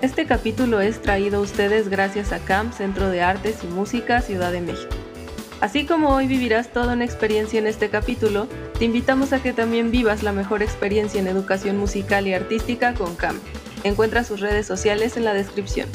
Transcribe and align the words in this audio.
Este 0.00 0.26
capítulo 0.26 0.80
es 0.80 1.02
traído 1.02 1.38
a 1.38 1.40
ustedes 1.40 1.88
gracias 1.88 2.30
a 2.30 2.38
CAM, 2.38 2.72
Centro 2.72 3.08
de 3.10 3.20
Artes 3.20 3.64
y 3.64 3.66
Música, 3.66 4.20
Ciudad 4.20 4.52
de 4.52 4.60
México. 4.60 4.94
Así 5.60 5.86
como 5.86 6.10
hoy 6.10 6.28
vivirás 6.28 6.72
toda 6.72 6.94
una 6.94 7.04
experiencia 7.04 7.58
en 7.58 7.66
este 7.66 7.90
capítulo, 7.90 8.46
te 8.78 8.84
invitamos 8.84 9.32
a 9.32 9.42
que 9.42 9.52
también 9.52 9.90
vivas 9.90 10.22
la 10.22 10.30
mejor 10.30 10.62
experiencia 10.62 11.20
en 11.20 11.26
educación 11.26 11.78
musical 11.78 12.28
y 12.28 12.32
artística 12.32 12.94
con 12.94 13.16
CAM. 13.16 13.40
Encuentra 13.82 14.22
sus 14.22 14.38
redes 14.38 14.68
sociales 14.68 15.16
en 15.16 15.24
la 15.24 15.34
descripción. 15.34 15.88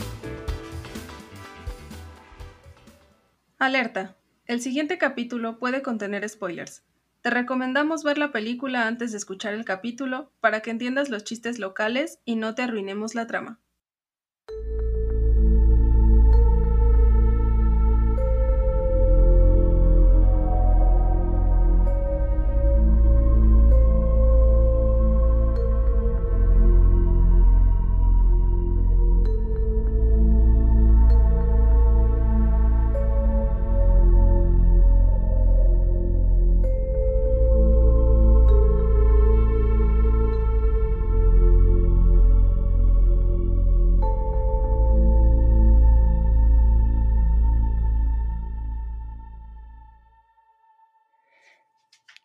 Alerta. 3.57 4.17
El 4.47 4.59
siguiente 4.59 4.97
capítulo 4.97 5.59
puede 5.59 5.81
contener 5.81 6.27
spoilers. 6.27 6.83
Te 7.21 7.29
recomendamos 7.29 8.03
ver 8.03 8.17
la 8.17 8.33
película 8.33 8.85
antes 8.85 9.13
de 9.13 9.17
escuchar 9.17 9.53
el 9.53 9.63
capítulo 9.63 10.33
para 10.41 10.59
que 10.59 10.71
entiendas 10.71 11.07
los 11.07 11.23
chistes 11.23 11.57
locales 11.57 12.19
y 12.25 12.35
no 12.35 12.53
te 12.53 12.63
arruinemos 12.63 13.15
la 13.15 13.27
trama. 13.27 13.62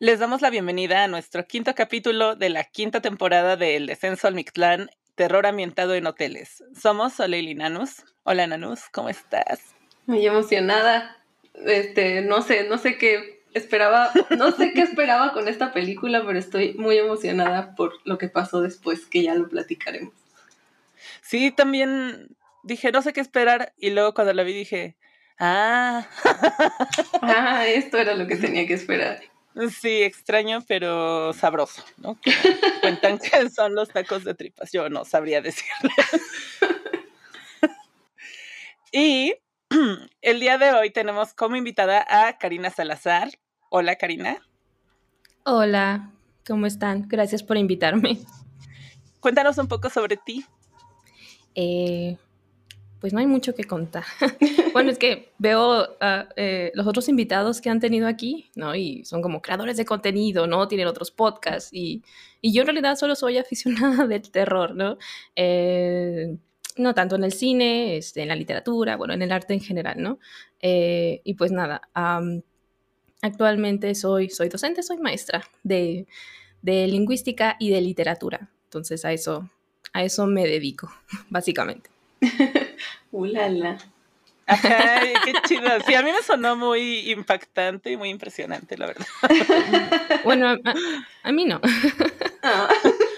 Les 0.08 0.18
damos 0.18 0.40
la 0.40 0.48
bienvenida 0.48 1.04
a 1.04 1.06
nuestro 1.06 1.46
quinto 1.46 1.74
capítulo 1.74 2.34
de 2.34 2.48
la 2.48 2.64
quinta 2.64 3.02
temporada 3.02 3.58
de 3.58 3.76
El 3.76 3.86
Descenso 3.86 4.26
al 4.26 4.32
Mictlán, 4.32 4.88
terror 5.16 5.46
ambientado 5.46 5.94
en 5.94 6.06
hoteles. 6.06 6.64
Somos 6.74 7.12
Soleil 7.12 7.46
y 7.46 7.54
Nanus. 7.54 8.06
Hola 8.22 8.46
Nanus, 8.46 8.88
¿cómo 8.90 9.10
estás? 9.10 9.60
Muy 10.06 10.26
emocionada. 10.26 11.18
Este, 11.66 12.22
no 12.22 12.40
sé, 12.40 12.66
no 12.70 12.78
sé 12.78 12.96
qué 12.96 13.42
esperaba, 13.52 14.10
no 14.30 14.50
sé 14.52 14.72
qué 14.72 14.80
esperaba 14.90 15.34
con 15.34 15.46
esta 15.46 15.74
película, 15.74 16.24
pero 16.24 16.38
estoy 16.38 16.72
muy 16.72 16.96
emocionada 16.96 17.74
por 17.74 17.92
lo 18.06 18.16
que 18.16 18.30
pasó 18.30 18.62
después, 18.62 19.04
que 19.04 19.24
ya 19.24 19.34
lo 19.34 19.46
platicaremos. 19.50 20.14
Sí, 21.20 21.50
también 21.50 22.34
dije, 22.62 22.92
no 22.92 23.02
sé 23.02 23.12
qué 23.12 23.20
esperar, 23.20 23.74
y 23.76 23.90
luego 23.90 24.14
cuando 24.14 24.32
la 24.32 24.42
vi 24.42 24.54
dije, 24.54 24.96
ah. 25.38 26.08
ah, 27.20 27.66
esto 27.66 27.98
era 27.98 28.14
lo 28.14 28.26
que 28.26 28.36
tenía 28.36 28.66
que 28.66 28.72
esperar. 28.72 29.20
Sí, 29.80 30.02
extraño, 30.02 30.62
pero 30.68 31.32
sabroso, 31.32 31.84
¿no? 31.96 32.18
cuentan 32.80 33.18
que 33.18 33.50
son 33.50 33.74
los 33.74 33.88
tacos 33.88 34.24
de 34.24 34.34
tripas. 34.34 34.70
Yo 34.72 34.88
no 34.88 35.04
sabría 35.04 35.41
decirles. 35.41 35.92
y 38.92 39.34
el 40.22 40.41
día 40.41 40.58
de 40.58 40.72
hoy 40.72 40.91
tenemos 40.91 41.34
como 41.34 41.56
invitada 41.56 42.06
a 42.08 42.38
Karina 42.38 42.70
Salazar. 42.70 43.30
Hola, 43.70 43.96
Karina. 43.96 44.38
Hola, 45.44 46.10
¿cómo 46.46 46.66
están? 46.66 47.08
Gracias 47.08 47.42
por 47.42 47.56
invitarme. 47.56 48.19
Cuéntanos 49.20 49.58
un 49.58 49.66
poco 49.66 49.91
sobre 49.91 50.16
ti. 50.16 50.44
Eh, 51.54 52.16
pues 53.00 53.12
no 53.12 53.20
hay 53.20 53.27
mucho 53.27 53.54
que 53.54 53.64
contar. 53.64 54.04
bueno, 54.72 54.91
es 54.91 54.98
que 54.98 55.30
veo 55.38 55.96
a 56.00 56.28
eh, 56.36 56.72
los 56.74 56.86
otros 56.86 57.09
invitados 57.09 57.60
que 57.60 57.70
han 57.70 57.81
tenido 57.81 58.06
aquí, 58.06 58.50
¿no? 58.54 58.75
Y 58.75 59.04
son 59.04 59.22
como 59.22 59.41
creadores 59.41 59.76
de 59.76 59.84
contenido, 59.84 60.47
¿no? 60.47 60.66
Tienen 60.69 60.86
otros 60.86 61.10
podcasts 61.10 61.70
y, 61.72 62.03
y 62.41 62.53
yo 62.53 62.62
en 62.62 62.69
realidad 62.69 62.97
solo 62.97 63.14
soy 63.14 63.38
aficionada 63.38 64.06
del 64.06 64.31
terror, 64.31 64.75
¿no? 64.75 64.98
Eh, 65.36 66.36
no 66.76 66.94
tanto 66.94 67.16
en 67.16 67.25
el 67.25 67.32
cine, 67.32 67.97
este, 67.97 68.22
en 68.22 68.28
la 68.28 68.36
literatura, 68.36 68.97
bueno, 68.97 69.15
en 69.15 69.22
el 69.22 69.32
arte 69.32 69.54
en 69.54 69.60
general, 69.60 70.00
¿no? 70.00 70.19
Eh, 70.60 71.20
y 71.25 71.34
pues 71.34 71.53
nada, 71.53 71.82
actualmente 73.20 73.94
soy, 73.94 74.30
soy 74.30 74.48
docente, 74.48 74.82
soy 74.82 74.98
maestra 74.98 75.42
de, 75.62 76.06
de 76.62 76.86
lingüística 76.86 77.56
y 77.59 77.70
de 77.70 77.80
literatura. 77.80 78.48
Entonces 78.65 79.04
a 79.04 79.12
eso, 79.12 79.48
a 79.92 80.04
eso 80.04 80.26
me 80.26 80.47
dedico, 80.47 80.91
básicamente. 81.30 81.91
¡Ulala! 83.12 83.78
Ay, 84.48 85.12
qué 85.24 85.32
chido. 85.46 85.69
Sí, 85.86 85.94
a 85.94 86.02
mí 86.02 86.10
me 86.10 86.22
sonó 86.22 86.56
muy 86.56 87.10
impactante 87.10 87.92
y 87.92 87.96
muy 87.96 88.08
impresionante, 88.08 88.78
la 88.78 88.86
verdad. 88.86 89.06
Bueno, 90.24 90.56
a, 91.22 91.32
mí 91.32 91.44
no. 91.44 91.60
Ah. 92.42 92.68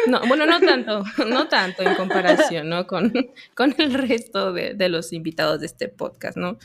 No, 0.06 0.20
bueno, 0.26 0.46
no 0.46 0.60
tanto, 0.60 1.04
no 1.26 1.48
tanto 1.48 1.82
en 1.82 1.94
comparación, 1.94 2.68
¿no? 2.68 2.86
Con, 2.86 3.12
con 3.54 3.74
el 3.78 3.94
resto 3.94 4.52
de, 4.52 4.74
de, 4.74 4.88
los 4.88 5.12
invitados 5.12 5.60
de 5.60 5.66
este 5.66 5.88
podcast, 5.88 6.36
¿no? 6.36 6.58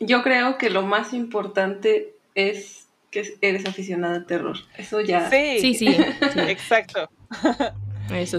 Yo 0.00 0.22
creo 0.22 0.58
que 0.58 0.68
lo 0.68 0.82
más 0.82 1.14
importante 1.14 2.14
es 2.34 2.88
que 3.10 3.34
eres 3.40 3.66
aficionada 3.66 4.16
al 4.16 4.26
terror. 4.26 4.58
Eso 4.76 5.00
ya. 5.00 5.30
Sí, 5.30 5.58
sí, 5.60 5.74
sí. 5.74 5.96
sí. 6.32 6.40
Exacto 6.40 7.08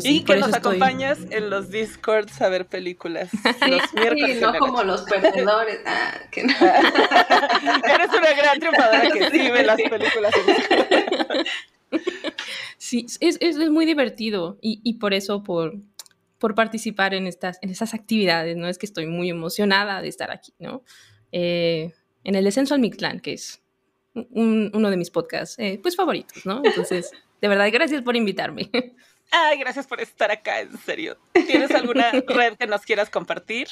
y 0.03 0.23
que 0.23 0.35
nos 0.37 0.53
acompañas 0.53 1.19
en 1.29 1.49
los 1.49 1.69
Discords 1.69 2.41
a 2.41 2.49
ver 2.49 2.67
películas 2.67 3.29
los 3.67 3.93
miércoles. 3.93 4.41
no 4.41 4.53
como 4.57 4.83
los 4.83 5.01
perdedores. 5.03 5.79
Ah, 5.85 6.19
que 6.31 6.43
no. 6.43 6.53
Eres 6.59 8.09
una 8.09 8.33
gran 8.33 8.59
triunfadora 8.59 9.09
que 9.09 9.29
sí 9.31 9.51
ve 9.51 9.63
las 9.63 9.81
películas. 9.81 10.33
sí, 12.77 13.05
es, 13.19 13.37
es, 13.39 13.57
muy 13.69 13.85
divertido 13.85 14.57
y, 14.61 14.81
y, 14.83 14.95
por 14.95 15.13
eso, 15.13 15.43
por, 15.43 15.75
por 16.37 16.55
participar 16.55 17.13
en 17.13 17.27
estas, 17.27 17.57
en 17.61 17.69
estas 17.69 17.93
actividades, 17.93 18.57
¿no? 18.57 18.67
Es 18.67 18.77
que 18.77 18.85
estoy 18.85 19.07
muy 19.07 19.29
emocionada 19.29 20.01
de 20.01 20.09
estar 20.09 20.31
aquí, 20.31 20.53
¿no? 20.59 20.83
Eh, 21.31 21.93
en 22.23 22.35
el 22.35 22.43
descenso 22.43 22.73
al 22.73 22.79
Mictlán, 22.79 23.19
que 23.19 23.33
es 23.33 23.61
un, 24.13 24.71
uno 24.73 24.89
de 24.89 24.97
mis 24.97 25.09
podcasts, 25.09 25.57
eh, 25.57 25.79
pues 25.81 25.95
favoritos, 25.95 26.45
¿no? 26.45 26.61
Entonces, 26.63 27.11
de 27.41 27.47
verdad, 27.47 27.69
gracias 27.71 28.01
por 28.01 28.15
invitarme. 28.15 28.69
Ay, 29.31 29.57
gracias 29.59 29.87
por 29.87 29.99
estar 29.99 30.31
acá, 30.31 30.61
en 30.61 30.77
serio. 30.77 31.17
¿Tienes 31.33 31.71
alguna 31.71 32.11
red 32.27 32.55
que 32.55 32.67
nos 32.67 32.81
quieras 32.81 33.09
compartir? 33.09 33.67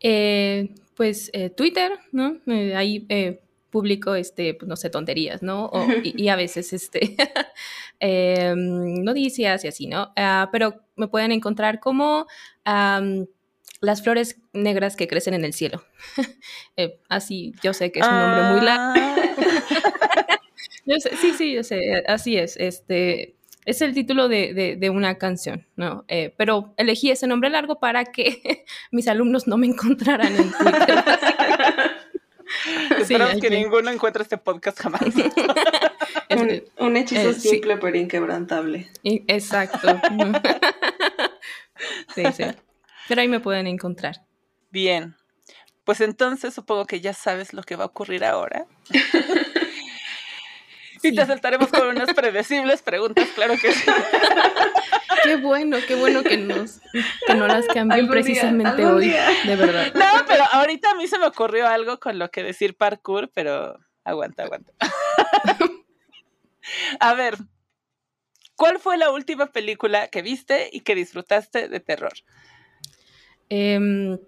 Eh, 0.00 0.74
pues 0.94 1.30
eh, 1.32 1.50
Twitter, 1.50 1.92
¿no? 2.12 2.38
Eh, 2.46 2.74
ahí 2.74 3.06
publico, 3.70 4.14
este, 4.14 4.54
pues, 4.54 4.68
no 4.68 4.76
sé, 4.76 4.90
tonterías, 4.90 5.42
¿no? 5.42 5.70
y, 6.02 6.28
a 6.28 6.36
veces, 6.36 6.72
este, 6.72 7.16
em, 8.00 9.02
noticias 9.04 9.64
y 9.64 9.68
así, 9.68 9.86
¿no? 9.86 10.12
Ah, 10.16 10.48
pero 10.50 10.80
me 10.96 11.08
pueden 11.08 11.32
encontrar 11.32 11.80
como 11.80 12.26
las 12.64 14.02
flores 14.02 14.40
negras 14.52 14.96
que 14.96 15.06
crecen 15.06 15.34
en 15.34 15.44
el 15.44 15.52
cielo. 15.52 15.84
así, 17.08 17.52
yo 17.62 17.74
sé 17.74 17.92
que 17.92 18.00
es 18.00 18.06
un 18.06 18.18
nombre 18.18 18.42
muy 18.52 18.60
largo. 18.62 18.94
Ah. 18.96 19.16
sí, 21.20 21.32
sí, 21.36 21.52
yo 21.52 21.62
sé, 21.62 22.02
así 22.06 22.38
es. 22.38 22.56
Este, 22.56 23.35
es 23.66 23.82
el 23.82 23.92
título 23.94 24.28
de, 24.28 24.76
de, 24.78 24.90
una 24.90 25.18
canción, 25.18 25.66
¿no? 25.74 26.04
Eh, 26.06 26.32
pero 26.36 26.72
elegí 26.76 27.10
ese 27.10 27.26
nombre 27.26 27.50
largo 27.50 27.80
para 27.80 28.04
que 28.04 28.64
mis 28.92 29.08
alumnos 29.08 29.48
no 29.48 29.58
me 29.58 29.66
encontraran 29.66 30.34
en 30.34 30.52
Twitter. 30.52 31.04
Esperamos 32.98 33.40
que, 33.40 33.50
ninguno 33.50 33.90
encuentre 33.90 34.22
este 34.22 34.38
podcast 34.38 34.78
jamás. 34.78 35.02
un, 36.78 36.96
hechizo 36.96 37.30
eh, 37.30 37.34
simple 37.34 37.76
pero 37.76 37.98
inquebrantable. 37.98 38.88
exacto. 39.02 40.00
sí, 42.14 42.22
sí. 42.36 42.44
Pero 43.08 43.20
ahí 43.20 43.28
me 43.28 43.40
pueden 43.40 43.66
encontrar. 43.66 44.22
Bien. 44.70 45.16
Pues 45.82 46.00
entonces 46.00 46.54
supongo 46.54 46.86
que 46.86 47.00
ya 47.00 47.12
sabes 47.12 47.52
lo 47.52 47.64
que 47.64 47.74
va 47.74 47.84
a 47.84 47.88
ocurrir 47.88 48.24
ahora. 48.24 48.66
Y 51.06 51.14
te 51.14 51.26
saltaremos 51.26 51.68
con 51.68 51.88
unas 51.88 52.12
predecibles 52.14 52.82
preguntas, 52.82 53.28
claro 53.34 53.54
que 53.60 53.72
sí. 53.72 53.90
Qué 55.22 55.36
bueno, 55.36 55.78
qué 55.88 55.96
bueno 55.96 56.22
que 56.22 56.36
nos 56.36 56.80
que 57.26 57.34
no 57.34 57.48
las 57.48 57.66
cambien 57.66 58.06
precisamente 58.06 58.86
hoy, 58.86 59.08
de 59.08 59.56
verdad. 59.56 59.92
No, 59.94 60.24
pero 60.28 60.44
ahorita 60.52 60.90
a 60.90 60.94
mí 60.94 61.08
se 61.08 61.18
me 61.18 61.26
ocurrió 61.26 61.66
algo 61.66 61.98
con 61.98 62.18
lo 62.20 62.30
que 62.30 62.44
decir 62.44 62.76
parkour, 62.76 63.28
pero 63.34 63.76
aguanta, 64.04 64.44
aguanta. 64.44 64.72
A 67.00 67.14
ver, 67.14 67.38
¿cuál 68.54 68.78
fue 68.78 68.98
la 68.98 69.10
última 69.10 69.46
película 69.46 70.08
que 70.08 70.22
viste 70.22 70.68
y 70.72 70.80
que 70.80 70.94
disfrutaste 70.94 71.68
de 71.68 71.80
terror? 71.80 72.12
Eh, 73.50 74.18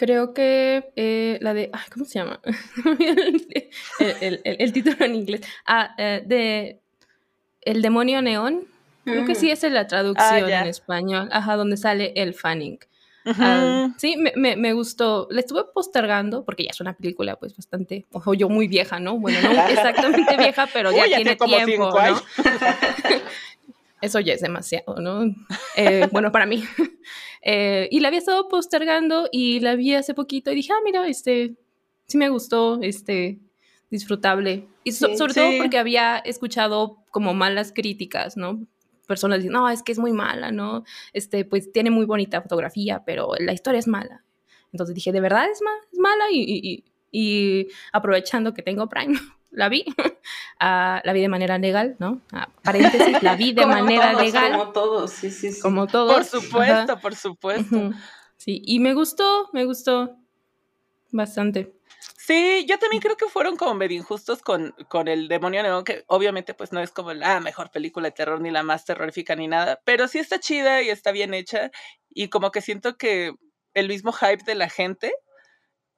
Creo 0.00 0.32
que 0.32 0.92
eh, 0.96 1.36
la 1.42 1.52
de. 1.52 1.70
¿Cómo 1.92 2.06
se 2.06 2.20
llama? 2.20 2.40
el, 4.22 4.72
título 4.72 4.96
en 5.04 5.14
inglés. 5.14 5.42
Ah, 5.66 5.94
eh, 5.98 6.22
de 6.24 6.80
El 7.60 7.82
demonio 7.82 8.22
neón. 8.22 8.64
Creo 9.04 9.26
que 9.26 9.34
sí 9.34 9.50
es 9.50 9.62
la 9.64 9.86
traducción 9.86 10.48
en 10.48 10.68
español, 10.68 11.28
ajá, 11.30 11.56
donde 11.56 11.76
sale 11.76 12.14
el 12.16 12.32
Fanning. 12.32 12.78
sí, 13.98 14.16
me, 14.16 14.56
me, 14.56 14.72
gustó. 14.72 15.28
La 15.30 15.40
estuve 15.40 15.64
postergando 15.74 16.46
porque 16.46 16.64
ya 16.64 16.70
es 16.70 16.80
una 16.80 16.94
película 16.94 17.36
pues 17.36 17.54
bastante, 17.54 18.06
ojo, 18.10 18.32
yo 18.32 18.48
muy 18.48 18.68
vieja, 18.68 19.00
¿no? 19.00 19.18
Bueno, 19.18 19.38
no 19.42 19.50
exactamente 19.68 20.34
vieja, 20.38 20.66
pero 20.72 20.92
ya 20.92 21.04
tiene 21.04 21.36
tiempo, 21.36 21.90
¿no? 21.90 22.22
Eso 24.00 24.20
ya 24.20 24.34
es 24.34 24.40
demasiado, 24.40 24.96
¿no? 24.96 25.34
Eh, 25.76 26.08
bueno, 26.12 26.32
para 26.32 26.46
mí. 26.46 26.64
Eh, 27.42 27.88
y 27.90 28.00
la 28.00 28.08
había 28.08 28.18
estado 28.18 28.48
postergando 28.48 29.26
y 29.32 29.60
la 29.60 29.74
vi 29.74 29.94
hace 29.94 30.12
poquito 30.12 30.50
y 30.50 30.56
dije, 30.56 30.74
ah, 30.74 30.80
mira, 30.84 31.08
este, 31.08 31.56
sí 32.06 32.18
me 32.18 32.28
gustó, 32.28 32.82
este, 32.82 33.40
disfrutable. 33.90 34.68
Y 34.84 34.92
sobre 34.92 35.32
todo 35.32 35.50
porque 35.58 35.78
había 35.78 36.18
escuchado 36.18 36.98
como 37.10 37.32
malas 37.32 37.72
críticas, 37.74 38.36
¿no? 38.36 38.66
Personas 39.06 39.38
dicen, 39.38 39.52
no, 39.52 39.70
es 39.70 39.82
que 39.82 39.92
es 39.92 39.98
muy 39.98 40.12
mala, 40.12 40.52
¿no? 40.52 40.84
Este, 41.14 41.46
pues 41.46 41.72
tiene 41.72 41.90
muy 41.90 42.04
bonita 42.04 42.42
fotografía, 42.42 43.04
pero 43.06 43.32
la 43.38 43.54
historia 43.54 43.78
es 43.78 43.88
mala. 43.88 44.24
Entonces 44.72 44.94
dije, 44.94 45.12
¿de 45.12 45.20
verdad 45.20 45.46
es, 45.50 45.60
es 45.92 45.98
mala? 45.98 46.24
Y, 46.30 46.84
y, 47.10 47.68
aprovechando 47.92 48.54
que 48.54 48.62
tengo 48.62 48.88
Prime, 48.88 49.18
la 49.50 49.68
vi. 49.68 49.84
Ah, 50.62 51.00
la 51.04 51.14
vi 51.14 51.22
de 51.22 51.28
manera 51.28 51.56
legal, 51.56 51.96
¿no? 51.98 52.20
Ah, 52.32 52.46
paréntesis, 52.62 53.22
la 53.22 53.34
vi 53.34 53.54
de 53.54 53.64
manera 53.66 54.12
legal. 54.12 54.52
Como 54.52 54.72
todos, 54.72 55.10
sí, 55.10 55.30
sí, 55.30 55.52
sí. 55.52 55.60
Como 55.62 55.86
todos. 55.86 56.12
Por 56.12 56.24
supuesto, 56.24 57.00
por 57.00 57.14
supuesto. 57.16 57.92
Sí, 58.36 58.60
y 58.66 58.78
me 58.78 58.92
gustó, 58.92 59.48
me 59.54 59.64
gustó 59.64 60.18
bastante. 61.12 61.72
Sí, 62.18 62.66
yo 62.68 62.78
también 62.78 63.00
creo 63.00 63.16
que 63.16 63.26
fueron 63.26 63.56
como 63.56 63.74
medio 63.74 63.96
injustos 63.96 64.42
con, 64.42 64.74
con 64.88 65.08
el 65.08 65.28
demonio 65.28 65.62
neón, 65.62 65.82
que 65.82 66.04
obviamente 66.06 66.52
pues 66.52 66.72
no 66.72 66.80
es 66.80 66.90
como 66.90 67.14
la 67.14 67.40
mejor 67.40 67.70
película 67.70 68.08
de 68.08 68.12
terror 68.12 68.40
ni 68.40 68.50
la 68.50 68.62
más 68.62 68.84
terrorífica 68.84 69.34
ni 69.34 69.48
nada, 69.48 69.80
pero 69.84 70.08
sí 70.08 70.18
está 70.18 70.38
chida 70.38 70.82
y 70.82 70.90
está 70.90 71.10
bien 71.10 71.32
hecha 71.32 71.70
y 72.08 72.28
como 72.28 72.50
que 72.50 72.60
siento 72.60 72.96
que 72.96 73.32
el 73.74 73.88
mismo 73.88 74.12
hype 74.12 74.44
de 74.44 74.54
la 74.54 74.68
gente 74.68 75.12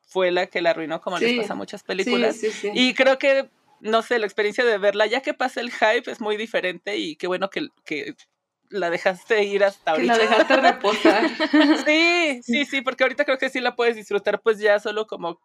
fue 0.06 0.30
la 0.30 0.46
que 0.46 0.60
la 0.60 0.70
arruinó 0.70 1.00
como 1.00 1.18
les 1.18 1.38
pasa 1.40 1.54
a 1.54 1.56
muchas 1.56 1.82
películas. 1.82 2.38
y 2.74 2.94
creo 2.94 3.18
que, 3.18 3.48
no 3.80 4.02
sé, 4.02 4.18
la 4.18 4.26
experiencia 4.26 4.64
de 4.64 4.78
verla, 4.78 5.06
ya 5.06 5.20
que 5.20 5.34
pasa 5.34 5.60
el 5.60 5.70
hype 5.70 6.10
es 6.10 6.20
muy 6.20 6.36
diferente 6.36 6.96
y 6.96 7.16
qué 7.16 7.26
bueno 7.26 7.50
que, 7.50 7.68
que 7.84 8.14
la 8.68 8.90
dejaste 8.90 9.44
ir 9.44 9.64
hasta 9.64 9.92
ahorita. 9.92 10.12
Que 10.12 10.18
la 10.18 10.30
dejaste 10.30 10.56
reposar. 10.56 11.28
sí, 11.86 12.40
sí, 12.42 12.64
sí, 12.64 12.80
porque 12.80 13.04
ahorita 13.04 13.24
creo 13.24 13.38
que 13.38 13.50
sí 13.50 13.60
la 13.60 13.74
puedes 13.74 13.96
disfrutar 13.96 14.40
pues 14.40 14.58
ya 14.58 14.78
solo 14.80 15.06
como 15.06 15.40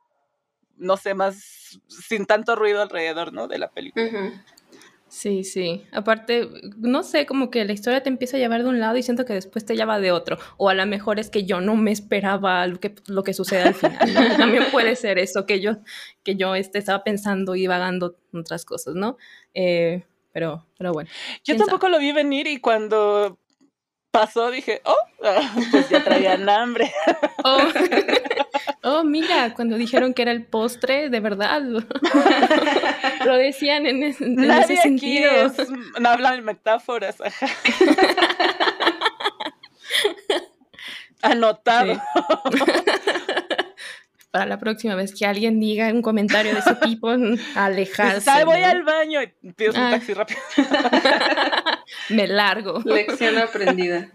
no 0.77 0.97
sé, 0.97 1.13
más 1.13 1.79
sin 1.87 2.25
tanto 2.25 2.55
ruido 2.55 2.81
alrededor, 2.81 3.33
¿no? 3.33 3.47
De 3.47 3.57
la 3.57 3.69
película. 3.69 4.43
Sí, 5.09 5.43
sí. 5.43 5.85
Aparte, 5.91 6.49
no 6.77 7.03
sé, 7.03 7.25
como 7.25 7.49
que 7.49 7.63
la 7.65 7.73
historia 7.73 8.03
te 8.03 8.09
empieza 8.09 8.37
a 8.37 8.39
llevar 8.39 8.63
de 8.63 8.69
un 8.69 8.79
lado 8.79 8.97
y 8.97 9.03
siento 9.03 9.25
que 9.25 9.33
después 9.33 9.65
te 9.65 9.75
lleva 9.75 9.99
de 9.99 10.11
otro. 10.11 10.37
O 10.57 10.69
a 10.69 10.73
lo 10.73 10.85
mejor 10.85 11.19
es 11.19 11.29
que 11.29 11.45
yo 11.45 11.61
no 11.61 11.75
me 11.75 11.91
esperaba 11.91 12.67
lo 12.67 12.79
que, 12.79 12.95
lo 13.07 13.23
que 13.23 13.33
sucede 13.33 13.63
al 13.63 13.73
final. 13.73 13.97
También 14.37 14.65
puede 14.71 14.95
ser 14.95 15.17
eso, 15.17 15.45
que 15.45 15.61
yo, 15.61 15.77
que 16.23 16.35
yo 16.35 16.55
este, 16.55 16.79
estaba 16.79 17.03
pensando 17.03 17.55
y 17.55 17.67
vagando 17.67 18.17
otras 18.33 18.65
cosas, 18.65 18.95
¿no? 18.95 19.17
Eh, 19.53 20.03
pero, 20.33 20.65
pero 20.77 20.91
bueno. 20.91 21.09
Yo 21.43 21.55
tampoco 21.55 21.89
lo 21.89 21.99
vi 21.99 22.11
venir 22.11 22.47
y 22.47 22.59
cuando 22.59 23.39
pasó 24.11 24.51
dije, 24.51 24.81
oh, 24.85 24.95
pues 25.71 25.89
ya 25.89 26.03
traían 26.03 26.47
hambre. 26.49 26.91
Oh. 27.43 27.59
oh. 28.83 29.03
mira, 29.03 29.53
cuando 29.53 29.77
dijeron 29.77 30.13
que 30.13 30.23
era 30.23 30.31
el 30.31 30.43
postre, 30.43 31.09
de 31.09 31.19
verdad. 31.19 31.61
Lo 33.27 33.35
decían 33.35 33.85
en, 33.85 34.03
ese 34.03 34.77
sentido. 34.77 35.29
no 35.99 36.09
hablan 36.09 36.39
en 36.39 36.45
metáforas. 36.45 37.17
Anotado. 41.21 42.01
Para 44.31 44.45
la 44.45 44.57
próxima 44.59 44.95
vez 44.95 45.13
que 45.13 45.25
alguien 45.25 45.59
diga 45.59 45.87
un 45.89 46.01
comentario 46.01 46.53
de 46.53 46.59
ese 46.59 46.75
tipo, 46.75 47.09
alejarse. 47.55 48.45
voy 48.45 48.61
al 48.61 48.83
baño 48.83 49.21
y 49.21 49.27
pido 49.53 49.71
un 49.71 49.77
ah. 49.77 49.91
taxi 49.91 50.13
rápido. 50.13 50.39
Me 52.09 52.27
largo. 52.27 52.81
Lección 52.85 53.37
aprendida. 53.37 54.09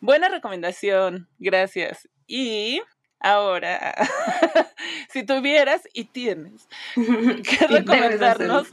Buena 0.00 0.28
recomendación, 0.28 1.28
gracias. 1.38 2.08
Y 2.28 2.82
ahora, 3.22 3.94
si 5.10 5.24
tuvieras 5.24 5.82
y 5.92 6.04
tienes 6.04 6.68
que 6.94 7.66
recomendarnos 7.66 8.68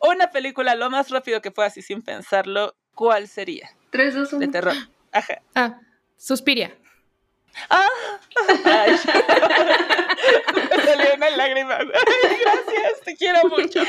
una 0.00 0.30
película 0.30 0.74
lo 0.74 0.90
más 0.90 1.10
rápido 1.10 1.40
que 1.40 1.50
puedas 1.50 1.76
y 1.76 1.82
sin 1.82 2.02
pensarlo, 2.02 2.74
¿cuál 2.94 3.28
sería? 3.28 3.70
Tres, 3.90 4.14
dos, 4.14 4.32
uno. 4.32 4.40
De 4.40 4.48
terror. 4.48 4.74
Ajá. 5.12 5.40
Ah, 5.54 5.80
Suspiria. 6.16 6.74
¡Ah! 7.70 7.86
Ay. 8.64 8.92
Me 10.76 10.82
salió 10.82 11.14
una 11.14 11.30
lágrima. 11.30 11.78
gracias, 11.78 13.00
te 13.04 13.16
quiero 13.16 13.48
mucho. 13.48 13.80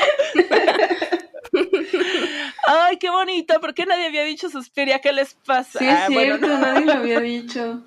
Ay, 2.66 2.96
qué 2.98 3.10
bonito. 3.10 3.60
¿Por 3.60 3.74
qué 3.74 3.86
nadie 3.86 4.06
había 4.06 4.22
dicho 4.22 4.48
Suspiria? 4.48 5.00
¿Qué 5.00 5.12
les 5.12 5.34
pasa? 5.34 5.78
Sí, 5.78 5.86
es 5.86 5.94
ah, 5.94 6.06
cierto, 6.08 6.46
nadie 6.46 6.86
lo 6.86 6.92
había 6.92 7.20
dicho. 7.20 7.82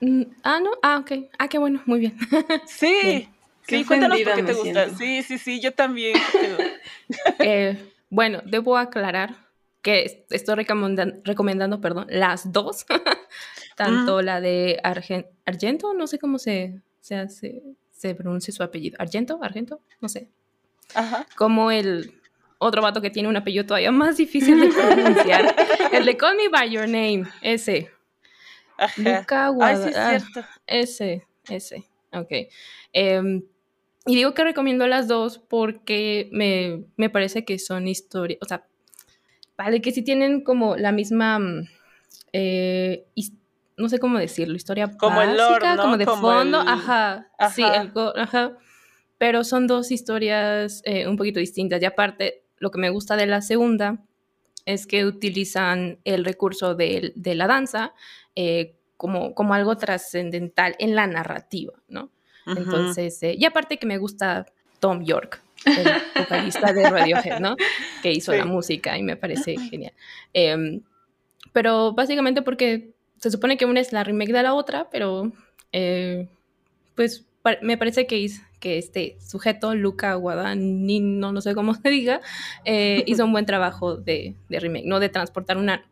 Mm, 0.00 0.22
ah, 0.42 0.60
no. 0.62 0.70
Ah, 0.82 0.98
ok. 0.98 1.28
Ah, 1.38 1.48
qué 1.48 1.58
bueno, 1.58 1.82
muy 1.86 2.00
bien. 2.00 2.16
Sí. 2.66 3.28
Sí, 3.66 3.84
cuéntanos 3.84 4.18
por 4.22 4.34
qué 4.34 4.42
te 4.42 4.54
gusta. 4.54 4.88
Sí, 4.96 5.22
sí, 5.22 5.38
sí, 5.38 5.60
yo 5.60 5.72
también. 5.72 6.16
eh, 7.38 7.92
bueno, 8.08 8.40
debo 8.46 8.78
aclarar 8.78 9.48
que 9.82 10.26
estoy 10.30 10.54
recomendando, 10.54 11.80
perdón, 11.80 12.06
las 12.08 12.50
dos. 12.50 12.86
Tanto 13.76 14.22
la 14.22 14.40
de 14.40 14.80
Argento, 14.82 15.94
no 15.94 16.06
sé 16.06 16.18
cómo 16.18 16.38
se, 16.38 16.80
se, 17.00 17.14
hace, 17.14 17.62
se 17.92 18.14
pronuncia 18.14 18.52
su 18.52 18.62
apellido. 18.62 18.96
¿Argento? 18.98 19.38
¿Argento? 19.40 19.80
No 20.00 20.08
sé. 20.08 20.28
Ajá. 20.94 21.26
Como 21.36 21.70
el 21.70 22.20
otro 22.58 22.82
vato 22.82 23.00
que 23.00 23.10
tiene 23.10 23.28
un 23.28 23.36
apellido 23.36 23.66
todavía 23.66 23.92
más 23.92 24.16
difícil 24.16 24.58
de 24.60 24.68
pronunciar. 24.68 25.54
el 25.92 26.04
de 26.04 26.16
Call 26.16 26.36
Me 26.36 26.48
By 26.48 26.70
Your 26.70 26.88
Name, 26.88 27.24
ese. 27.40 27.90
Ajá. 28.78 29.18
Luca 29.20 29.48
Guadalajara. 29.48 30.48
ese, 30.66 31.26
ese. 31.48 31.84
Ok. 32.12 32.32
Em, 32.92 33.42
y 34.06 34.16
digo 34.16 34.32
que 34.32 34.42
recomiendo 34.42 34.86
las 34.86 35.06
dos 35.06 35.38
porque 35.38 36.30
me, 36.32 36.84
me 36.96 37.10
parece 37.10 37.44
que 37.44 37.58
son 37.58 37.86
historias, 37.88 38.38
o 38.40 38.46
sea, 38.46 38.64
vale, 39.58 39.82
que 39.82 39.92
sí 39.92 40.02
tienen 40.02 40.42
como 40.42 40.76
la 40.76 40.92
misma, 40.92 41.38
mm, 41.38 41.68
eh, 42.32 43.06
no 43.76 43.88
sé 43.90 43.98
cómo 43.98 44.18
decirlo, 44.18 44.56
historia 44.56 44.96
como 44.96 45.16
básica, 45.16 45.72
el 45.74 45.78
como 45.78 45.98
de 45.98 46.06
fondo, 46.06 46.58
ajá, 46.58 47.28
sí, 47.54 47.62
ajá, 47.62 48.56
pero 49.18 49.44
son 49.44 49.66
dos 49.66 49.90
historias 49.90 50.80
eh, 50.86 51.06
un 51.06 51.18
poquito 51.18 51.38
distintas 51.38 51.82
y 51.82 51.84
aparte 51.84 52.44
lo 52.58 52.70
que 52.70 52.78
me 52.78 52.88
gusta 52.88 53.16
de 53.16 53.26
la 53.26 53.42
segunda 53.42 53.98
es 54.64 54.86
que 54.86 55.04
utilizan 55.04 55.98
el 56.04 56.24
recurso 56.24 56.74
de, 56.74 57.12
la 57.14 57.46
danza 57.46 57.92
eh, 58.34 58.77
como, 58.98 59.34
como 59.34 59.54
algo 59.54 59.78
trascendental 59.78 60.76
en 60.78 60.94
la 60.94 61.06
narrativa, 61.06 61.72
¿no? 61.88 62.10
Entonces, 62.46 63.22
eh, 63.22 63.34
y 63.38 63.44
aparte 63.44 63.78
que 63.78 63.86
me 63.86 63.98
gusta 63.98 64.46
Tom 64.80 65.04
York, 65.04 65.42
el 65.64 65.86
vocalista 66.18 66.72
de 66.72 66.88
Radiohead, 66.88 67.40
¿no? 67.40 67.56
Que 68.02 68.12
hizo 68.12 68.32
la 68.34 68.44
música 68.44 68.98
y 68.98 69.02
me 69.02 69.16
parece 69.16 69.56
genial. 69.58 69.92
Em, 70.32 70.82
pero 71.52 71.92
básicamente 71.92 72.42
porque 72.42 72.90
se 73.18 73.30
supone 73.30 73.56
que 73.56 73.66
una 73.66 73.80
es 73.80 73.92
la 73.92 74.04
remake 74.04 74.32
de 74.32 74.42
la 74.42 74.54
otra, 74.54 74.88
pero 74.90 75.32
eh, 75.72 76.28
pues 76.94 77.26
me 77.62 77.76
parece 77.76 78.06
que 78.06 78.24
es 78.24 78.42
que 78.60 78.78
este 78.78 79.16
sujeto, 79.20 79.74
Luca 79.74 80.14
Guadagnino, 80.14 81.32
no 81.32 81.40
sé 81.40 81.54
cómo 81.54 81.74
se 81.82 81.90
diga, 81.90 82.20
eh, 82.64 83.04
hizo 83.06 83.24
un 83.24 83.32
buen 83.32 83.46
trabajo 83.46 83.96
de, 83.96 84.34
remake, 84.48 84.86
¿no? 84.86 85.00
De 85.00 85.08
transportar 85.08 85.56
una, 85.56 85.84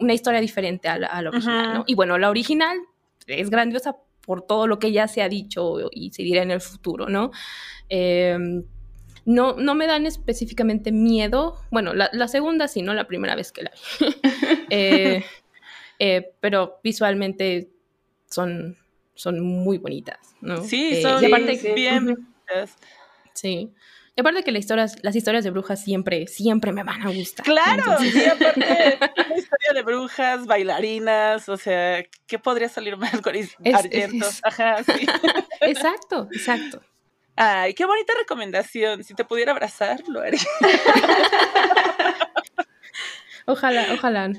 una 0.00 0.14
historia 0.14 0.40
diferente 0.40 0.88
a 0.88 0.98
la, 0.98 1.28
original, 1.28 1.74
¿no? 1.74 1.84
Y 1.86 1.94
bueno, 1.94 2.18
la 2.18 2.30
original 2.30 2.78
es 3.26 3.50
grandiosa 3.50 3.96
por 4.22 4.42
todo 4.42 4.66
lo 4.66 4.78
que 4.78 4.92
ya 4.92 5.08
se 5.08 5.22
ha 5.22 5.28
dicho 5.28 5.76
y 5.90 6.10
se 6.12 6.22
dirá 6.22 6.42
en 6.42 6.50
el 6.50 6.60
futuro, 6.60 7.08
¿no? 7.08 7.30
Em, 7.88 8.64
no, 9.24 9.54
no 9.54 9.74
me 9.74 9.86
dan 9.86 10.06
específicamente 10.06 10.92
miedo. 10.92 11.56
Bueno, 11.70 11.92
la, 11.94 12.28
segunda 12.28 12.68
sí, 12.68 12.82
no 12.82 12.94
la 12.94 13.06
primera 13.06 13.34
vez 13.34 13.52
que 13.52 13.62
la 13.62 13.70
vi. 13.70 14.06
Eh, 14.70 15.24
eh, 15.98 16.30
pero 16.40 16.78
visualmente 16.84 17.70
son 18.26 18.76
son 19.18 19.40
muy 19.40 19.78
bonitas, 19.78 20.36
¿no? 20.40 20.62
Sí, 20.62 20.90
eh, 20.92 21.02
son 21.02 21.20
bien 21.74 22.28
Sí. 23.34 23.72
Y 24.18 24.20
aparte 24.20 24.42
que 24.42 24.50
las 24.50 24.58
historias, 24.58 24.96
las 25.02 25.14
historias 25.14 25.44
de 25.44 25.50
brujas 25.50 25.80
siempre, 25.80 26.26
siempre 26.26 26.72
me 26.72 26.82
van 26.82 27.06
a 27.06 27.10
gustar. 27.12 27.46
Claro, 27.46 27.98
sí, 28.00 28.24
aparte 28.24 28.98
una 29.14 29.38
historia 29.38 29.72
de 29.74 29.82
brujas, 29.82 30.44
bailarinas, 30.44 31.48
o 31.48 31.56
sea, 31.56 32.04
¿qué 32.26 32.36
podría 32.36 32.68
salir 32.68 32.96
mal 32.96 33.22
con 33.22 33.32
Argentos? 33.72 34.40
Ajá, 34.42 34.82
sí. 34.82 35.06
Exacto, 35.60 36.26
exacto. 36.32 36.80
Ay, 37.36 37.74
qué 37.74 37.84
bonita 37.84 38.12
recomendación. 38.18 39.04
Si 39.04 39.14
te 39.14 39.24
pudiera 39.24 39.52
abrazar, 39.52 40.02
lo 40.08 40.20
haría. 40.20 40.40
Ojalá, 43.50 43.86
ojalá 43.94 44.30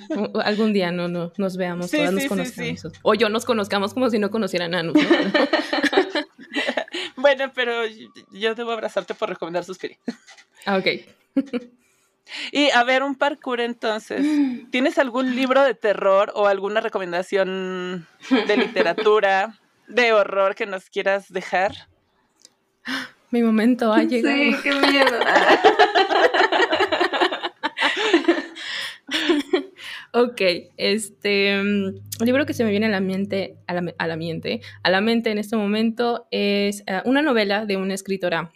algún 0.44 0.72
día 0.72 0.92
no, 0.92 1.08
no 1.08 1.34
nos 1.36 1.58
veamos, 1.58 1.90
todas 1.90 2.14
nos 2.14 2.26
conozcamos. 2.26 2.84
o 3.02 3.16
yo 3.16 3.28
nos 3.30 3.44
conozcamos 3.44 3.96
como 3.96 4.08
si 4.12 4.20
no 4.20 4.30
conocieran 4.30 4.76
a 4.76 4.84
nosotros. 4.84 5.34
Bueno, 7.20 7.52
pero 7.54 7.86
yo 8.32 8.56
debo 8.56 8.72
abrazarte 8.72 9.14
por 9.14 9.30
recomendar 9.30 9.64
Suspiri. 9.64 9.98
Ah, 10.66 10.78
ok. 10.78 10.88
Y 12.52 12.70
a 12.70 12.84
ver, 12.84 13.04
un 13.04 13.16
parkour 13.16 13.60
entonces. 13.60 14.24
¿Tienes 14.70 14.98
algún 14.98 15.36
libro 15.36 15.64
de 15.64 15.74
terror 15.74 16.32
o 16.36 16.46
alguna 16.46 16.80
recomendación 16.80 18.08
de 18.30 18.58
literatura, 18.58 19.58
de 19.88 20.14
horror 20.14 20.54
que 20.56 20.66
nos 20.66 20.92
quieras 20.92 21.32
dejar? 21.32 21.88
Mi 23.32 23.44
momento 23.44 23.92
ha 23.94 24.04
llegado. 24.04 24.36
Sí, 24.36 24.56
qué 24.64 24.74
miedo. 24.74 25.20
ok, 30.14 30.42
este 30.78 31.62
mm, 31.62 31.88
el 32.20 32.26
libro 32.26 32.46
que 32.46 32.54
se 32.54 32.64
me 32.64 32.72
viene 32.72 32.88
a 32.88 32.90
la 32.90 33.00
mente, 33.00 33.58
a 33.68 33.74
la, 33.74 33.94
a 33.98 34.08
la 34.08 34.16
mente, 34.16 34.62
a 34.84 34.90
la 34.90 35.02
mente 35.02 35.32
en 35.32 35.38
este 35.38 35.56
momento 35.56 36.28
es 36.32 36.84
eh, 36.88 37.02
una 37.06 37.22
novela 37.22 37.66
de 37.66 37.78
una 37.78 37.94
escritora 37.94 38.52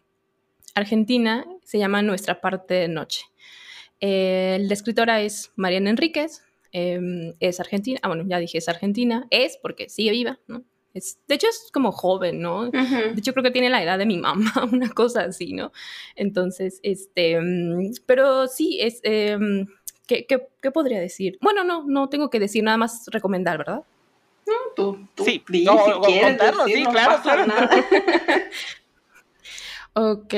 argentina, 0.75 1.45
se 1.63 1.77
llama 1.77 2.01
Nuestra 2.01 2.41
parte 2.41 2.73
de 2.73 2.87
noche. 2.87 3.25
Eh, 3.99 4.57
la 4.61 4.73
escritora 4.73 5.21
es 5.21 5.51
Mariana 5.55 5.91
Enríquez, 5.91 6.41
em, 6.71 7.33
es 7.39 7.59
argentina, 7.59 7.99
ah, 8.03 8.09
bueno, 8.09 8.25
ya 8.27 8.39
dije 8.39 8.57
es 8.57 8.67
argentina, 8.67 9.27
es 9.29 9.57
porque 9.61 9.89
sigue 9.89 10.11
viva, 10.11 10.39
¿no? 10.47 10.63
de 10.93 11.35
hecho, 11.35 11.47
es 11.47 11.69
como 11.73 11.91
joven, 11.91 12.39
¿no? 12.39 12.69
De 12.69 13.15
hecho, 13.17 13.33
creo 13.33 13.43
que 13.43 13.51
tiene 13.51 13.71
la 13.71 13.81
edad 13.81 13.97
de 13.97 14.05
mi 14.05 14.17
mamá, 14.17 14.53
una 14.71 14.89
cosa 14.89 15.23
así, 15.23 15.53
¿no? 15.53 15.71
Entonces, 16.15 16.79
este, 16.83 17.39
mm, 17.41 17.93
pero 18.05 18.47
sí, 18.47 18.77
es, 18.79 18.99
em, 19.03 19.65
¿qué, 20.07 20.25
qué, 20.25 20.71
podría 20.71 20.99
decir? 20.99 21.37
Bueno, 21.41 21.63
no, 21.63 21.83
no 21.85 22.09
tengo 22.09 22.29
que 22.29 22.39
decir, 22.39 22.63
nada 22.63 22.77
más 22.77 23.05
recomendar, 23.07 23.57
¿verdad? 23.57 23.83
No, 24.45 24.53
tú, 24.75 25.07
tú 25.15 25.23
sí, 25.23 25.43
si 25.47 25.65
quieres 26.05 26.41
sí, 26.65 26.83
claro, 26.83 27.21
claro. 27.21 27.69
ok. 29.93 30.33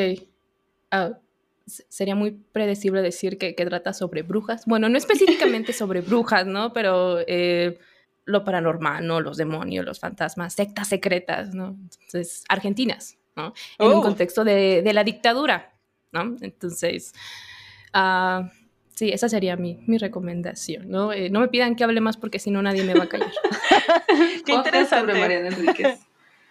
Ah, 0.91 1.17
sería 1.65 2.15
muy 2.15 2.31
predecible 2.31 3.01
decir 3.01 3.37
que, 3.37 3.55
que, 3.55 3.65
trata 3.65 3.93
sobre 3.93 4.21
brujas. 4.21 4.65
Bueno, 4.65 4.89
no 4.89 4.97
específicamente 4.97 5.73
sobre 5.73 6.01
brujas, 6.01 6.45
¿no? 6.45 6.73
Pero... 6.73 7.19
Eh, 7.27 7.79
lo 8.25 8.43
paranormal, 8.43 9.05
¿no? 9.05 9.21
Los 9.21 9.37
demonios, 9.37 9.85
los 9.85 9.99
fantasmas, 9.99 10.53
sectas 10.53 10.87
secretas, 10.87 11.53
¿no? 11.53 11.77
Entonces, 11.79 12.43
argentinas, 12.49 13.17
¿no? 13.35 13.53
En 13.77 13.87
un 13.87 13.93
oh. 13.93 14.01
contexto 14.01 14.43
de, 14.43 14.81
de, 14.81 14.93
la 14.93 15.03
dictadura, 15.03 15.73
¿no? 16.11 16.35
Entonces, 16.41 17.13
uh, 17.93 18.47
sí, 18.95 19.11
esa 19.11 19.29
sería 19.29 19.55
mi, 19.55 19.83
mi 19.85 19.97
recomendación, 19.97 20.89
¿no? 20.89 21.13
Eh, 21.13 21.29
no 21.29 21.41
me 21.41 21.47
pidan 21.49 21.75
que 21.75 21.83
hable 21.83 22.01
más 22.01 22.17
porque 22.17 22.39
si 22.39 22.49
no 22.49 22.61
nadie 22.61 22.83
me 22.83 22.93
va 22.93 23.03
a 23.03 23.09
callar. 23.09 23.31
Qué 24.45 24.53
interesante. 24.53 25.13
Mariana 25.13 25.49
Enríquez. 25.49 25.99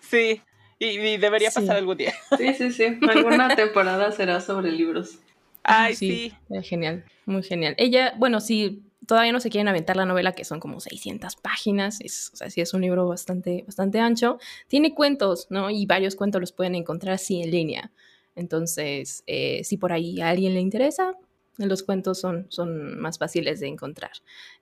sí, 0.00 0.40
y, 0.78 1.16
debería 1.16 1.50
pasar 1.50 1.76
algún 1.76 1.96
día. 1.96 2.14
sí, 2.38 2.54
sí, 2.54 2.70
sí. 2.70 2.84
Alguna 3.08 3.56
temporada 3.56 4.12
será 4.12 4.40
sobre 4.40 4.70
libros. 4.70 5.18
Ay, 5.62 5.94
sí. 5.94 6.32
sí. 6.48 6.62
Genial, 6.62 7.04
muy 7.26 7.42
genial. 7.42 7.74
Ella, 7.78 8.12
bueno, 8.18 8.40
sí, 8.40 8.82
todavía 9.06 9.32
no 9.32 9.40
se 9.40 9.50
quieren 9.50 9.68
aventar 9.68 9.96
la 9.96 10.04
novela, 10.04 10.32
que 10.32 10.44
son 10.44 10.60
como 10.60 10.80
600 10.80 11.36
páginas, 11.36 12.00
es, 12.00 12.30
o 12.32 12.36
sea, 12.36 12.50
sí 12.50 12.60
es 12.60 12.74
un 12.74 12.82
libro 12.82 13.08
bastante, 13.08 13.64
bastante 13.66 13.98
ancho. 13.98 14.38
Tiene 14.68 14.94
cuentos, 14.94 15.46
¿no? 15.50 15.70
Y 15.70 15.86
varios 15.86 16.16
cuentos 16.16 16.40
los 16.40 16.52
pueden 16.52 16.74
encontrar 16.74 17.14
así 17.14 17.42
en 17.42 17.50
línea. 17.50 17.92
Entonces, 18.36 19.22
eh, 19.26 19.62
si 19.64 19.76
por 19.76 19.92
ahí 19.92 20.20
a 20.20 20.30
alguien 20.30 20.54
le 20.54 20.60
interesa, 20.60 21.14
los 21.58 21.82
cuentos 21.82 22.20
son, 22.20 22.46
son 22.50 22.98
más 23.00 23.18
fáciles 23.18 23.60
de 23.60 23.68
encontrar. 23.68 24.12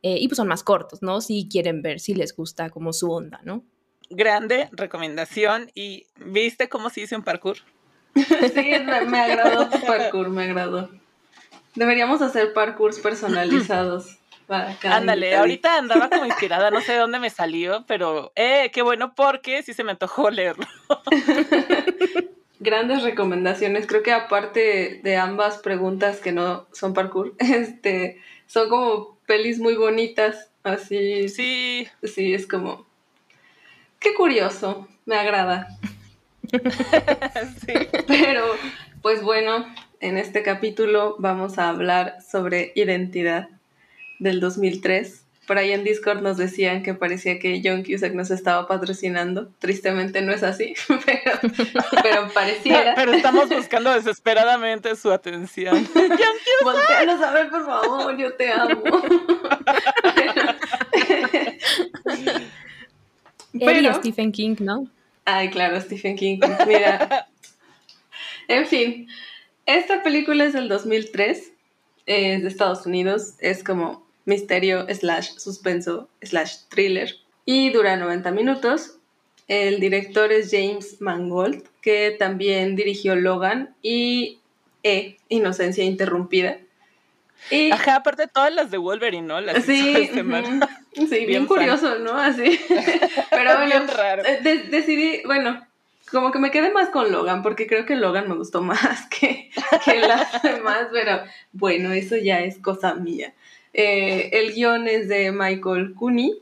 Eh, 0.03 0.19
y 0.21 0.29
pues 0.29 0.37
son 0.37 0.49
más 0.49 0.63
cortos, 0.63 1.03
¿no? 1.03 1.21
Si 1.21 1.49
quieren 1.51 1.83
ver 1.83 2.01
si 2.01 2.15
les 2.15 2.35
gusta 2.37 2.71
como 2.71 2.93
su 2.93 3.11
onda, 3.11 3.41
¿no? 3.45 3.65
Grande 4.11 4.69
recomendación. 4.73 5.71
¿Y 5.75 6.07
viste 6.27 6.69
cómo 6.69 6.91
se 6.91 7.03
hizo 7.03 7.17
un 7.17 7.23
parkour? 7.23 7.59
sí, 8.15 8.73
me, 8.85 9.21
agradó 9.21 9.69
tu 9.69 9.81
parkour, 9.81 10.29
me 10.29 10.45
agradó. 10.45 10.91
Deberíamos 11.75 12.21
hacer 12.21 12.53
parkours 12.53 12.99
personalizados. 12.99 14.19
Ándale, 14.83 15.37
ahorita 15.37 15.79
andaba 15.79 16.11
como 16.11 16.27
inspirada, 16.27 16.71
no 16.71 16.81
sé 16.81 16.93
de 16.93 16.99
dónde 16.99 17.19
me 17.19 17.31
salió, 17.31 17.85
pero 17.87 18.33
eh, 18.37 18.71
qué 18.73 18.83
bueno 18.83 19.15
porque 19.15 19.63
sí 19.63 19.73
se 19.73 19.85
me 19.85 19.93
antojó 19.93 20.31
leerlo. 20.31 20.67
Grandes 22.63 23.03
recomendaciones, 23.03 23.89
creo 23.89 24.05
que 24.05 24.13
aparte 24.13 25.01
de 25.03 25.17
ambas 25.17 25.59
preguntas 25.59 26.21
que 26.21 26.31
no 26.31 26.69
son 26.73 26.95
parkour, 26.95 27.35
este, 27.39 28.21
son 28.47 28.69
como 28.69 29.19
pelis 29.27 29.59
muy 29.59 29.75
bonitas, 29.75 30.51
así. 30.63 31.29
Sí. 31.29 31.89
Sí, 32.05 32.33
es 32.33 32.47
como, 32.47 32.87
qué 33.99 34.15
curioso, 34.15 34.87
me 35.07 35.17
agrada. 35.17 35.77
sí. 37.67 37.73
Pero, 38.07 38.45
pues 39.03 39.23
bueno, 39.23 39.67
en 39.99 40.17
este 40.17 40.45
capítulo 40.45 41.17
vamos 41.19 41.59
a 41.59 41.69
hablar 41.69 42.19
sobre 42.23 42.71
identidad 42.77 43.49
del 44.21 44.39
2003. 44.39 45.22
Por 45.53 45.59
ahí 45.59 45.73
en 45.73 45.85
Discord 45.85 46.23
nos 46.23 46.39
decían 46.39 46.83
que 46.83 46.95
parecía 46.95 47.39
que 47.39 47.61
John 47.63 47.85
Cusack 47.85 48.15
nos 48.15 48.31
estaba 48.31 48.67
patrocinando. 48.67 49.51
Tristemente 49.59 50.23
no 50.23 50.33
es 50.33 50.43
así, 50.43 50.73
pero, 51.05 51.39
pero 52.03 52.33
pareciera. 52.33 52.95
Pero 52.95 53.13
estamos 53.13 53.51
buscando 53.51 53.93
desesperadamente 53.93 54.97
su 54.97 55.13
atención. 55.13 55.87
John 55.95 56.09
Cusack. 56.09 56.63
Volteanos 56.63 57.21
a 57.21 57.33
ver, 57.33 57.51
por 57.51 57.67
favor, 57.67 58.17
yo 58.17 58.33
te 58.33 58.51
amo. 58.51 58.83
pero, 63.61 63.95
Stephen 63.97 64.33
King, 64.33 64.57
¿no? 64.61 64.89
Ay, 65.27 65.51
claro, 65.51 65.79
Stephen 65.83 66.17
King. 66.17 66.41
Mira. 66.67 67.29
En 68.49 68.67
fin, 68.67 69.07
esta 69.67 70.03
película 70.03 70.45
es 70.45 70.55
del 70.55 70.71
2003, 70.71 71.53
es 72.07 72.43
de 72.43 72.49
Estados 72.49 72.87
Unidos, 72.87 73.35
es 73.39 73.63
como 73.63 74.11
misterio 74.25 74.87
slash 74.89 75.31
suspenso 75.37 76.09
slash 76.23 76.57
thriller 76.69 77.11
y 77.45 77.71
dura 77.71 77.97
90 77.97 78.31
minutos. 78.31 78.99
El 79.49 79.81
director 79.81 80.33
es 80.33 80.51
James 80.51 81.01
Mangold, 81.01 81.65
que 81.81 82.15
también 82.19 82.77
dirigió 82.77 83.17
Logan 83.17 83.75
y 83.83 84.39
E, 84.83 85.19
Inocencia 85.29 85.85
Interrumpida. 85.85 86.59
Y, 87.51 87.73
Ajá, 87.73 87.97
aparte 87.97 88.29
todas 88.29 88.55
las 88.55 88.71
de 88.71 88.79
Wolverine, 88.79 89.27
¿no? 89.27 89.41
Las 89.41 89.65
sí, 89.65 90.09
sí, 90.13 90.23
bien, 91.27 91.47
curioso, 91.47 91.99
¿no? 91.99 92.17
Así. 92.17 92.61
Pero 93.31 93.57
bueno, 93.57 93.87
raro. 93.93 94.23
Eh, 94.25 94.69
decidí, 94.71 95.23
bueno, 95.25 95.61
como 96.13 96.31
que 96.31 96.39
me 96.39 96.51
quedé 96.51 96.71
más 96.71 96.91
con 96.91 97.11
Logan, 97.11 97.43
porque 97.43 97.67
creo 97.67 97.87
que 97.87 97.97
Logan 97.97 98.29
me 98.29 98.37
gustó 98.37 98.63
más 98.63 99.07
que, 99.09 99.51
que 99.85 99.99
las 99.99 100.43
demás, 100.43 100.89
pero 100.93 101.23
bueno, 101.53 101.91
eso 101.93 102.17
ya 102.17 102.41
es 102.41 102.59
cosa 102.59 102.95
mía. 102.95 103.33
Eh, 103.73 104.31
el 104.33 104.53
guion 104.53 104.87
es 104.87 105.09
de 105.09 105.33
Michael 105.33 105.95
Cooney 105.95 106.39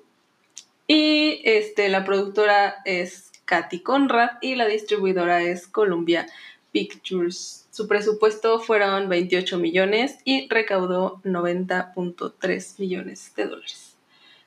y 0.86 1.40
este, 1.44 1.88
la 1.88 2.04
productora 2.04 2.76
es 2.84 3.30
Katy 3.44 3.80
Conrad 3.80 4.30
y 4.40 4.56
la 4.56 4.66
distribuidora 4.66 5.42
es 5.42 5.68
Columbia 5.68 6.26
Pictures. 6.72 7.66
Su 7.70 7.86
presupuesto 7.86 8.58
fueron 8.58 9.08
28 9.08 9.58
millones 9.58 10.18
y 10.24 10.48
recaudó 10.48 11.20
90.3 11.24 12.80
millones 12.80 13.32
de 13.36 13.46
dólares. 13.46 13.96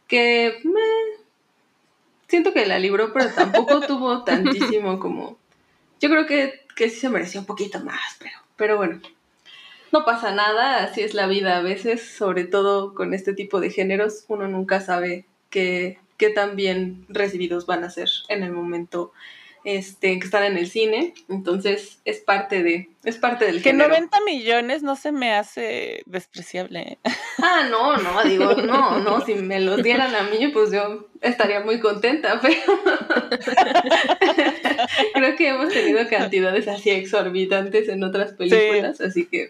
Que 0.07 0.59
me... 0.65 0.81
Siento 2.27 2.51
que 2.51 2.65
la 2.65 2.79
libró, 2.79 3.13
pero 3.13 3.29
tampoco 3.29 3.79
tuvo 3.87 4.23
tantísimo 4.23 4.99
como... 4.99 5.37
Yo 6.01 6.09
creo 6.09 6.25
que, 6.25 6.65
que 6.75 6.89
sí 6.89 6.99
se 6.99 7.09
mereció 7.09 7.39
un 7.39 7.45
poquito 7.45 7.79
más, 7.79 8.17
pero, 8.19 8.35
pero 8.57 8.77
bueno 8.77 8.99
no 9.93 10.05
pasa 10.05 10.33
nada, 10.33 10.83
así 10.83 11.01
es 11.01 11.13
la 11.13 11.27
vida. 11.27 11.57
A 11.57 11.61
veces, 11.61 12.01
sobre 12.01 12.45
todo 12.45 12.95
con 12.95 13.13
este 13.13 13.33
tipo 13.33 13.61
de 13.61 13.69
géneros, 13.69 14.25
uno 14.27 14.47
nunca 14.47 14.81
sabe 14.81 15.27
qué, 15.51 15.99
qué 16.17 16.31
tan 16.31 16.55
bien 16.55 17.05
recibidos 17.09 17.67
van 17.67 17.83
a 17.83 17.91
ser 17.91 18.09
en 18.27 18.41
el 18.41 18.51
momento 18.51 19.13
este, 19.63 20.19
que 20.19 20.25
están 20.25 20.43
en 20.43 20.57
el 20.57 20.69
cine, 20.69 21.13
entonces 21.29 21.99
es 22.05 22.19
parte 22.19 22.63
de, 22.63 22.89
es 23.03 23.17
parte 23.17 23.45
del 23.45 23.61
que 23.61 23.71
90 23.71 24.19
millones 24.21 24.83
no 24.83 24.95
se 24.95 25.11
me 25.11 25.33
hace 25.33 26.03
despreciable. 26.05 26.99
Ah, 27.45 27.67
no, 27.69 27.97
no, 27.97 28.23
digo, 28.23 28.53
no, 28.53 28.99
no, 28.99 29.19
si 29.25 29.33
me 29.33 29.59
los 29.59 29.83
dieran 29.83 30.15
a 30.15 30.23
mí, 30.23 30.47
pues 30.49 30.71
yo 30.71 31.09
estaría 31.19 31.59
muy 31.59 31.79
contenta, 31.81 32.39
pero 32.41 32.55
creo 35.13 35.35
que 35.35 35.49
hemos 35.49 35.73
tenido 35.73 36.07
cantidades 36.07 36.67
así 36.69 36.91
exorbitantes 36.91 37.89
en 37.89 38.03
otras 38.03 38.33
películas, 38.33 39.01
así 39.01 39.25
que... 39.25 39.49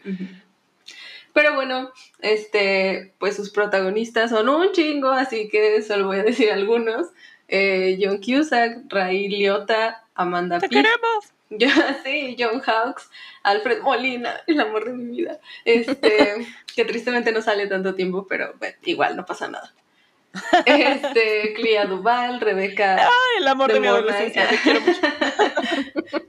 Pero 1.33 1.55
bueno, 1.55 1.91
este, 2.19 3.13
pues 3.19 3.35
sus 3.35 3.49
protagonistas 3.49 4.29
son 4.29 4.49
un 4.49 4.71
chingo, 4.71 5.09
así 5.09 5.49
que 5.49 5.81
solo 5.81 6.07
voy 6.07 6.17
a 6.19 6.23
decir 6.23 6.51
algunos. 6.51 7.07
Eh, 7.55 7.99
John 8.01 8.17
Cusack, 8.17 8.91
Ray 8.91 9.27
Liotta, 9.29 10.03
Amanda 10.15 10.57
¡Te 10.57 10.67
Peet, 10.67 10.83
queremos! 10.83 11.33
yo, 11.51 11.67
sí, 12.03 12.35
John 12.37 12.61
Hawks, 12.61 13.11
Alfred 13.43 13.81
Molina, 13.81 14.41
el 14.47 14.59
amor 14.59 14.85
de 14.85 14.93
mi 14.93 15.17
vida. 15.17 15.39
Este, 15.63 16.47
que 16.75 16.83
tristemente 16.83 17.31
no 17.31 17.43
sale 17.43 17.67
tanto 17.67 17.93
tiempo, 17.93 18.25
pero 18.27 18.55
bueno, 18.57 18.75
igual 18.85 19.15
no 19.15 19.25
pasa 19.25 19.47
nada. 19.47 19.71
Este, 20.65 21.53
Clea 21.53 21.85
Duval, 21.85 22.41
Rebeca 22.41 23.03
¡Ay, 23.03 23.41
el 23.41 23.47
amor 23.47 23.67
de, 23.67 23.75
de 23.75 23.79
mi 23.81 23.87
adolescencia! 23.87 24.49
Te 24.49 24.57
quiero 24.57 24.81
mucho. 24.81 25.01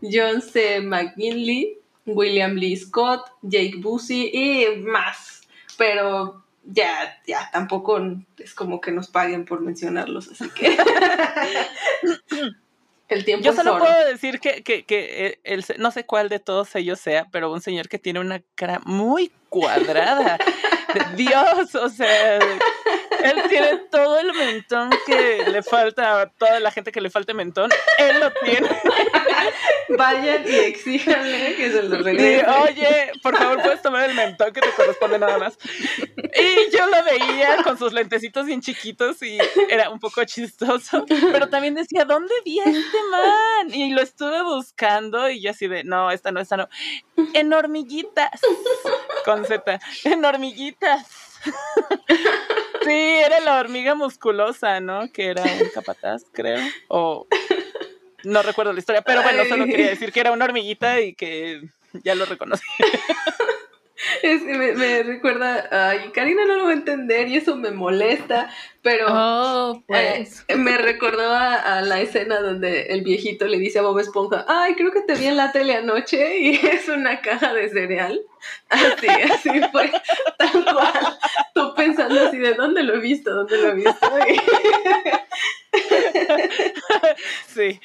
John 0.02 0.42
C. 0.42 0.82
McGinley, 0.82 1.78
William 2.04 2.54
Lee 2.54 2.76
Scott, 2.76 3.30
Jake 3.40 3.76
Busey 3.78 4.30
y 4.30 4.76
más. 4.82 5.40
Pero 5.78 6.43
ya, 6.66 7.20
ya 7.26 7.50
tampoco 7.52 8.00
es 8.38 8.54
como 8.54 8.80
que 8.80 8.92
nos 8.92 9.08
paguen 9.08 9.44
por 9.44 9.60
mencionarlos, 9.60 10.28
así 10.30 10.48
que. 10.50 10.76
El 13.08 13.24
tiempo 13.24 13.44
Yo 13.44 13.50
es 13.50 13.56
solo 13.56 13.74
oro. 13.74 13.84
puedo 13.84 14.06
decir 14.06 14.40
que, 14.40 14.62
que, 14.62 14.84
que 14.84 15.26
eh, 15.26 15.38
el, 15.44 15.62
no 15.78 15.90
sé 15.90 16.06
cuál 16.06 16.30
de 16.30 16.40
todos 16.40 16.74
ellos 16.74 16.98
sea, 16.98 17.26
pero 17.30 17.52
un 17.52 17.60
señor 17.60 17.88
que 17.88 17.98
tiene 17.98 18.18
una 18.18 18.40
cara 18.54 18.80
muy 18.86 19.30
cuadrada. 19.54 20.36
Dios, 21.16 21.74
o 21.74 21.88
sea, 21.88 22.38
él 22.38 23.42
tiene 23.48 23.76
todo 23.90 24.18
el 24.18 24.32
mentón 24.32 24.90
que 25.06 25.44
le 25.48 25.62
falta 25.62 26.22
a 26.22 26.26
toda 26.28 26.60
la 26.60 26.70
gente 26.70 26.90
que 26.90 27.00
le 27.00 27.10
falta 27.10 27.34
mentón. 27.34 27.70
Él 27.98 28.20
lo 28.20 28.32
tiene. 28.44 28.68
Vayan 29.96 30.44
y 30.46 30.54
exíjanle 30.56 31.54
que 31.56 31.70
se 31.70 31.82
lo 31.84 31.98
regrese. 31.98 32.46
oye, 32.46 33.12
por 33.22 33.36
favor, 33.36 33.62
puedes 33.62 33.82
tomar 33.82 34.08
el 34.10 34.16
mentón 34.16 34.52
que 34.52 34.60
te 34.60 34.70
corresponde 34.70 35.18
nada 35.18 35.38
más. 35.38 35.56
Y 36.36 36.76
yo 36.76 36.86
lo 36.86 37.04
veía 37.04 37.62
con 37.62 37.78
sus 37.78 37.92
lentecitos 37.92 38.46
bien 38.46 38.60
chiquitos 38.60 39.22
y 39.22 39.38
era 39.68 39.90
un 39.90 40.00
poco 40.00 40.24
chistoso. 40.24 41.04
Pero 41.06 41.48
también 41.48 41.74
decía, 41.74 42.04
¿dónde 42.04 42.34
vi 42.44 42.60
a 42.60 42.64
este 42.64 42.98
man? 43.10 43.74
Y 43.74 43.92
lo 43.92 44.02
estuve 44.02 44.42
buscando 44.42 45.30
y 45.30 45.40
yo 45.40 45.50
así 45.50 45.68
de, 45.68 45.84
no, 45.84 46.10
esta 46.10 46.32
no, 46.32 46.40
esta 46.40 46.56
no. 46.56 46.68
En 47.34 47.52
hormiguitas. 47.52 48.40
Con 49.24 49.43
Z. 49.44 49.80
En 50.04 50.24
hormiguitas. 50.24 51.06
Sí, 52.84 52.90
era 52.90 53.40
la 53.40 53.58
hormiga 53.58 53.94
musculosa, 53.94 54.78
¿no? 54.78 55.10
Que 55.10 55.28
era 55.28 55.42
un 55.42 55.70
capataz, 55.72 56.24
creo. 56.32 56.60
O 56.88 57.26
no 58.24 58.42
recuerdo 58.42 58.74
la 58.74 58.78
historia, 58.78 59.00
pero 59.00 59.22
bueno, 59.22 59.44
solo 59.46 59.64
quería 59.64 59.88
decir 59.88 60.12
que 60.12 60.20
era 60.20 60.32
una 60.32 60.44
hormiguita 60.44 61.00
y 61.00 61.14
que 61.14 61.62
ya 62.02 62.14
lo 62.14 62.26
reconocí. 62.26 62.62
Es 64.22 64.42
me, 64.42 64.72
me 64.72 65.02
recuerda. 65.02 65.68
Ay, 65.70 66.10
Karina 66.12 66.44
no 66.46 66.54
lo 66.56 66.64
va 66.64 66.70
a 66.70 66.74
entender 66.74 67.28
y 67.28 67.36
eso 67.36 67.56
me 67.56 67.70
molesta, 67.70 68.50
pero. 68.82 69.06
Oh, 69.08 69.82
pues. 69.86 70.44
Eh, 70.48 70.56
me 70.56 70.76
recordó 70.78 71.30
a, 71.30 71.54
a 71.78 71.82
la 71.82 72.00
escena 72.00 72.40
donde 72.40 72.82
el 72.86 73.02
viejito 73.02 73.46
le 73.46 73.58
dice 73.58 73.78
a 73.78 73.82
Bob 73.82 73.98
Esponja, 73.98 74.44
ay, 74.48 74.74
creo 74.74 74.92
que 74.92 75.02
te 75.02 75.14
vi 75.14 75.26
en 75.26 75.36
la 75.36 75.52
tele 75.52 75.76
anoche 75.76 76.38
y 76.38 76.54
es 76.66 76.88
una 76.88 77.20
caja 77.20 77.52
de 77.54 77.68
cereal. 77.68 78.20
Así, 78.68 79.06
así 79.08 79.60
fue, 79.72 79.90
tal 80.38 80.64
cual. 80.64 81.18
Tú 81.54 81.74
pensando 81.74 82.26
así, 82.26 82.36
¿de 82.38 82.54
dónde 82.54 82.82
lo 82.82 82.94
he 82.94 83.00
visto? 83.00 83.34
¿Dónde 83.34 83.56
lo 83.58 83.68
he 83.68 83.74
visto? 83.74 84.10
Sí, 87.48 87.80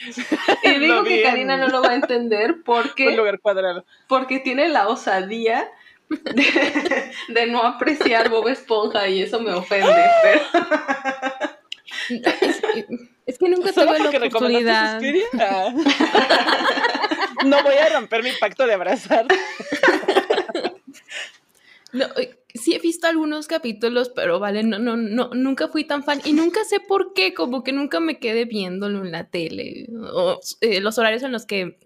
Y, 0.64 0.80
digo 0.80 1.04
que 1.04 1.24
Karina 1.24 1.58
no 1.58 1.68
lo 1.68 1.82
va 1.82 1.92
a 1.92 1.96
entender 1.96 2.52
un 2.52 2.64
porque, 2.64 3.16
lugar 3.16 3.40
cuadrado. 3.40 3.86
porque 4.08 4.40
tiene 4.40 4.68
la 4.68 4.88
osadía 4.88 5.70
de, 6.10 7.12
de 7.34 7.48
no 7.48 7.64
apreciar 7.64 8.30
Bob 8.30 8.48
Esponja 8.48 9.08
y 9.08 9.22
eso 9.22 9.40
me 9.40 9.54
ofende, 9.54 10.04
pero... 10.24 10.42
Es, 12.10 12.62
es 13.26 13.38
que 13.38 13.50
nunca 13.50 13.72
tuve 13.72 14.00
la 14.00 14.10
oportunidad. 14.10 15.02
Ah. 15.40 15.74
No 17.46 17.64
voy 17.64 17.76
a 17.76 17.88
romper 17.88 18.22
mi 18.22 18.32
pacto 18.38 18.68
de 18.68 18.74
abrazar. 18.74 19.26
No, 21.94 22.06
eh, 22.18 22.38
sí 22.54 22.76
he 22.76 22.80
visto 22.80 23.08
algunos 23.08 23.48
capítulos, 23.48 24.10
pero 24.10 24.40
vale, 24.40 24.64
no, 24.64 24.78
no, 24.78 24.98
no, 24.98 25.30
nunca 25.34 25.70
fui 25.70 25.86
tan 25.86 26.04
fan 26.04 26.22
y 26.26 26.34
nunca 26.34 26.64
sé 26.66 26.80
por 26.80 27.14
qué, 27.14 27.34
como 27.34 27.64
que 27.64 27.72
nunca 27.72 28.00
me 28.00 28.20
quedé 28.20 28.46
viéndolo 28.46 29.04
en 29.04 29.12
la 29.12 29.30
tele. 29.30 29.88
O, 30.14 30.40
eh, 30.62 30.82
los 30.82 30.98
horarios 30.98 31.24
en 31.24 31.32
los 31.32 31.46
que 31.46 31.80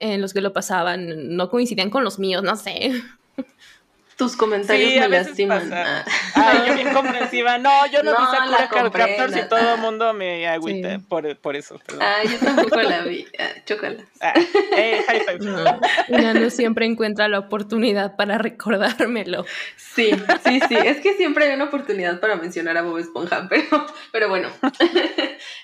en 0.00 0.20
los 0.20 0.32
que 0.32 0.40
lo 0.40 0.52
pasaban 0.52 1.36
no 1.36 1.50
coincidían 1.50 1.90
con 1.90 2.04
los 2.04 2.18
míos, 2.18 2.42
no 2.42 2.56
sé. 2.56 2.92
Tus 4.16 4.34
comentarios 4.34 4.90
Sí, 4.90 4.98
a 4.98 5.02
me 5.02 5.08
veces 5.10 5.28
lastiman. 5.28 5.70
pasa. 5.70 6.04
Ah. 6.34 6.50
Ay, 6.50 6.68
yo 6.68 6.74
bien 6.74 6.92
comprensiva. 6.92 7.56
No, 7.58 7.86
yo 7.86 8.02
no, 8.02 8.10
No, 8.18 8.18
vi 8.18 8.50
la 8.50 8.58
Sakura 8.58 8.68
Card. 8.68 8.92
Captors 8.92 9.36
y 9.36 9.48
todo 9.48 9.74
el 9.76 9.80
mundo 9.80 10.12
me 10.12 10.48
agüita 10.48 10.96
Sí. 10.96 11.04
por, 11.08 11.36
por 11.38 11.54
eso. 11.54 11.78
Perdón. 11.86 12.02
Ah, 12.04 12.24
yo 12.24 12.36
tampoco 12.44 12.82
la 12.82 13.02
vi. 13.02 13.28
Ah, 13.38 13.44
chócalas. 13.64 14.02
Ah, 14.20 14.34
eh, 14.76 15.04
high 15.06 15.20
five. 15.20 15.38
No, 15.38 15.80
una 16.08 16.34
no 16.34 16.50
siempre 16.50 16.84
encuentra 16.86 17.28
la 17.28 17.38
oportunidad 17.38 18.16
para 18.16 18.38
recordármelo. 18.38 19.44
Sí, 19.76 20.10
sí, 20.44 20.60
sí. 20.68 20.74
Es 20.76 20.96
que 20.98 21.14
siempre 21.14 21.44
hay 21.44 21.54
una 21.54 21.66
oportunidad 21.66 22.18
para 22.18 22.34
mencionar 22.34 22.76
a 22.76 22.82
Bob 22.82 22.98
Esponja, 22.98 23.46
pero, 23.48 23.86
pero 24.10 24.28
bueno. 24.28 24.48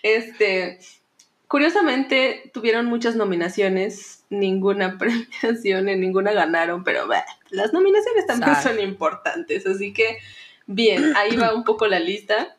Este, 0.04 0.78
curiosamente 1.48 2.50
tuvieron 2.54 2.86
muchas 2.86 3.16
nominaciones, 3.16 4.24
ninguna 4.30 4.96
premiación, 4.98 5.88
en 5.88 6.00
ninguna 6.00 6.32
ganaron, 6.32 6.84
pero 6.84 7.06
bah, 7.08 7.24
las 7.54 7.72
nominaciones 7.72 8.26
también 8.26 8.56
son 8.62 8.80
importantes, 8.80 9.66
así 9.66 9.92
que 9.92 10.18
bien, 10.66 11.16
ahí 11.16 11.36
va 11.36 11.54
un 11.54 11.64
poco 11.64 11.86
la 11.86 12.00
lista. 12.00 12.56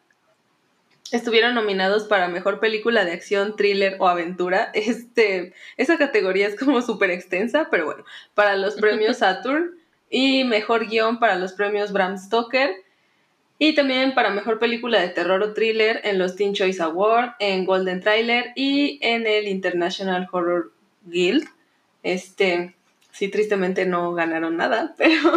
Estuvieron 1.12 1.53
nominados 1.53 2.05
para 2.05 2.27
mejor 2.27 2.60
película 2.60 3.05
de 3.05 3.12
acción, 3.12 3.55
thriller 3.55 3.97
o 3.99 4.08
aventura. 4.08 4.71
Este, 4.73 5.53
esa 5.77 5.97
categoría 5.97 6.47
es 6.47 6.55
como 6.55 6.81
súper 6.81 7.12
extensa, 7.12 7.67
pero 7.69 7.86
bueno, 7.86 8.03
para 8.34 8.55
los 8.55 8.75
premios 8.75 9.17
Saturn 9.19 9.77
y 10.10 10.43
mejor 10.43 10.88
guion 10.88 11.19
para 11.19 11.36
los 11.36 11.53
premios 11.53 11.91
Bram 11.91 12.17
Stoker 12.17 12.86
y 13.58 13.73
también 13.73 14.13
para 14.13 14.31
mejor 14.31 14.60
película 14.60 14.99
de 14.99 15.10
terror 15.10 15.41
o 15.41 15.53
thriller 15.53 16.01
en 16.03 16.19
los 16.19 16.36
Teen 16.36 16.53
Choice 16.53 16.81
Award, 16.81 17.36
en 17.39 17.65
Golden 17.65 18.01
Trailer 18.01 18.51
y 18.55 18.99
en 19.01 19.25
el 19.27 19.47
International 19.47 20.27
Horror 20.31 20.73
Guild. 21.05 21.47
Este, 22.03 22.75
sí, 23.15 23.30
tristemente 23.30 23.86
no 23.86 24.13
ganaron 24.13 24.58
nada, 24.58 24.93
pero, 24.97 25.32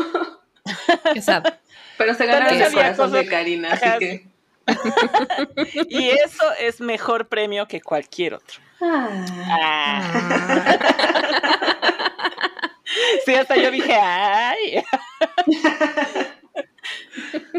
Exacto. 1.15 1.53
pero 1.97 2.15
se 2.15 2.27
ganaron 2.27 2.61
el 2.61 2.73
corazón 2.73 3.13
de 3.13 3.27
Karina, 3.27 3.73
así 3.73 3.87
que. 3.99 4.27
Y 5.89 6.11
eso 6.11 6.45
es 6.61 6.81
mejor 6.81 7.29
premio 7.29 7.67
que 7.67 7.81
cualquier 7.81 8.35
otro. 8.35 8.61
Ah. 8.81 9.25
Ah. 9.61 10.79
Sí, 13.25 13.35
hasta 13.35 13.57
yo 13.57 13.71
dije, 13.71 13.95
ay. 13.95 14.83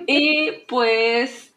Y 0.07 0.65
pues. 0.67 1.53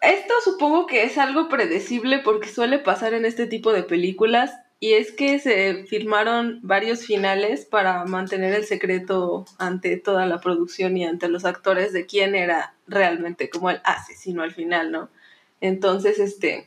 esto 0.00 0.34
supongo 0.42 0.86
que 0.86 1.04
es 1.04 1.18
algo 1.18 1.48
predecible 1.48 2.20
porque 2.20 2.48
suele 2.48 2.78
pasar 2.78 3.12
en 3.14 3.26
este 3.26 3.46
tipo 3.46 3.72
de 3.72 3.82
películas. 3.82 4.52
Y 4.78 4.92
es 4.92 5.12
que 5.12 5.38
se 5.38 5.84
filmaron 5.84 6.60
varios 6.62 7.06
finales 7.06 7.64
para 7.64 8.04
mantener 8.04 8.54
el 8.54 8.66
secreto 8.66 9.46
ante 9.58 9.96
toda 9.96 10.26
la 10.26 10.40
producción 10.40 10.96
y 10.98 11.04
ante 11.06 11.28
los 11.28 11.44
actores 11.46 11.92
de 11.94 12.04
quién 12.04 12.34
era 12.34 12.74
realmente 12.86 13.48
como 13.48 13.70
el 13.70 13.80
asesino 13.84 14.42
al 14.42 14.52
final, 14.52 14.92
¿no? 14.92 15.08
Entonces, 15.62 16.18
este, 16.18 16.66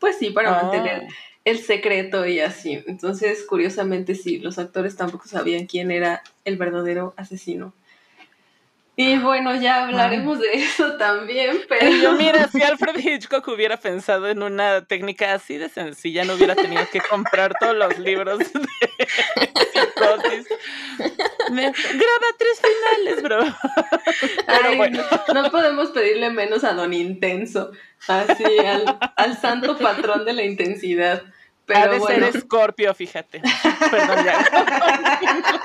pues 0.00 0.18
sí, 0.18 0.30
para 0.30 0.50
Ah. 0.58 0.62
mantener 0.62 1.06
el 1.44 1.58
secreto 1.58 2.26
y 2.26 2.40
así. 2.40 2.82
Entonces, 2.88 3.44
curiosamente, 3.44 4.16
sí, 4.16 4.38
los 4.38 4.58
actores 4.58 4.96
tampoco 4.96 5.28
sabían 5.28 5.66
quién 5.66 5.92
era 5.92 6.22
el 6.44 6.56
verdadero 6.56 7.14
asesino. 7.16 7.72
Y 8.96 9.18
bueno, 9.18 9.56
ya 9.56 9.82
hablaremos 9.84 10.38
de 10.38 10.52
eso 10.52 10.96
también, 10.96 11.58
pero... 11.68 11.90
Yo, 11.90 12.12
mira, 12.12 12.46
si 12.46 12.62
Alfred 12.62 12.96
Hitchcock 12.96 13.46
hubiera 13.48 13.76
pensado 13.76 14.28
en 14.28 14.40
una 14.40 14.84
técnica 14.84 15.34
así 15.34 15.58
de 15.58 15.68
sencilla, 15.68 16.24
no 16.24 16.34
hubiera 16.34 16.54
tenido 16.54 16.88
que 16.92 17.00
comprar 17.00 17.54
todos 17.58 17.74
los 17.74 17.98
libros 17.98 18.38
de 18.38 18.44
psicosis. 18.44 20.46
Me- 21.50 21.72
graba 21.72 22.26
tres 22.38 22.60
finales, 22.62 23.20
bro. 23.22 23.40
Pero 24.46 24.68
Ay, 24.68 24.76
bueno. 24.76 25.02
no, 25.34 25.42
no 25.42 25.50
podemos 25.50 25.90
pedirle 25.90 26.30
menos 26.30 26.62
a 26.62 26.72
Don 26.74 26.94
Intenso, 26.94 27.72
así, 28.06 28.44
al, 28.64 28.96
al 29.16 29.36
santo 29.40 29.76
patrón 29.76 30.24
de 30.24 30.34
la 30.34 30.44
intensidad. 30.44 31.20
ha 31.24 31.32
Pero 31.66 31.92
de 31.94 31.98
bueno, 31.98 32.30
ser 32.30 32.42
Scorpio, 32.42 32.94
fíjate. 32.94 33.42
Perdón, 33.90 34.24
ya. 34.24 35.58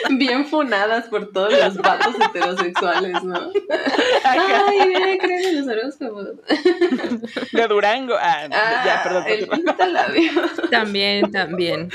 bien 0.18 0.46
funadas 0.46 1.06
por 1.08 1.30
todos 1.32 1.52
los 1.52 1.76
vatos 1.76 2.14
heterosexuales, 2.20 3.22
¿no? 3.22 3.50
Ay, 4.24 4.38
mira, 4.88 5.18
creen 5.18 5.44
en 5.44 5.66
los 5.66 5.68
horóscopos. 5.68 6.28
De 7.52 7.66
Durango. 7.68 8.14
Ah, 8.18 8.48
no, 8.48 8.56
Ah, 8.56 8.82
ya, 8.84 9.02
perdón. 9.02 9.24
el 9.80 9.92
labio. 9.92 10.30
También, 10.70 11.30
también. 11.30 11.90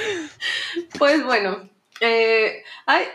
Pues 0.97 1.23
bueno, 1.23 1.69
eh, 2.01 2.63
hay- 2.85 3.05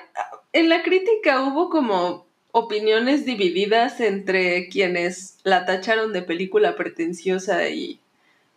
en 0.53 0.69
la 0.69 0.83
crítica 0.83 1.43
hubo 1.43 1.71
como 1.71 2.27
opiniones 2.53 3.25
divididas 3.25 4.01
entre 4.01 4.69
quienes 4.69 5.39
la 5.45 5.67
tacharon 5.67 6.13
de 6.13 6.23
película 6.23 6.75
pretenciosa 6.75 7.69
y 7.69 8.01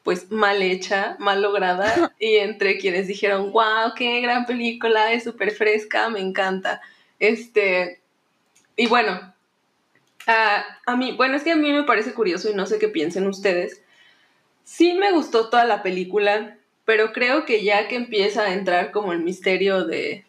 pues 0.04 0.32
mal 0.32 0.62
hecha, 0.62 1.16
mal 1.20 1.42
lograda, 1.42 2.13
y 2.20 2.36
entre 2.36 2.78
quienes 2.78 3.08
dijeron, 3.08 3.52
wow, 3.52 3.94
qué 3.96 4.22
gran 4.22 4.46
película, 4.46 5.12
es 5.13 5.24
súper 5.24 5.52
fresca, 5.52 6.10
me 6.10 6.20
encanta. 6.20 6.82
Este, 7.20 8.02
y 8.76 8.88
bueno, 8.88 9.34
a 10.28 10.96
mí, 10.96 11.13
bueno, 11.13 11.36
es 11.36 11.44
que 11.44 11.52
a 11.52 11.56
mí 11.56 11.72
me 11.72 11.84
parece 11.84 12.13
curioso 12.13 12.50
y 12.50 12.54
no 12.54 12.66
sé 12.66 12.80
qué 12.80 12.88
piensen 12.88 13.28
ustedes. 13.28 13.82
Sí 14.63 14.94
me 14.94 15.12
gustó 15.12 15.50
toda 15.50 15.66
la 15.66 15.84
película, 15.84 16.58
pero 16.86 17.12
creo 17.12 17.46
que 17.46 17.63
ya 17.63 17.88
que 17.88 17.96
empieza 17.96 18.44
a 18.44 18.54
entrar 18.54 18.92
como 18.92 19.13
el 19.13 19.20
misterio 19.20 19.86
de, 19.86 20.26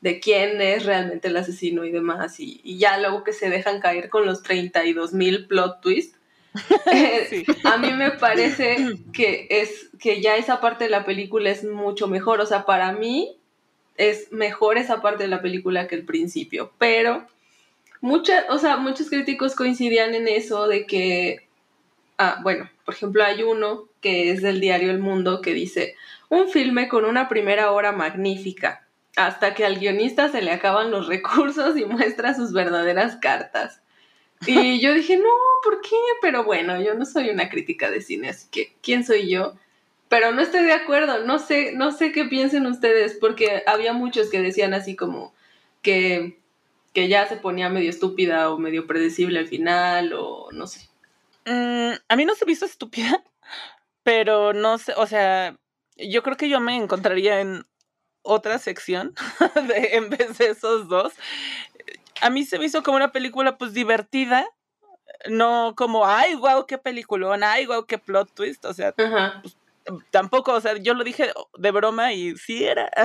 de 0.00 0.20
quién 0.20 0.60
es 0.60 0.84
realmente 0.84 1.28
el 1.28 1.36
asesino 1.36 1.84
y 1.84 1.90
demás, 1.90 2.38
y, 2.40 2.60
ya 2.78 2.98
luego 2.98 3.24
que 3.24 3.32
se 3.32 3.48
dejan 3.48 3.80
caer 3.80 4.10
con 4.10 4.26
los 4.26 4.42
32 4.42 5.14
mil 5.14 5.46
plot 5.46 5.80
twists, 5.80 6.18
a 7.64 7.78
mí 7.78 7.92
me 7.92 8.12
parece 8.12 8.76
que 9.12 9.48
es 9.50 9.90
que 9.98 10.20
ya 10.20 10.36
esa 10.36 10.60
parte 10.60 10.84
de 10.84 10.90
la 10.90 11.04
película 11.04 11.50
es 11.50 11.64
mucho 11.64 12.06
mejor. 12.06 12.40
O 12.40 12.46
sea, 12.46 12.64
para 12.64 12.92
mí 12.92 13.36
es 13.96 14.32
mejor 14.32 14.78
esa 14.78 15.00
parte 15.02 15.24
de 15.24 15.28
la 15.28 15.42
película 15.42 15.86
que 15.86 15.96
el 15.96 16.04
principio. 16.04 16.72
Pero 16.78 17.26
mucha, 18.00 18.44
o 18.50 18.58
sea, 18.58 18.76
muchos 18.76 19.08
críticos 19.08 19.54
coincidían 19.54 20.14
en 20.14 20.28
eso 20.28 20.68
de 20.68 20.86
que, 20.86 21.48
ah, 22.18 22.40
bueno, 22.42 22.70
por 22.84 22.94
ejemplo, 22.94 23.24
hay 23.24 23.42
uno 23.42 23.88
que 24.00 24.30
es 24.30 24.42
del 24.42 24.60
diario 24.60 24.90
El 24.90 24.98
Mundo 24.98 25.40
que 25.40 25.54
dice, 25.54 25.96
un 26.28 26.48
filme 26.48 26.88
con 26.88 27.04
una 27.04 27.28
primera 27.28 27.72
hora 27.72 27.92
magnífica, 27.92 28.86
hasta 29.16 29.54
que 29.54 29.64
al 29.64 29.78
guionista 29.78 30.28
se 30.28 30.42
le 30.42 30.50
acaban 30.50 30.90
los 30.90 31.06
recursos 31.06 31.76
y 31.76 31.84
muestra 31.86 32.34
sus 32.34 32.52
verdaderas 32.52 33.16
cartas. 33.16 33.80
Y 34.46 34.80
yo 34.80 34.94
dije, 34.94 35.16
no, 35.16 35.30
¿por 35.62 35.80
qué? 35.80 35.96
Pero 36.20 36.44
bueno, 36.44 36.80
yo 36.80 36.94
no 36.94 37.04
soy 37.04 37.30
una 37.30 37.48
crítica 37.48 37.90
de 37.90 38.00
cine, 38.00 38.30
así 38.30 38.48
que, 38.50 38.74
¿quién 38.82 39.04
soy 39.04 39.28
yo? 39.28 39.54
Pero 40.08 40.32
no 40.32 40.42
estoy 40.42 40.64
de 40.64 40.72
acuerdo, 40.72 41.24
no 41.24 41.38
sé, 41.38 41.72
no 41.72 41.90
sé 41.90 42.12
qué 42.12 42.24
piensen 42.24 42.66
ustedes, 42.66 43.16
porque 43.20 43.62
había 43.66 43.92
muchos 43.92 44.30
que 44.30 44.40
decían 44.40 44.74
así 44.74 44.96
como 44.96 45.34
que, 45.82 46.38
que 46.92 47.08
ya 47.08 47.26
se 47.26 47.36
ponía 47.36 47.68
medio 47.68 47.90
estúpida 47.90 48.50
o 48.50 48.58
medio 48.58 48.86
predecible 48.86 49.38
al 49.38 49.48
final, 49.48 50.12
o 50.12 50.50
no 50.52 50.66
sé. 50.66 50.88
Mm, 51.46 51.92
a 52.08 52.16
mí 52.16 52.24
no 52.24 52.34
se 52.34 52.46
me 52.46 52.52
hizo 52.52 52.66
estúpida, 52.66 53.24
pero 54.02 54.52
no 54.52 54.78
sé, 54.78 54.92
o 54.96 55.06
sea, 55.06 55.56
yo 55.96 56.22
creo 56.22 56.36
que 56.36 56.48
yo 56.48 56.60
me 56.60 56.76
encontraría 56.76 57.40
en 57.40 57.64
otra 58.22 58.58
sección 58.58 59.14
en 59.68 60.10
vez 60.10 60.38
de 60.38 60.50
esos 60.50 60.88
dos 60.88 61.12
a 62.20 62.30
mí 62.30 62.44
se 62.44 62.58
me 62.58 62.66
hizo 62.66 62.82
como 62.82 62.96
una 62.96 63.12
película 63.12 63.56
pues 63.58 63.72
divertida, 63.72 64.46
no 65.28 65.74
como, 65.76 66.06
ay, 66.06 66.34
wow, 66.34 66.66
qué 66.66 66.78
peliculón, 66.78 67.44
ay, 67.44 67.66
wow, 67.66 67.84
qué 67.86 67.98
plot 67.98 68.32
twist, 68.34 68.64
o 68.64 68.74
sea, 68.74 68.92
pues, 68.92 69.10
tampoco, 70.10 70.52
o 70.52 70.60
sea, 70.60 70.76
yo 70.76 70.94
lo 70.94 71.04
dije 71.04 71.32
de 71.58 71.70
broma 71.70 72.12
y 72.12 72.36
sí 72.36 72.64
era. 72.64 72.90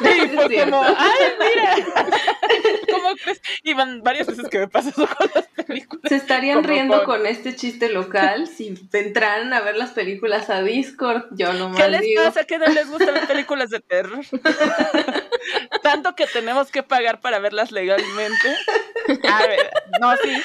y 0.00 0.28
fue 0.28 0.60
como, 0.64 0.82
ay, 0.82 1.32
mira. 1.38 1.86
¿Cómo 2.92 3.14
crees? 3.22 3.40
Y 3.62 3.74
van 3.74 4.02
varias 4.02 4.26
veces 4.26 4.48
que 4.48 4.58
me 4.58 4.68
pasa 4.68 4.90
eso 4.90 5.06
con 5.06 5.30
las 5.34 5.46
películas. 5.66 6.08
Se 6.08 6.16
estarían 6.16 6.64
riendo 6.64 7.04
con... 7.04 7.26
este 7.26 7.56
chiste 7.56 7.88
local 7.88 8.46
si 8.46 8.74
entraran 8.92 9.52
a 9.52 9.60
ver 9.60 9.76
las 9.76 9.90
películas 9.90 10.50
a 10.50 10.62
Discord. 10.62 11.24
Yo 11.32 11.52
no 11.52 11.74
¿Qué 11.74 11.88
les 11.88 12.02
pasa? 12.16 12.44
¿Qué 12.44 12.58
no 12.58 12.66
les 12.66 12.88
gusta 12.88 13.10
ver 13.10 13.26
películas 13.28 13.70
de 13.70 13.80
terror? 13.80 14.24
Tanto 15.82 16.14
que 16.14 16.26
tenemos 16.26 16.70
que 16.70 16.82
pagar 16.82 17.20
para 17.20 17.38
verlas 17.38 17.72
legalmente. 17.72 18.54
A 19.28 19.46
ver, 19.46 19.70
no, 20.00 20.16
sí. 20.16 20.42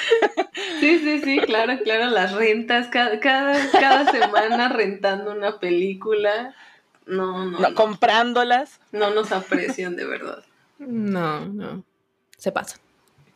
Sí, 0.80 1.00
sí, 1.00 1.22
sí, 1.24 1.40
claro, 1.40 1.80
claro, 1.84 2.08
las 2.08 2.34
rentas, 2.34 2.88
cada, 2.88 3.20
cada, 3.20 3.72
cada 3.72 4.12
semana 4.12 4.70
rentando 4.70 5.32
una 5.32 5.60
película. 5.60 6.56
No, 7.06 7.46
no, 7.46 7.76
Comprándolas. 7.76 8.80
No 8.92 9.12
nos 9.12 9.32
aprecian 9.32 9.96
de 9.96 10.06
verdad. 10.06 10.44
No, 10.78 11.46
no. 11.46 11.84
Se 12.38 12.52
pasa. 12.52 12.78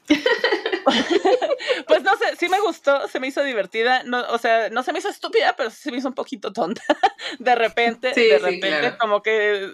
pues 1.87 2.03
no 2.03 2.15
sé, 2.17 2.35
sí 2.37 2.47
me 2.47 2.59
gustó, 2.59 3.07
se 3.07 3.19
me 3.19 3.27
hizo 3.27 3.43
divertida, 3.43 4.03
no, 4.03 4.21
o 4.29 4.37
sea, 4.37 4.69
no 4.69 4.83
se 4.83 4.93
me 4.93 4.99
hizo 4.99 5.09
estúpida, 5.09 5.55
pero 5.57 5.71
sí 5.71 5.77
se 5.77 5.91
me 5.91 5.97
hizo 5.97 6.07
un 6.07 6.13
poquito 6.13 6.53
tonta. 6.53 6.83
de 7.39 7.55
repente, 7.55 8.13
de 8.13 8.37
repente, 8.37 8.97
como 8.99 9.23
que 9.23 9.73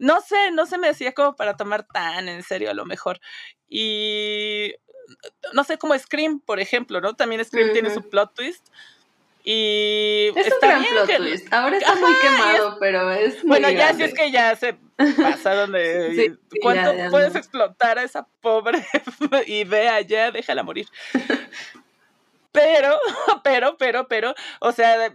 no 0.00 0.20
sé, 0.22 0.50
no 0.50 0.66
se 0.66 0.78
me 0.78 0.88
hacía 0.88 1.12
como 1.12 1.36
para 1.36 1.56
tomar 1.56 1.86
tan 1.86 2.28
en 2.28 2.42
serio 2.42 2.70
a 2.70 2.74
lo 2.74 2.86
mejor. 2.86 3.20
Y 3.68 4.74
no 5.52 5.62
sé, 5.64 5.76
como 5.76 5.96
Scream, 5.98 6.40
por 6.40 6.58
ejemplo, 6.58 7.00
¿no? 7.00 7.14
También 7.14 7.44
Scream 7.44 7.72
tiene 7.72 7.92
su 7.92 8.08
plot 8.08 8.34
twist. 8.34 8.66
Y 9.42 10.32
es 10.36 10.52
un 10.52 10.58
gran 10.60 10.84
plot 10.84 11.16
twist. 11.16 11.52
Ahora 11.52 11.78
está 11.78 11.94
muy 11.94 12.14
quemado, 12.20 12.76
pero 12.78 13.10
es 13.10 13.42
muy 13.42 13.60
Bueno, 13.60 13.70
ya 13.70 13.94
si 13.94 14.02
es 14.02 14.14
que 14.14 14.30
ya 14.30 14.54
se 14.54 14.76
pasaron 15.16 15.72
de 15.72 16.36
cuánto 16.62 16.92
puedes 17.10 17.34
explotar 17.34 17.98
a 17.98 18.02
esa 18.02 18.26
pobre 18.40 18.84
idea, 19.46 20.00
ya 20.02 20.30
déjala 20.30 20.62
morir. 20.62 20.86
pero, 22.52 22.98
pero, 23.44 23.76
pero, 23.78 24.08
pero, 24.08 24.34
o 24.60 24.72
sea, 24.72 25.06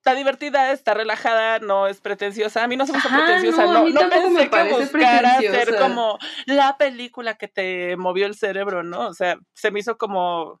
está 0.00 0.14
divertida, 0.14 0.70
está 0.70 0.94
relajada, 0.94 1.58
no 1.58 1.88
es 1.88 2.00
pretenciosa. 2.00 2.62
A 2.62 2.68
mí 2.68 2.76
no 2.76 2.86
se 2.86 2.92
me 2.92 2.98
hizo 2.98 3.08
pretenciosa, 3.08 3.64
no, 3.64 3.88
no, 3.88 4.08
pensé 4.08 4.30
me 4.30 4.48
que 4.48 4.62
buscara 4.72 5.38
hacer 5.38 5.76
como 5.76 6.18
la 6.46 6.76
película 6.78 7.34
que 7.34 7.48
te 7.48 7.96
movió 7.96 8.26
el 8.26 8.36
cerebro, 8.36 8.84
¿no? 8.84 9.08
O 9.08 9.14
sea, 9.14 9.38
se 9.54 9.72
me 9.72 9.80
hizo 9.80 9.98
como 9.98 10.60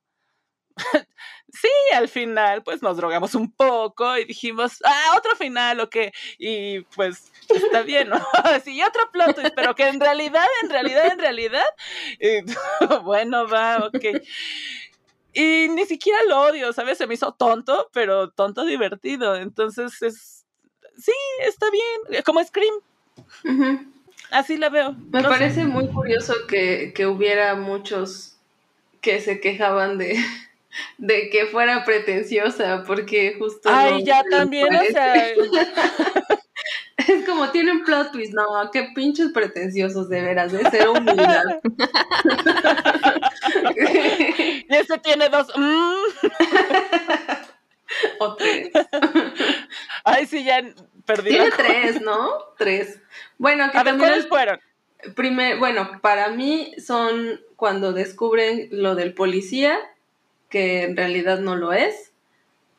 sí, 1.52 1.68
al 1.94 2.08
final 2.08 2.62
pues 2.62 2.82
nos 2.82 2.96
drogamos 2.96 3.34
un 3.34 3.50
poco 3.50 4.16
y 4.16 4.24
dijimos, 4.24 4.82
ah, 4.84 5.14
otro 5.16 5.36
final, 5.36 5.80
ok, 5.80 5.96
y 6.38 6.80
pues 6.94 7.32
está 7.48 7.82
bien, 7.82 8.08
¿no? 8.08 8.18
sí, 8.64 8.82
otro 8.82 9.10
plot 9.12 9.52
pero 9.54 9.74
que 9.74 9.88
en 9.88 10.00
realidad, 10.00 10.46
en 10.62 10.70
realidad, 10.70 11.12
en 11.12 11.18
realidad, 11.18 11.66
bueno, 13.04 13.48
va, 13.48 13.86
ok. 13.86 14.22
Y 15.32 15.68
ni 15.68 15.86
siquiera 15.86 16.18
lo 16.28 16.40
odio, 16.40 16.72
¿sabes? 16.72 16.98
Se 16.98 17.06
me 17.06 17.14
hizo 17.14 17.32
tonto, 17.32 17.88
pero 17.92 18.30
tonto 18.30 18.64
divertido. 18.64 19.36
Entonces 19.36 20.02
es, 20.02 20.44
sí, 20.98 21.12
está 21.42 21.66
bien, 21.70 22.22
como 22.24 22.42
Scream. 22.42 22.74
Así 24.30 24.56
la 24.56 24.70
veo. 24.70 24.96
Me 25.12 25.22
parece 25.22 25.64
muy 25.64 25.88
curioso 25.88 26.34
que, 26.48 26.92
que 26.94 27.06
hubiera 27.06 27.54
muchos 27.54 28.38
que 29.00 29.20
se 29.20 29.40
quejaban 29.40 29.98
de, 29.98 30.18
de 30.98 31.30
que 31.30 31.46
fuera 31.46 31.84
pretenciosa, 31.84 32.84
porque 32.86 33.34
justo. 33.38 33.68
Ay, 33.72 34.04
ya 34.04 34.22
también, 34.30 34.74
o 34.74 34.84
sea. 34.92 35.14
es 36.96 37.24
como 37.26 37.50
tienen 37.50 37.84
plot 37.84 38.12
twist, 38.12 38.34
no, 38.34 38.46
qué 38.72 38.88
pinches 38.94 39.32
pretenciosos 39.32 40.08
de 40.08 40.22
veras, 40.22 40.52
de 40.52 40.70
ser 40.70 40.88
humildad. 40.88 41.42
y 44.68 44.74
ese 44.74 44.98
tiene 44.98 45.28
dos. 45.28 45.48
Mm. 45.56 45.94
o 48.20 48.36
tres. 48.36 48.70
Ay, 50.04 50.26
sí, 50.26 50.44
ya 50.44 50.62
perdí. 51.04 51.30
Tiene 51.30 51.50
tres, 51.50 52.00
¿no? 52.00 52.30
Tres. 52.58 53.00
Bueno, 53.38 53.70
que 53.70 53.78
A 53.78 53.82
ver, 53.82 53.98
¿cuáles 53.98 54.28
fueron? 54.28 54.60
Primer, 55.16 55.58
bueno, 55.58 56.00
para 56.02 56.28
mí 56.28 56.74
son 56.78 57.40
cuando 57.56 57.92
descubren 57.92 58.68
lo 58.70 58.94
del 58.94 59.14
policía 59.14 59.78
que 60.50 60.82
en 60.82 60.96
realidad 60.96 61.38
no 61.38 61.56
lo 61.56 61.72
es. 61.72 62.12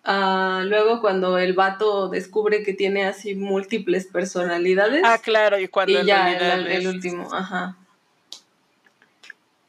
Ah, 0.04 0.64
luego 0.66 1.00
cuando 1.00 1.38
el 1.38 1.54
vato 1.54 2.10
descubre 2.10 2.64
que 2.64 2.74
tiene 2.74 3.06
así 3.06 3.36
múltiples 3.36 4.08
personalidades. 4.08 5.02
Ah, 5.04 5.20
claro, 5.20 5.60
y 5.60 5.68
cuando 5.68 6.02
y 6.02 6.06
ya 6.06 6.32
el, 6.34 6.88
último, 6.88 7.34
ajá. 7.34 7.78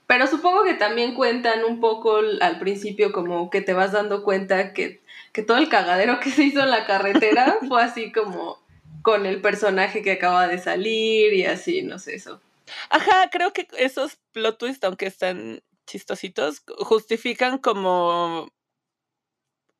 Pero 0.06 0.26
supongo 0.26 0.64
que 0.64 0.74
también 0.74 1.14
cuentan 1.14 1.64
un 1.64 1.80
poco 1.80 2.20
al 2.40 2.58
principio 2.58 3.12
como 3.12 3.50
que 3.50 3.60
te 3.62 3.72
vas 3.72 3.92
dando 3.92 4.22
cuenta 4.22 4.72
que, 4.72 5.00
que 5.32 5.42
todo 5.42 5.58
el 5.58 5.68
cagadero 5.68 6.18
que 6.20 6.30
se 6.30 6.44
hizo 6.44 6.60
en 6.60 6.70
la 6.70 6.86
carretera 6.86 7.58
fue 7.68 7.82
así 7.82 8.12
como 8.12 8.58
con 9.02 9.26
el 9.26 9.40
personaje 9.40 10.02
que 10.02 10.12
acaba 10.12 10.48
de 10.48 10.58
salir 10.58 11.34
y 11.34 11.44
así, 11.44 11.82
no 11.82 11.98
sé 11.98 12.14
eso. 12.14 12.40
Ajá, 12.88 13.28
creo 13.30 13.52
que 13.52 13.68
esos 13.76 14.16
plot 14.32 14.58
twists, 14.58 14.84
aunque 14.84 15.06
están 15.06 15.62
chistositos, 15.92 16.62
justifican 16.78 17.58
como 17.58 18.48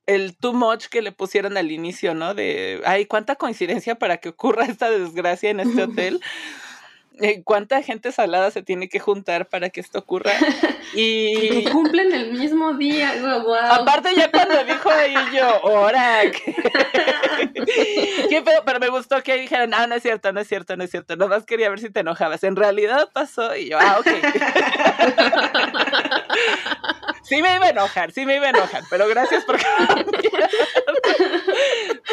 el 0.06 0.36
too 0.36 0.52
much 0.52 0.86
que 0.86 1.00
le 1.00 1.12
pusieron 1.12 1.56
al 1.56 1.70
inicio, 1.70 2.14
¿no? 2.14 2.34
De, 2.34 2.82
ay, 2.84 3.06
cuánta 3.06 3.36
coincidencia 3.36 3.94
para 3.94 4.18
que 4.18 4.28
ocurra 4.28 4.66
esta 4.66 4.90
desgracia 4.90 5.50
en 5.50 5.60
este 5.60 5.82
hotel. 5.84 6.20
Eh, 7.20 7.42
cuánta 7.44 7.82
gente 7.82 8.12
salada 8.12 8.50
se 8.50 8.62
tiene 8.62 8.88
que 8.88 8.98
juntar 8.98 9.48
para 9.48 9.70
que 9.70 9.80
esto 9.80 9.98
ocurra. 9.98 10.32
Y 10.94 11.64
cumplen 11.70 12.12
el 12.12 12.32
mismo 12.32 12.74
día, 12.74 13.14
wow. 13.22 13.54
Aparte 13.54 14.10
ya 14.14 14.30
cuando 14.30 14.62
dijo 14.62 14.90
ahí 14.90 15.14
yo, 15.34 15.42
ahora 15.42 16.20
¿Qué 18.28 18.44
Pero 18.64 18.78
me 18.78 18.90
gustó 18.90 19.22
que 19.22 19.36
dijeran, 19.36 19.72
ah, 19.72 19.86
no 19.86 19.94
es 19.94 20.02
cierto, 20.02 20.32
no 20.32 20.40
es 20.40 20.48
cierto, 20.48 20.76
no 20.76 20.84
es 20.84 20.90
cierto. 20.90 21.16
Nomás 21.16 21.46
quería 21.46 21.70
ver 21.70 21.80
si 21.80 21.88
te 21.88 22.00
enojabas. 22.00 22.44
En 22.44 22.56
realidad 22.56 23.08
pasó 23.12 23.56
y 23.56 23.70
yo, 23.70 23.78
ah, 23.80 24.00
ok. 24.00 24.06
sí 27.22 27.40
me 27.40 27.54
iba 27.54 27.66
a 27.66 27.70
enojar, 27.70 28.12
sí 28.12 28.26
me 28.26 28.36
iba 28.36 28.46
a 28.46 28.50
enojar, 28.50 28.82
pero 28.90 29.08
gracias 29.08 29.44
por 29.44 29.58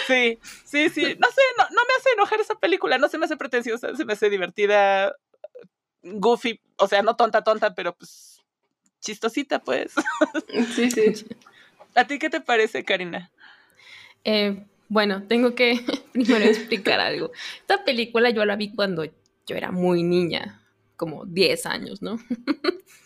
Sí, 0.07 0.39
sí, 0.65 0.89
sí. 0.89 1.15
No 1.19 1.27
sé, 1.27 1.41
no, 1.57 1.63
no 1.69 1.81
me 1.85 1.93
hace 1.97 2.09
enojar 2.15 2.39
esa 2.39 2.55
película, 2.55 2.97
no 2.97 3.09
se 3.09 3.17
me 3.17 3.25
hace 3.25 3.37
pretenciosa, 3.37 3.95
se 3.95 4.05
me 4.05 4.13
hace 4.13 4.29
divertida, 4.29 4.88
goofy, 6.03 6.59
o 6.77 6.87
sea, 6.87 7.01
no 7.01 7.15
tonta, 7.15 7.43
tonta, 7.43 7.73
pero 7.75 7.95
pues 7.95 8.41
chistosita, 9.01 9.59
pues. 9.59 9.93
Sí, 10.75 10.91
sí. 10.91 11.25
¿A 11.95 12.05
ti 12.05 12.19
qué 12.19 12.29
te 12.29 12.41
parece, 12.41 12.83
Karina? 12.83 13.31
Eh, 14.23 14.65
bueno, 14.87 15.23
tengo 15.27 15.55
que 15.55 15.79
primero 16.13 16.45
explicar 16.45 16.99
algo. 16.99 17.31
Esta 17.61 17.83
película 17.83 18.29
yo 18.29 18.45
la 18.45 18.55
vi 18.55 18.73
cuando 18.73 19.05
yo 19.05 19.55
era 19.55 19.71
muy 19.71 20.03
niña, 20.03 20.61
como 20.95 21.25
10 21.25 21.65
años, 21.65 22.01
¿no? 22.01 22.17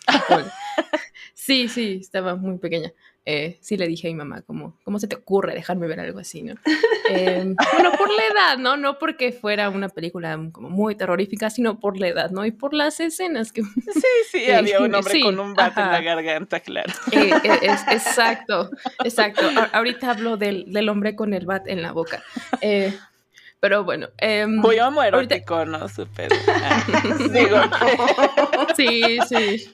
sí, 1.33 1.67
sí, 1.67 1.99
estaba 2.01 2.35
muy 2.35 2.57
pequeña. 2.57 2.91
Eh, 3.25 3.57
sí 3.61 3.77
le 3.77 3.87
dije 3.87 4.09
a 4.09 4.11
mi 4.11 4.15
mamá, 4.15 4.41
como, 4.41 4.77
¿cómo 4.83 4.99
se 4.99 5.07
te 5.07 5.15
ocurre 5.15 5.53
dejarme 5.53 5.87
ver 5.87 6.01
algo 6.01 6.19
así, 6.19 6.43
no? 6.43 6.55
Em, 7.09 7.55
bueno, 7.73 7.91
por 7.97 8.09
la 8.09 8.23
edad, 8.31 8.57
¿no? 8.57 8.77
No 8.77 8.97
porque 8.97 9.33
fuera 9.33 9.69
una 9.69 9.89
película 9.89 10.39
como 10.51 10.69
muy 10.69 10.95
terrorífica, 10.95 11.49
sino 11.49 11.79
por 11.79 11.99
la 11.99 12.07
edad, 12.07 12.31
¿no? 12.31 12.45
Y 12.45 12.51
por 12.51 12.73
las 12.73 12.99
escenas 13.01 13.51
que... 13.51 13.61
Sí, 13.61 14.07
sí, 14.31 14.51
había 14.51 14.79
un 14.79 14.95
hombre 14.95 15.21
con 15.21 15.37
un 15.39 15.53
bate 15.53 15.81
en 15.81 15.91
la 15.91 16.01
garganta, 16.01 16.61
claro. 16.61 16.93
Eh, 17.11 17.31
eh, 17.43 17.59
es, 17.61 17.81
exacto, 17.89 18.69
exacto. 19.03 19.41
ahorita 19.73 20.11
hablo 20.11 20.37
del, 20.37 20.71
del, 20.71 20.87
hombre 20.87 21.15
con 21.15 21.33
el 21.33 21.45
bat 21.45 21.67
en 21.67 21.81
la 21.81 21.91
boca. 21.91 22.23
Pero 23.63 23.85
bueno. 23.85 24.09
Eh, 24.17 24.45
Muy 24.45 24.77
homoerótico, 24.77 25.55
ahorita... 25.55 25.77
¿no? 25.77 25.87
Súper. 25.87 26.29
Digo. 27.31 27.55
sí, 28.75 29.19
sí. 29.29 29.73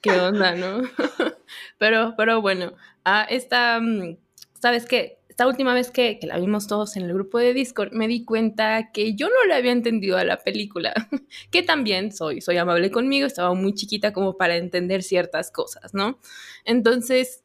¿Qué 0.00 0.12
onda, 0.12 0.54
no? 0.54 0.80
Pero, 1.78 2.14
pero 2.16 2.40
bueno, 2.40 2.72
ah, 3.04 3.26
esta, 3.28 3.80
mm, 3.80 4.16
¿sabes 4.54 4.86
qué? 4.86 5.18
Esta 5.28 5.46
última 5.46 5.74
vez 5.74 5.90
que, 5.90 6.18
que, 6.18 6.26
la 6.26 6.38
vimos 6.38 6.66
todos 6.68 6.96
en 6.96 7.02
el 7.02 7.12
grupo 7.12 7.38
de 7.38 7.52
Discord, 7.52 7.92
me 7.92 8.08
di 8.08 8.24
cuenta 8.24 8.92
que 8.92 9.14
yo 9.14 9.28
no 9.28 9.44
le 9.46 9.54
había 9.56 9.72
entendido 9.72 10.16
a 10.16 10.24
la 10.24 10.38
película, 10.38 10.94
que 11.50 11.62
también 11.62 12.12
soy, 12.12 12.40
soy 12.40 12.56
amable 12.56 12.90
conmigo, 12.90 13.26
estaba 13.26 13.52
muy 13.52 13.74
chiquita 13.74 14.14
como 14.14 14.38
para 14.38 14.56
entender 14.56 15.02
ciertas 15.02 15.50
cosas, 15.50 15.92
¿no? 15.92 16.18
Entonces, 16.64 17.44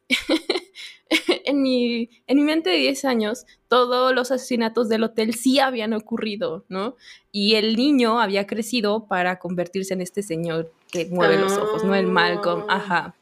en, 1.44 1.62
mi, 1.62 2.10
en 2.26 2.36
mi 2.36 2.42
mente 2.42 2.70
de 2.70 2.76
10 2.76 3.04
años, 3.04 3.46
todos 3.68 4.14
los 4.14 4.30
asesinatos 4.30 4.88
del 4.88 5.04
hotel 5.04 5.34
sí 5.34 5.58
habían 5.58 5.92
ocurrido, 5.92 6.64
¿no? 6.68 6.96
Y 7.32 7.54
el 7.54 7.76
niño 7.76 8.20
había 8.20 8.46
crecido 8.46 9.06
para 9.06 9.38
convertirse 9.38 9.94
en 9.94 10.00
este 10.00 10.22
señor 10.22 10.70
que 10.90 11.06
mueve 11.06 11.38
los 11.38 11.56
ojos, 11.56 11.84
¿no? 11.84 11.94
El 11.94 12.06
Malcolm, 12.06 12.64
ajá. 12.68 13.14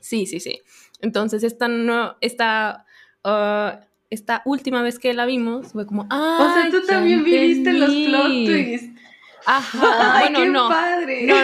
Sí, 0.00 0.26
sí, 0.26 0.40
sí. 0.40 0.60
Entonces, 1.00 1.42
esta, 1.44 1.68
no, 1.68 2.16
esta, 2.20 2.86
uh, 3.24 3.82
esta 4.10 4.42
última 4.44 4.82
vez 4.82 4.98
que 4.98 5.14
la 5.14 5.26
vimos 5.26 5.72
fue 5.72 5.86
como, 5.86 6.06
ah, 6.10 6.38
o 6.40 6.54
sea, 6.54 6.70
tú 6.70 6.86
también 6.86 7.24
viviste 7.24 7.72
los 7.72 7.90
plot 7.90 8.44
twists. 8.46 9.00
Ajá, 9.46 10.16
Ay, 10.24 10.32
qué 10.34 10.46
no, 10.46 10.68
padre. 10.68 11.26
no. 11.26 11.36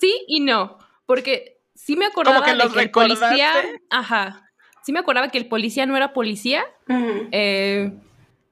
Sí 0.00 0.24
y 0.26 0.40
no, 0.40 0.78
porque 1.06 1.60
sí 1.74 1.96
me 1.96 2.06
acordaba 2.06 2.44
que 2.44 2.54
de 2.54 2.68
que 2.68 2.80
el 2.80 2.90
policía, 2.90 3.52
ajá, 3.90 4.45
sí 4.86 4.92
me 4.92 5.00
acordaba 5.00 5.30
que 5.30 5.38
el 5.38 5.48
policía 5.48 5.84
no 5.84 5.96
era 5.96 6.12
policía, 6.12 6.62
uh 6.88 6.92
-huh. 6.92 7.28
eh, 7.32 7.92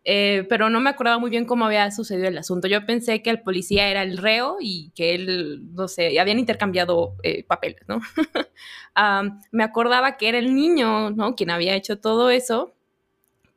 eh, 0.04 0.44
pero 0.48 0.68
no 0.68 0.80
me 0.80 0.90
acordaba 0.90 1.20
muy 1.20 1.30
bien 1.30 1.44
cómo 1.44 1.64
había 1.64 1.88
sucedido 1.92 2.26
el 2.26 2.36
asunto. 2.36 2.66
Yo 2.66 2.84
pensé 2.84 3.22
que 3.22 3.30
el 3.30 3.40
policía 3.40 3.88
era 3.88 4.02
el 4.02 4.18
reo 4.18 4.56
y 4.60 4.90
que 4.96 5.14
él, 5.14 5.72
no 5.74 5.86
sé, 5.86 6.18
habían 6.18 6.40
intercambiado 6.40 7.14
eh, 7.22 7.44
papeles, 7.44 7.82
¿no? 7.86 8.00
um, 9.22 9.40
me 9.52 9.62
acordaba 9.62 10.16
que 10.16 10.28
era 10.28 10.38
el 10.38 10.56
niño, 10.56 11.10
¿no? 11.10 11.36
Quien 11.36 11.50
había 11.50 11.76
hecho 11.76 12.00
todo 12.00 12.30
eso, 12.30 12.74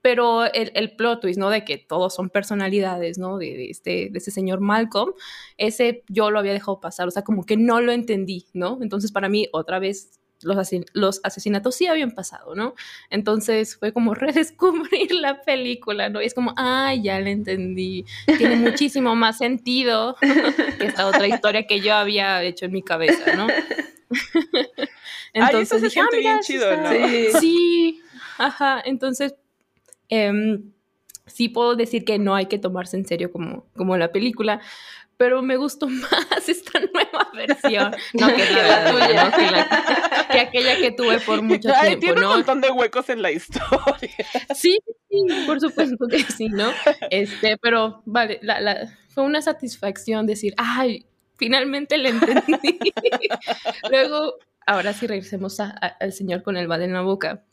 pero 0.04 0.46
el, 0.46 0.72
el 0.76 0.96
plot 0.96 1.22
twist, 1.22 1.40
¿no? 1.40 1.50
De 1.50 1.66
que 1.66 1.80
todos 1.80 2.14
son 2.14 2.30
personalidades, 2.30 3.18
¿no? 3.18 3.40
De, 3.40 3.58
de, 3.58 3.72
este, 3.72 4.10
de 4.12 4.18
este 4.20 4.30
señor 4.30 4.60
Malcolm, 4.60 5.14
ese 5.58 6.04
yo 6.10 6.30
lo 6.30 6.38
había 6.38 6.54
dejado 6.54 6.80
pasar, 6.80 7.08
o 7.08 7.12
sea, 7.12 7.24
como 7.24 7.44
que 7.44 7.58
no 7.58 7.82
lo 7.82 7.92
entendí, 7.92 8.46
¿no? 8.54 8.78
Entonces, 8.84 9.12
para 9.12 9.30
mí, 9.30 9.48
otra 9.52 9.80
vez 9.80 10.20
los, 10.42 10.58
asesin 10.58 10.86
los, 10.94 11.20
asesinatos 11.24 11.76
sí 11.76 11.88
habían 11.88 12.12
pasado, 12.12 12.56
¿no? 12.56 12.76
Entonces 13.10 13.76
fue 13.78 13.92
como 13.92 14.14
redescubrir 14.16 15.12
la 15.12 15.42
película, 15.42 16.10
¿no? 16.10 16.22
Y 16.22 16.26
es 16.26 16.34
como, 16.34 16.54
ay, 16.58 17.04
ya 17.04 17.20
la 17.20 17.30
entendí. 17.30 18.06
Tiene 18.38 18.56
muchísimo 18.58 19.16
más 19.16 19.38
sentido 19.38 20.16
que 20.80 20.86
esta 20.86 21.08
otra 21.08 21.28
historia 21.28 21.66
que 21.68 21.82
yo 21.82 21.94
había 21.96 22.44
hecho 22.44 22.66
en 22.66 22.72
mi 22.72 22.84
cabeza, 22.84 23.36
¿no? 23.36 23.48
Entonces 25.34 25.56
ay, 25.56 25.62
eso 25.64 25.80
se 25.80 25.86
dije, 25.86 26.00
ah, 26.00 26.08
mira, 26.12 26.32
bien 26.32 26.40
chido, 26.42 26.78
¿no? 26.78 26.92
Sí. 26.92 27.28
sí, 27.40 28.02
ajá. 28.38 28.82
Entonces, 28.86 29.36
eh, 30.10 30.60
sí 31.28 31.50
puedo 31.50 31.76
decir 31.76 32.06
que 32.06 32.18
no 32.18 32.36
hay 32.36 32.48
que 32.48 32.58
tomarse 32.58 32.98
en 32.98 33.06
serio 33.06 33.32
como, 33.32 33.66
como 33.76 33.98
la 33.98 34.12
película, 34.12 34.62
pero 35.18 35.42
me 35.42 35.58
gustó 35.58 35.88
más 35.90 36.48
esta 36.48 36.80
nueva 36.80 37.30
versión, 37.34 37.92
no 38.14 38.28
que 38.28 38.46
la, 38.52 38.92
tuya, 38.92 39.26
¿no? 39.26 39.38
que, 39.38 39.52
la, 39.52 40.28
que, 40.32 40.40
aquella 40.40 40.78
que 40.78 40.92
tuve 40.92 41.20
por 41.20 41.42
mucho 41.42 41.70
Ay, 41.76 41.98
tiempo, 41.98 42.06
tiene 42.06 42.22
¿no? 42.22 42.30
un 42.30 42.36
montón 42.38 42.62
de 42.62 42.70
huecos 42.70 43.10
en 43.10 43.22
la 43.22 43.32
historia. 43.32 44.16
Sí, 44.56 44.80
sí, 45.10 45.26
por 45.46 45.60
supuesto 45.60 46.08
que 46.08 46.20
sí, 46.20 46.50
¿no? 46.50 46.72
Este, 47.10 47.58
pero 47.58 48.02
vale, 48.06 48.40
la, 48.42 48.62
la, 48.62 48.88
fue 49.10 49.24
una 49.24 49.42
satisfacción 49.42 50.26
decir, 50.28 50.54
ay, 50.58 51.08
finalmente 51.36 51.98
le 51.98 52.10
entendí. 52.10 52.80
Luego, 53.90 54.36
ahora 54.66 54.94
sí 54.94 55.08
regresemos 55.08 55.60
a, 55.60 55.76
a, 55.82 55.88
al 56.00 56.14
señor 56.14 56.44
con 56.44 56.58
el 56.58 56.68
bad 56.68 56.84
en 56.84 56.94
la 56.94 57.02
boca. 57.02 57.44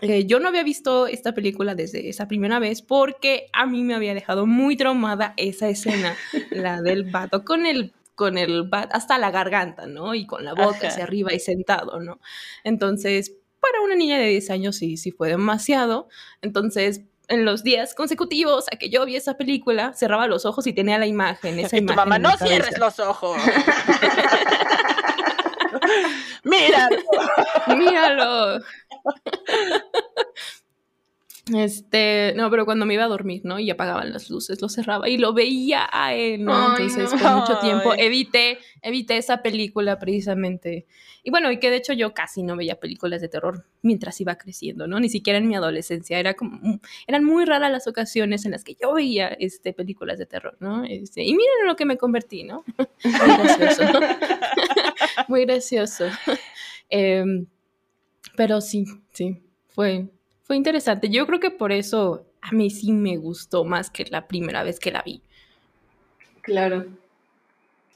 Eh, 0.00 0.26
yo 0.26 0.40
no 0.40 0.48
había 0.48 0.62
visto 0.62 1.06
esta 1.06 1.34
película 1.34 1.74
desde 1.74 2.08
esa 2.08 2.28
primera 2.28 2.58
vez 2.58 2.82
porque 2.82 3.48
a 3.52 3.66
mí 3.66 3.82
me 3.82 3.94
había 3.94 4.14
dejado 4.14 4.46
muy 4.46 4.76
traumada 4.76 5.34
esa 5.36 5.68
escena, 5.68 6.16
la 6.50 6.80
del 6.82 7.04
vato 7.04 7.44
con 7.44 7.66
el 7.66 7.92
con 8.14 8.36
el 8.36 8.64
bat 8.64 8.90
hasta 8.92 9.16
la 9.16 9.30
garganta, 9.30 9.86
¿no? 9.86 10.12
Y 10.12 10.26
con 10.26 10.44
la 10.44 10.52
boca 10.52 10.76
Ajá. 10.78 10.88
hacia 10.88 11.04
arriba 11.04 11.32
y 11.32 11.38
sentado, 11.38 12.00
¿no? 12.00 12.18
Entonces, 12.64 13.32
para 13.60 13.80
una 13.80 13.94
niña 13.94 14.18
de 14.18 14.26
10 14.26 14.50
años 14.50 14.76
sí, 14.76 14.96
sí 14.96 15.12
fue 15.12 15.28
demasiado. 15.28 16.08
Entonces, 16.42 17.02
en 17.28 17.44
los 17.44 17.62
días 17.62 17.94
consecutivos 17.94 18.66
a 18.72 18.76
que 18.76 18.90
yo 18.90 19.06
vi 19.06 19.14
esa 19.14 19.36
película, 19.36 19.92
cerraba 19.92 20.26
los 20.26 20.46
ojos 20.46 20.66
y 20.66 20.72
tenía 20.72 20.98
la 20.98 21.06
imagen, 21.06 21.60
esa 21.60 21.76
y 21.76 21.78
imagen 21.78 21.86
tu 21.86 21.94
mamá, 21.94 22.18
no 22.18 22.36
cierres 22.36 22.76
los 22.78 22.98
ojos. 22.98 23.40
Míralo. 26.44 26.96
Míralo. 27.68 28.60
Este, 31.54 32.34
no, 32.36 32.50
pero 32.50 32.64
cuando 32.64 32.84
me 32.86 32.94
iba 32.94 33.04
a 33.04 33.08
dormir, 33.08 33.42
¿no? 33.44 33.58
Y 33.58 33.70
apagaban 33.70 34.12
las 34.12 34.30
luces, 34.30 34.60
lo 34.60 34.68
cerraba 34.68 35.08
y 35.08 35.18
lo 35.18 35.32
veía 35.32 35.88
a 35.90 36.14
él, 36.14 36.44
¿no? 36.44 36.52
Ay, 36.54 36.86
Entonces, 36.88 37.12
no. 37.14 37.18
por 37.18 37.40
mucho 37.40 37.58
tiempo 37.60 37.94
evité, 37.96 38.58
evité 38.82 39.16
esa 39.16 39.42
película 39.42 39.98
precisamente. 39.98 40.86
Y 41.22 41.30
bueno, 41.30 41.50
y 41.50 41.58
que 41.58 41.70
de 41.70 41.76
hecho 41.76 41.92
yo 41.92 42.14
casi 42.14 42.42
no 42.42 42.56
veía 42.56 42.78
películas 42.80 43.20
de 43.20 43.28
terror 43.28 43.64
mientras 43.82 44.20
iba 44.20 44.36
creciendo, 44.36 44.86
¿no? 44.86 45.00
Ni 45.00 45.08
siquiera 45.08 45.38
en 45.38 45.48
mi 45.48 45.56
adolescencia. 45.56 46.18
Era 46.18 46.34
como, 46.34 46.80
eran 47.06 47.24
muy 47.24 47.44
raras 47.44 47.70
las 47.70 47.86
ocasiones 47.86 48.44
en 48.44 48.52
las 48.52 48.64
que 48.64 48.76
yo 48.80 48.92
veía 48.92 49.28
este, 49.28 49.72
películas 49.72 50.18
de 50.18 50.26
terror, 50.26 50.56
¿no? 50.60 50.84
Este, 50.84 51.22
y 51.22 51.32
miren 51.32 51.60
en 51.62 51.66
lo 51.66 51.76
que 51.76 51.86
me 51.86 51.96
convertí, 51.96 52.44
¿no? 52.44 52.64
Muy 53.04 53.36
gracioso. 53.36 53.82
muy 55.28 55.44
gracioso. 55.44 56.04
Eh, 56.90 57.24
pero 58.38 58.60
sí, 58.60 58.84
sí, 59.10 59.42
fue, 59.66 60.06
fue 60.44 60.54
interesante. 60.54 61.08
Yo 61.08 61.26
creo 61.26 61.40
que 61.40 61.50
por 61.50 61.72
eso 61.72 62.24
a 62.40 62.52
mí 62.52 62.70
sí 62.70 62.92
me 62.92 63.16
gustó 63.16 63.64
más 63.64 63.90
que 63.90 64.04
la 64.04 64.28
primera 64.28 64.62
vez 64.62 64.78
que 64.78 64.92
la 64.92 65.02
vi. 65.02 65.22
Claro. 66.42 66.86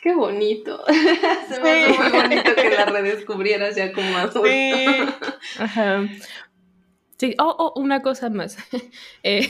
Qué 0.00 0.16
bonito. 0.16 0.84
Se 1.48 1.60
me 1.60 1.70
hace 1.70 1.96
muy 1.96 2.10
bonito 2.10 2.56
que 2.56 2.70
la 2.70 2.86
redescubrieras 2.86 3.76
ya 3.76 3.92
como 3.92 4.16
adulto. 4.16 4.42
Sí. 4.44 4.86
Ajá. 5.60 6.08
Sí, 7.18 7.36
oh, 7.38 7.54
oh, 7.56 7.80
una 7.80 8.02
cosa 8.02 8.28
más. 8.28 8.58
Eh, 9.22 9.48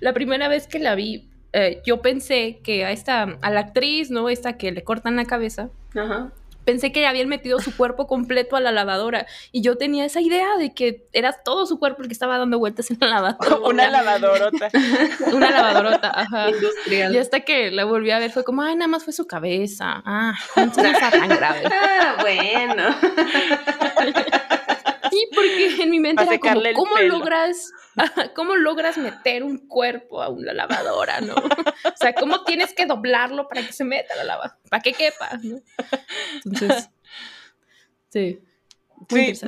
la 0.00 0.14
primera 0.14 0.48
vez 0.48 0.66
que 0.66 0.78
la 0.78 0.94
vi, 0.94 1.28
eh, 1.52 1.82
yo 1.84 2.00
pensé 2.00 2.60
que 2.64 2.86
a 2.86 2.92
esta, 2.92 3.24
a 3.42 3.50
la 3.50 3.60
actriz, 3.60 4.10
¿no? 4.10 4.30
Esta 4.30 4.56
que 4.56 4.72
le 4.72 4.84
cortan 4.84 5.16
la 5.16 5.26
cabeza, 5.26 5.68
Ajá. 5.94 6.32
Pensé 6.64 6.92
que 6.92 7.06
habían 7.06 7.28
metido 7.28 7.60
su 7.60 7.76
cuerpo 7.76 8.06
completo 8.06 8.56
a 8.56 8.60
la 8.60 8.72
lavadora 8.72 9.26
y 9.52 9.62
yo 9.62 9.76
tenía 9.76 10.04
esa 10.04 10.20
idea 10.20 10.56
de 10.56 10.74
que 10.74 11.06
era 11.12 11.32
todo 11.32 11.66
su 11.66 11.78
cuerpo 11.78 12.02
el 12.02 12.08
que 12.08 12.12
estaba 12.12 12.38
dando 12.38 12.58
vueltas 12.58 12.90
en 12.90 12.98
la 13.00 13.08
lavadora. 13.08 13.56
Una 13.64 13.90
lavadorota. 13.90 14.70
Una 15.32 15.50
lavadorota, 15.50 16.20
ajá. 16.20 16.50
Industrial. 16.50 17.14
Y 17.14 17.18
hasta 17.18 17.40
que 17.40 17.70
la 17.70 17.84
volví 17.84 18.10
a 18.10 18.18
ver 18.18 18.30
fue 18.30 18.44
como, 18.44 18.62
ay, 18.62 18.76
nada 18.76 18.88
más 18.88 19.04
fue 19.04 19.12
su 19.12 19.26
cabeza. 19.26 20.02
Ah, 20.04 20.34
no 20.56 20.62
está 20.64 21.10
tan 21.10 21.28
grave. 21.28 21.62
Ah, 21.66 22.16
bueno. 22.20 22.84
Sí, 25.14 25.28
porque 25.32 25.66
en 25.82 25.90
mi 25.90 26.00
mente 26.00 26.24
era 26.24 26.38
como, 26.38 26.60
¿cómo 26.74 26.98
logras, 26.98 27.72
cómo 28.34 28.56
logras 28.56 28.98
meter 28.98 29.44
un 29.44 29.68
cuerpo 29.68 30.22
a 30.22 30.28
una 30.28 30.52
lavadora, 30.52 31.20
no? 31.20 31.34
O 31.34 31.96
sea, 31.96 32.14
¿cómo 32.14 32.42
tienes 32.42 32.72
que 32.74 32.86
doblarlo 32.86 33.48
para 33.48 33.64
que 33.64 33.72
se 33.72 33.84
meta 33.84 34.16
la 34.16 34.24
lavadora? 34.24 34.58
Para 34.68 34.82
que 34.82 34.92
quepa, 34.92 35.38
¿no? 35.42 35.60
Entonces, 36.44 36.90
sí. 38.08 38.40
sí. 39.08 39.32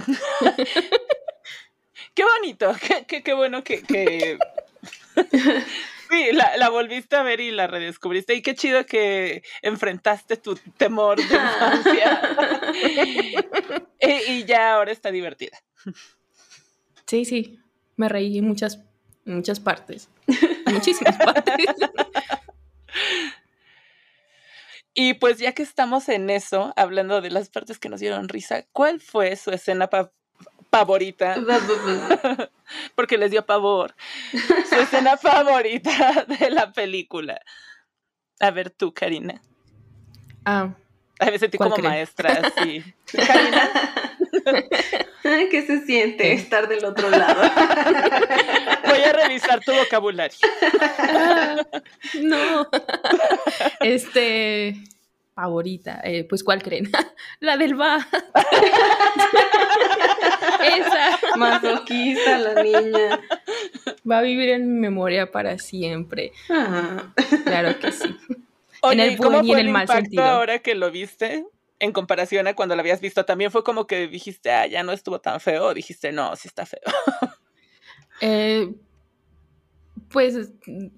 qué 2.14 2.24
bonito, 2.24 2.72
qué, 3.09 3.22
qué, 3.22 3.33
bueno 3.35 3.64
que, 3.64 3.83
que... 3.83 4.38
Sí, 6.09 6.33
la, 6.33 6.57
la, 6.57 6.69
volviste 6.69 7.16
a 7.16 7.23
ver 7.23 7.40
y 7.40 7.51
la 7.51 7.66
redescubriste. 7.66 8.35
Y 8.35 8.42
qué 8.42 8.55
chido 8.55 8.87
que 8.87 9.42
enfrentaste 9.62 10.37
tu 10.37 10.57
temor 10.77 11.16
de 11.16 11.23
infancia. 11.25 12.21
y, 14.29 14.45
ya 14.45 14.75
ahora 14.75 14.92
está 14.92 15.11
divertida. 15.11 15.59
Sí, 17.07 17.25
sí. 17.25 17.61
Me 17.97 18.09
reí 18.09 18.38
en 18.38 18.47
muchas, 18.47 18.81
muchas 19.25 19.61
partes. 19.61 20.09
Muchísimas 20.66 21.16
partes. 21.16 21.55
Y 24.99 25.12
pues 25.12 25.37
ya 25.37 25.53
que 25.53 25.62
estamos 25.62 26.09
en 26.09 26.31
eso, 26.31 26.73
hablando 26.75 27.21
de 27.21 27.31
las 27.31 27.51
partes 27.51 27.79
que 27.79 27.90
nos 27.90 28.01
dieron 28.01 28.31
risa, 28.31 28.66
¿cuál 28.73 28.99
fue 28.99 29.37
su 29.37 29.51
escena 29.51 29.90
favorita? 30.79 31.37
Porque 32.95 33.17
les 33.19 33.31
dio 33.31 33.45
pavor. 33.45 33.95
Su 34.69 34.75
escena 34.77 35.17
favorita 35.17 36.27
de 36.29 36.51
la 36.51 36.73
película. 36.73 37.41
A 38.41 38.51
ver 38.51 38.71
tú, 38.71 38.93
Karina. 38.93 39.41
Ah. 40.45 40.75
A 41.19 41.31
veces 41.31 41.51
tú 41.51 41.57
como 41.57 41.77
maestra, 41.79 42.53
sí. 42.62 42.85
Karina. 43.07 43.71
¿Qué 45.51 45.67
se 45.67 45.85
siente 45.87 46.33
estar 46.33 46.69
del 46.69 46.85
otro 46.85 47.09
lado? 47.09 47.41
Voy 48.87 49.01
a 49.01 49.12
revisar 49.12 49.61
tu 49.61 49.73
vocabulario. 49.73 50.39
no. 52.23 52.69
Este 53.81 54.77
favorita, 55.35 56.01
eh, 56.03 56.25
pues 56.25 56.43
¿cuál 56.43 56.62
creen? 56.62 56.91
la 57.41 57.57
del 57.57 57.79
va. 57.79 58.07
Esa. 60.66 61.18
Masoquista 61.37 62.38
la 62.38 62.62
niña. 62.62 63.20
Va 64.11 64.18
a 64.18 64.22
vivir 64.22 64.50
en 64.50 64.74
mi 64.74 64.81
memoria 64.81 65.31
para 65.31 65.59
siempre. 65.59 66.33
Claro 66.46 67.79
que 67.79 67.92
sí. 67.92 68.16
en 68.83 69.00
el 69.00 69.16
buen 69.16 69.44
y 69.44 69.52
en 69.52 69.59
el, 69.59 69.68
mal 69.70 69.88
sentido. 69.88 70.24
ahora 70.24 70.59
que 70.61 70.74
lo 70.74 70.90
viste? 70.90 71.44
En 71.79 71.92
comparación 71.92 72.46
a 72.46 72.55
cuando 72.55 72.74
lo 72.74 72.81
habías 72.81 73.00
visto, 73.00 73.24
también 73.24 73.50
fue 73.50 73.62
como 73.62 73.87
que 73.87 74.09
dijiste, 74.09 74.50
ah, 74.50 74.66
ya 74.66 74.83
no 74.83 74.92
estuvo 74.92 75.20
tan 75.20 75.40
feo, 75.40 75.66
o 75.66 75.74
dijiste, 75.74 76.11
no, 76.11 76.35
sí 76.37 76.48
está 76.48 76.64
feo. 76.64 76.81
Eh, 78.22 78.72
pues 80.11 80.51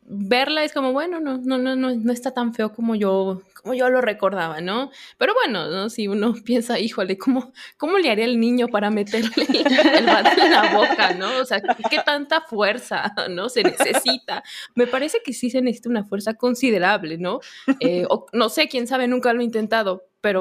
verla 0.04 0.64
es 0.64 0.72
como, 0.72 0.92
bueno, 0.92 1.20
no, 1.20 1.38
no, 1.38 1.58
no, 1.58 1.76
no, 1.76 1.94
no 1.94 2.12
está 2.12 2.32
tan 2.32 2.52
feo 2.54 2.72
como 2.72 2.94
yo, 2.94 3.42
como 3.54 3.74
yo 3.74 3.88
lo 3.88 4.00
recordaba, 4.00 4.60
¿no? 4.60 4.90
Pero 5.16 5.34
bueno, 5.34 5.68
¿no? 5.68 5.88
Si 5.88 6.08
uno 6.08 6.34
piensa, 6.44 6.78
híjole, 6.78 7.16
¿cómo, 7.16 7.52
cómo 7.76 7.98
le 7.98 8.10
haría 8.10 8.26
el 8.26 8.38
niño 8.38 8.68
para 8.68 8.90
meterle 8.90 9.30
el 9.38 10.06
bate 10.06 10.40
en 10.40 10.50
la 10.50 10.74
boca, 10.74 11.14
¿no? 11.14 11.38
O 11.38 11.44
sea, 11.44 11.60
¿qué 11.90 12.00
tanta 12.04 12.42
fuerza, 12.42 13.12
¿no? 13.30 13.48
Se 13.48 13.62
necesita. 13.62 14.42
Me 14.74 14.86
parece 14.86 15.20
que 15.24 15.32
sí 15.32 15.50
se 15.50 15.62
necesita 15.62 15.88
una 15.88 16.04
fuerza 16.04 16.34
considerable, 16.34 17.18
¿no? 17.18 17.40
Eh, 17.80 18.04
o, 18.08 18.26
no 18.32 18.48
sé, 18.48 18.68
quién 18.68 18.86
sabe, 18.86 19.08
nunca 19.08 19.32
lo 19.32 19.40
he 19.40 19.44
intentado, 19.44 20.04
pero 20.20 20.40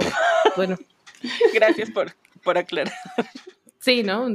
bueno. 0.56 0.78
Gracias 1.54 1.90
por, 1.90 2.14
por 2.44 2.58
aclarar. 2.58 2.94
Sí, 3.80 4.04
¿no? 4.04 4.28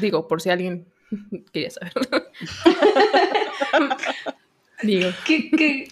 Digo, 0.00 0.26
por 0.26 0.42
si 0.42 0.50
alguien 0.50 0.86
quería 1.52 1.70
saber. 1.70 1.92
Digo. 4.82 5.10
¿Qué, 5.24 5.88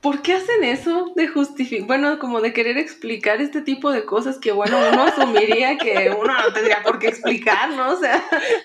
por 0.00 0.22
qué 0.22 0.34
hacen 0.34 0.64
eso 0.64 1.12
de 1.16 1.28
justificar? 1.28 1.86
Bueno, 1.86 2.18
como 2.18 2.40
de 2.40 2.52
querer 2.52 2.78
explicar 2.78 3.40
este 3.40 3.62
tipo 3.62 3.90
de 3.90 4.04
cosas 4.04 4.38
que, 4.38 4.52
bueno, 4.52 4.78
uno 4.92 5.02
asumiría 5.02 5.76
que 5.78 6.10
uno 6.10 6.32
no 6.32 6.52
tendría 6.52 6.82
por 6.82 6.98
qué 6.98 7.08
explicar, 7.08 7.70
¿no? 7.70 7.92
O 7.92 7.96
sea, 7.96 8.22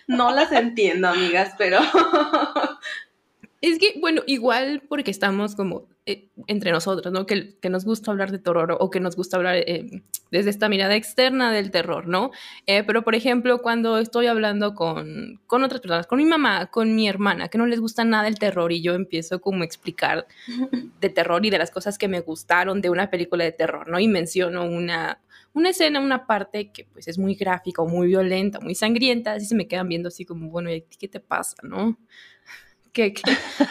no 0.08 0.32
las 0.32 0.52
entiendo, 0.52 1.10
amigas, 1.10 1.54
pero. 1.58 1.80
Es 3.62 3.80
que, 3.80 3.96
bueno, 4.00 4.22
igual 4.28 4.84
porque 4.88 5.12
estamos 5.12 5.56
como 5.56 5.88
eh, 6.08 6.30
entre 6.46 6.72
nosotros, 6.72 7.12
¿no? 7.12 7.26
Que, 7.26 7.58
que, 7.60 7.70
nos 7.72 7.84
gusta 7.84 8.12
hablar 8.12 8.32
de 8.32 8.38
terror 8.38 8.78
o 8.80 8.92
que 8.92 9.00
nos 9.00 9.16
gusta 9.16 9.38
hablar 9.38 9.56
eh, 9.56 10.04
desde 10.30 10.52
esta 10.52 10.70
mirada 10.70 10.96
externa 10.96 11.52
del 11.52 11.72
terror, 11.72 12.08
¿no? 12.08 12.30
Eh, 12.68 12.84
pero, 12.84 13.04
por 13.04 13.16
ejemplo, 13.16 13.64
cuando 13.64 13.98
estoy 13.98 14.28
hablando 14.28 14.76
con, 14.76 15.42
con, 15.48 15.64
otras 15.64 15.82
personas, 15.82 16.06
con 16.06 16.20
mi 16.20 16.26
mamá, 16.26 16.68
con 16.68 16.94
mi 16.94 17.08
hermana, 17.10 17.48
que 17.48 17.58
no 17.58 17.66
les 17.66 17.80
gusta 17.80 18.04
nada 18.04 18.28
el 18.28 18.38
terror 18.38 18.72
y 18.72 18.84
yo 18.84 18.94
empiezo 18.94 19.42
como 19.42 19.64
a 19.64 19.66
explicar 19.66 20.28
de 21.02 21.10
terror 21.10 21.44
y 21.44 21.50
de 21.50 21.58
las 21.58 21.72
cosas 21.72 21.98
que 21.98 22.08
me 22.08 22.20
gustaron 22.20 22.82
de 22.82 22.92
una 22.92 23.10
película 23.10 23.44
de 23.44 23.54
terror, 23.54 23.88
¿no? 23.88 24.00
Y 24.00 24.08
menciono 24.08 24.64
una, 24.64 25.20
una 25.54 25.70
escena, 25.70 26.00
una 26.00 26.28
parte 26.28 26.72
que 26.72 26.86
pues 26.86 27.08
es 27.08 27.18
muy 27.18 27.34
gráfica 27.34 27.82
o 27.82 27.88
muy 27.88 28.06
violenta, 28.06 28.60
muy 28.60 28.76
sangrienta, 28.76 29.34
así 29.34 29.48
se 29.48 29.56
me 29.56 29.68
quedan 29.68 29.90
viendo 29.90 30.10
así 30.10 30.24
como, 30.24 30.52
bueno, 30.52 30.70
¿qué 31.00 31.08
te 31.08 31.20
pasa, 31.20 31.56
no? 31.64 31.98
¿Qué, 32.96 33.14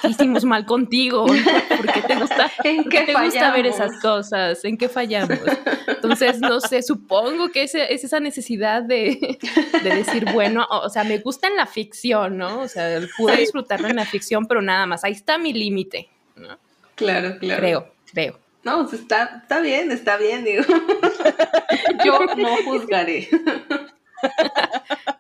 hicimos 0.07 0.45
mal 0.45 0.67
contigo? 0.67 1.25
¿Por 1.25 1.93
qué 1.95 2.03
te 2.03 2.15
gusta, 2.15 2.53
¿En 2.65 2.85
qué 2.85 3.05
te 3.05 3.15
gusta 3.15 3.53
ver 3.53 3.65
esas 3.65 3.99
cosas? 4.03 4.63
¿En 4.67 4.77
qué 4.77 4.87
fallamos? 4.87 5.39
Entonces, 5.87 6.41
no 6.41 6.61
sé, 6.61 6.83
supongo 6.83 7.49
que 7.49 7.63
es, 7.63 7.75
es 7.75 8.05
esa 8.05 8.21
necesidad 8.21 8.83
de, 8.83 9.39
de, 9.83 9.95
decir, 9.95 10.31
bueno, 10.35 10.67
o, 10.69 10.91
sea, 10.91 11.05
me 11.05 11.17
gusta 11.21 11.49
en 11.49 11.57
la 11.57 11.65
ficción, 11.65 12.37
¿no? 12.37 12.61
O 12.61 12.69
sea, 12.69 13.01
pude 13.17 13.39
disfrutarlo 13.39 13.89
en 13.89 13.97
la 13.97 14.05
ficción, 14.05 14.45
pero 14.45 14.61
nada 14.61 14.85
más, 14.85 15.05
ahí 15.05 15.13
está 15.13 15.39
mi 15.39 15.55
límite, 15.55 16.11
¿no? 16.37 16.59
Claro, 16.95 17.39
claro. 17.39 17.61
Creo, 17.63 17.95
creo. 18.13 18.39
No, 18.63 18.87
está, 18.93 19.41
está 19.43 19.61
bien, 19.61 19.91
está 19.91 20.19
bien, 20.19 20.45
digo. 20.45 20.65
Yo 22.05 22.27
no 22.37 22.57
juzgaré. 22.67 23.31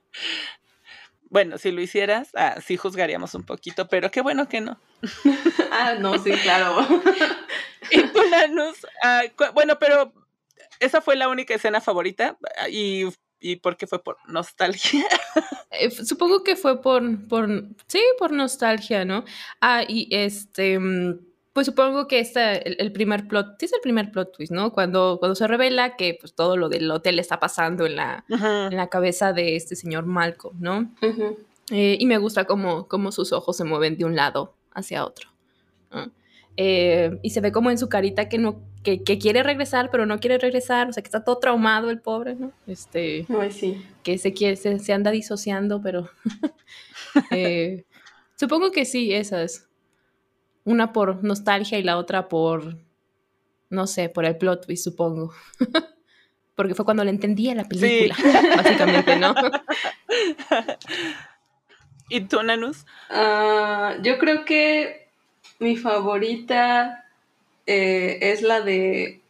Bueno, 1.35 1.59
si 1.59 1.73
lo 1.73 1.81
hicieras, 1.81 2.31
ah, 2.37 2.61
sí 2.65 2.77
juzgaríamos 2.77 3.35
un 3.35 3.43
poquito, 3.43 3.89
pero 3.89 4.09
qué 4.09 4.21
bueno 4.21 4.49
que 4.49 4.61
no. 4.61 4.79
ah, 5.73 5.95
no, 5.99 6.17
sí, 6.23 6.31
claro. 6.31 6.77
y 7.91 8.03
tú, 8.03 8.21
Nanus, 8.31 8.87
ah, 9.03 9.23
bueno, 9.53 9.77
pero 9.81 10.13
esa 10.79 11.01
fue 11.01 11.17
la 11.17 11.29
única 11.29 11.53
escena 11.53 11.81
favorita 11.81 12.39
ah, 12.57 12.69
y, 12.69 13.09
y 13.41 13.57
¿por 13.57 13.77
qué 13.77 13.89
fue 13.89 14.01
por 14.01 14.17
nostalgia? 14.29 15.05
Eh, 15.77 15.91
supongo 15.91 16.45
que 16.45 16.55
fue 16.55 16.81
por, 16.81 17.27
por, 17.27 17.49
sí, 17.89 18.01
por 18.17 18.31
nostalgia, 18.31 19.05
¿no? 19.05 19.25
Ah, 19.61 19.83
y 19.89 20.07
este 20.13 20.79
mm, 20.79 21.19
pues 21.55 21.69
supongo 21.69 22.09
que 22.09 22.19
este, 22.19 22.83
el, 22.83 22.91
primer 22.91 23.29
plot, 23.29 23.63
es 23.63 23.73
el 23.73 23.81
primer 23.81 24.11
plot 24.11 24.37
twist, 24.37 24.53
¿no? 24.53 24.73
Cuando, 24.73 25.19
cuando 25.21 25.37
se 25.37 25.47
revela 25.47 25.95
que 25.95 26.19
pues 26.21 26.35
todo 26.35 26.57
lo 26.57 26.69
del 26.69 26.91
hotel 26.91 27.21
está 27.21 27.39
pasando 27.39 27.87
en 27.87 27.95
la, 27.95 28.25
en 28.29 28.77
la 28.77 28.89
cabeza 28.89 29.33
de 29.33 29.55
este 29.55 29.77
señor 29.77 30.05
Malcolm, 30.05 30.57
¿no? 30.61 30.93
Eh, 31.71 31.97
y 32.01 32.07
me 32.07 32.19
gusta 32.19 32.45
cómo, 32.45 32.89
cómo, 32.89 33.13
sus 33.13 33.33
ojos 33.33 33.57
se 33.57 33.63
mueven 33.63 33.97
de 33.97 34.05
un 34.05 34.17
lado 34.17 34.57
hacia 34.73 35.05
otro. 35.05 35.31
Eh, 36.57 37.21
y 37.23 37.31
se 37.31 37.41
ve 37.41 37.53
como 37.53 37.71
en 37.71 37.79
su 37.79 37.89
carita 37.89 38.29
que 38.29 38.39
no 38.39 38.61
que, 38.83 39.01
quiere 39.19 39.45
regresar, 39.45 39.91
pero 39.93 40.07
no 40.07 40.19
quiere 40.19 40.39
regresar, 40.39 40.89
o 40.89 40.93
sea, 40.93 41.05
que 41.05 41.09
está 41.09 41.23
todo 41.23 41.39
traumado 41.39 41.89
el 41.89 42.01
pobre, 42.01 42.35
¿no? 42.35 42.53
Este, 42.67 43.27
Ay, 43.29 43.53
sí. 43.53 43.81
Que 44.03 44.19
se, 44.19 44.33
quiere, 44.33 44.57
se, 44.57 44.93
anda 44.93 45.13
disociando, 45.13 45.81
pero 45.81 46.11
eh, 47.31 47.85
supongo 48.35 48.73
que 48.73 48.85
sí, 48.85 49.13
esas 49.13 49.69
una 50.65 50.93
por 50.93 51.23
nostalgia 51.23 51.79
y 51.79 51.83
la 51.83 51.99
otra 51.99 52.29
por, 52.29 52.79
no 53.71 53.87
sé, 53.87 54.09
por 54.09 54.25
el 54.25 54.37
plot 54.37 54.67
twist, 54.67 54.85
supongo. 54.85 55.33
Porque 56.55 56.75
fue 56.75 56.85
cuando 56.85 57.05
le 57.05 57.11
entendía 57.11 57.55
la 57.55 57.65
película, 57.65 58.17
básicamente, 58.57 59.17
¿no? 59.17 59.35
¿Y 62.09 62.21
tú, 62.23 62.43
Nanus? 62.43 62.87
Ah, 63.11 63.97
yo 64.03 64.19
creo 64.19 64.45
que 64.45 65.09
mi 65.59 65.77
favorita 65.77 67.07
eh, 67.67 68.19
es 68.21 68.43
la 68.43 68.61
de 68.61 69.21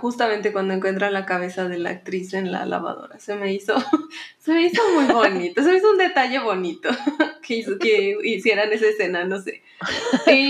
justamente 0.00 0.52
cuando 0.52 0.74
encuentra 0.74 1.10
la 1.10 1.24
cabeza 1.24 1.68
de 1.68 1.78
la 1.78 1.90
actriz 1.90 2.34
en 2.34 2.50
la 2.50 2.66
lavadora. 2.66 3.18
Se 3.20 3.36
me 3.36 3.52
hizo, 3.52 3.74
se 4.38 4.52
me 4.52 4.66
hizo 4.66 4.82
muy 4.94 5.06
bonito, 5.06 5.62
se 5.62 5.70
me 5.70 5.78
hizo 5.78 5.90
un 5.90 5.98
detalle 5.98 6.40
bonito 6.40 6.88
que, 7.42 7.54
hizo, 7.54 7.78
que 7.78 8.16
hicieran 8.24 8.72
esa 8.72 8.86
escena, 8.86 9.24
no 9.24 9.40
sé. 9.40 9.62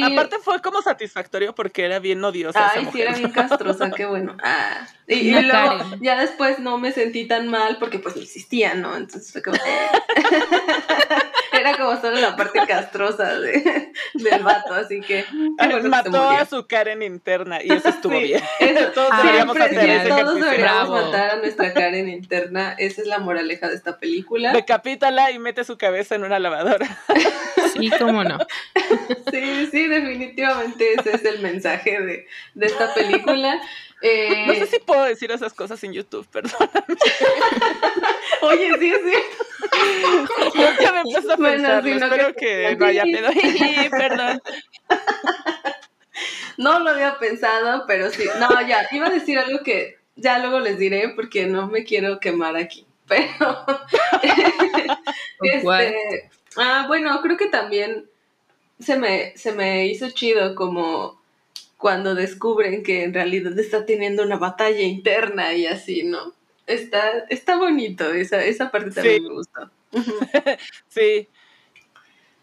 Aparte 0.03 0.39
fue 0.43 0.61
como 0.61 0.83
satisfactorio 0.83 1.55
porque 1.55 1.85
era 1.85 1.99
bien 1.99 2.23
odiosa. 2.25 2.73
Ay, 2.73 2.89
sí, 2.93 3.01
era 3.01 3.15
bien 3.15 3.31
castrosa, 3.31 3.91
qué 3.91 4.07
bueno. 4.07 4.37
Ah, 4.43 4.87
y, 5.11 5.33
luego 5.33 5.97
ya 6.01 6.21
después 6.21 6.61
no 6.61 6.79
me 6.79 6.93
sentí 6.93 7.27
tan 7.27 7.49
mal 7.49 7.79
porque 7.79 7.99
pues 7.99 8.15
no 8.15 8.23
existía, 8.23 8.75
¿no? 8.75 8.97
Entonces 8.97 9.33
fue 9.33 9.43
como... 9.43 9.59
Era 11.53 11.77
como 11.77 12.01
solo 12.01 12.17
la 12.21 12.37
parte 12.37 12.61
castrosa 12.67 13.39
de, 13.39 13.93
del 14.15 14.43
vato, 14.43 14.73
así 14.73 15.01
que... 15.01 15.25
Mató 15.83 16.31
a 16.31 16.47
su 16.47 16.67
Karen 16.67 17.03
interna 17.03 17.63
y 17.63 17.73
eso 17.73 17.89
estuvo 17.89 18.19
bien. 18.19 18.41
todos 18.95 19.11
deberíamos 19.17 19.57
hacer 19.57 20.09
Todos 20.09 20.41
deberíamos 20.41 20.89
matar 20.89 21.31
a 21.31 21.37
nuestra 21.37 21.75
Karen 21.75 22.09
interna. 22.09 22.77
Esa 22.79 23.03
es 23.03 23.09
la 23.09 23.19
moraleja 23.19 23.69
de 23.69 23.75
esta 23.75 23.99
película. 23.99 24.53
Decapítala 24.53 25.33
y 25.33 25.39
mete 25.39 25.65
su 25.65 25.77
cabeza 25.77 26.15
en 26.15 26.25
una 26.25 26.39
lavadora. 26.39 26.87
Sí, 27.75 27.89
cómo 28.01 28.25
no. 28.25 28.37
Sí, 29.31 29.69
sí, 29.71 29.87
definitivamente 29.87 30.95
ese 30.95 31.15
es 31.15 31.25
el 31.25 31.39
mensaje 31.39 32.01
de, 32.01 32.27
de 32.55 32.67
esta 32.67 32.93
película. 32.95 33.61
Eh... 34.03 34.45
No 34.47 34.55
sé 34.55 34.67
si 34.67 34.79
puedo 34.79 35.05
decir 35.05 35.31
esas 35.31 35.53
cosas 35.53 35.83
en 35.85 35.93
YouTube, 35.93 36.27
perdóname. 36.33 36.97
Oye, 38.43 38.71
sí 38.79 38.93
es 38.93 39.03
cierto. 39.03 39.45
Nunca 40.55 40.93
me 40.93 41.01
empezó 41.01 41.33
a 41.33 41.37
pensar, 41.37 41.83
bueno, 41.83 42.07
espero 42.07 42.35
que, 42.35 42.47
que 42.47 42.77
no 42.77 42.87
haya 42.87 43.03
pedo. 43.03 43.31
perdón. 43.91 44.43
No 46.57 46.81
lo 46.81 46.91
había 46.91 47.19
pensado, 47.19 47.85
pero 47.87 48.11
sí. 48.11 48.25
No, 48.39 48.49
ya, 48.67 48.87
iba 48.93 49.07
a 49.07 49.11
decir 49.11 49.39
algo 49.39 49.63
que 49.63 49.99
ya 50.17 50.39
luego 50.39 50.61
les 50.61 50.79
diré 50.79 51.11
porque 51.11 51.47
no 51.47 51.69
me 51.69 51.85
quiero 51.85 52.21
quemar 52.21 52.57
aquí. 52.57 52.87
Pero. 53.11 53.67
este, 55.43 56.31
ah, 56.57 56.85
bueno, 56.87 57.21
creo 57.23 57.37
que 57.37 57.49
también 57.49 58.09
se 58.79 58.97
me, 58.97 59.37
se 59.37 59.51
me 59.51 59.87
hizo 59.87 60.11
chido 60.11 60.55
como 60.55 61.20
cuando 61.81 62.15
descubren 62.15 62.83
que 62.83 63.05
en 63.05 63.15
realidad 63.15 63.59
está 63.59 63.87
teniendo 63.87 64.23
una 64.23 64.37
batalla 64.37 64.83
interna 64.83 65.55
y 65.55 65.67
así, 65.67 66.03
¿no? 66.03 66.35
Está, 66.67 67.25
está 67.31 67.57
bonito, 67.57 68.13
esa, 68.13 68.45
esa 68.45 68.71
parte 68.71 68.91
también 68.91 69.25
me 69.25 69.31
gustó. 69.31 69.71
sí. 70.89 71.27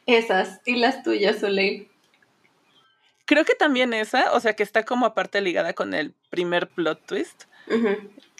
Esas, 0.07 0.59
y 0.65 0.77
las 0.77 1.03
tuyas, 1.03 1.37
Soleil. 1.39 1.87
Creo 3.25 3.45
que 3.45 3.53
también 3.53 3.93
esa, 3.93 4.33
o 4.33 4.39
sea, 4.39 4.55
que 4.55 4.63
está 4.63 4.83
como 4.83 5.05
aparte 5.05 5.39
ligada 5.39 5.73
con 5.73 5.93
el 5.93 6.15
primer 6.31 6.67
plot 6.67 7.05
twist. 7.05 7.43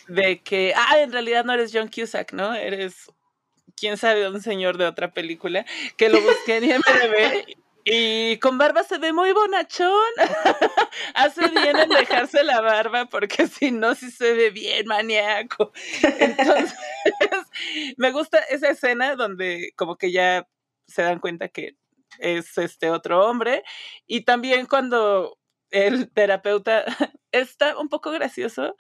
De 0.08 0.39
que, 0.39 0.74
ah, 0.76 1.00
en 1.00 1.12
realidad 1.12 1.45
no 1.45 1.54
eres 1.54 1.72
John 1.72 1.91
Cusack, 1.93 2.34
¿no? 2.34 2.56
Eres, 2.56 3.12
quién 3.76 3.98
sabe, 3.98 4.28
un 4.28 4.41
señor 4.41 4.78
de 4.78 4.86
otra 4.88 5.12
película, 5.12 5.64
que 5.95 6.10
lo 6.10 6.20
busqué 6.22 6.58
en 6.58 6.64
IMDb 6.72 7.66
y 7.90 8.38
con 8.40 8.58
barba 8.58 8.84
se 8.84 8.98
ve 8.98 9.14
muy 9.14 9.32
bonachón. 9.32 10.12
Hace 11.14 11.48
bien 11.50 11.78
en 11.78 11.88
dejarse 11.88 12.44
la 12.44 12.60
barba 12.60 13.06
porque 13.06 13.48
si 13.48 13.72
no, 13.72 13.96
sí 13.96 14.12
se 14.12 14.34
ve 14.34 14.50
bien 14.50 14.88
maníaco. 14.88 15.72
Entonces, 16.04 16.78
me 17.98 18.12
gusta 18.12 18.40
esa 18.50 18.70
escena 18.70 19.16
donde 19.16 19.72
como 19.78 19.96
que 19.96 20.12
ya 20.12 20.46
se 20.86 21.02
dan 21.02 21.20
cuenta 21.20 21.48
que 21.48 21.78
es 22.20 22.58
este 22.58 22.90
otro 22.90 23.26
hombre. 23.26 23.64
Y 24.06 24.22
también 24.26 24.66
cuando 24.66 25.38
el 25.72 26.12
terapeuta 26.12 26.84
está 27.32 27.78
un 27.78 27.88
poco 27.88 28.12
gracioso 28.12 28.76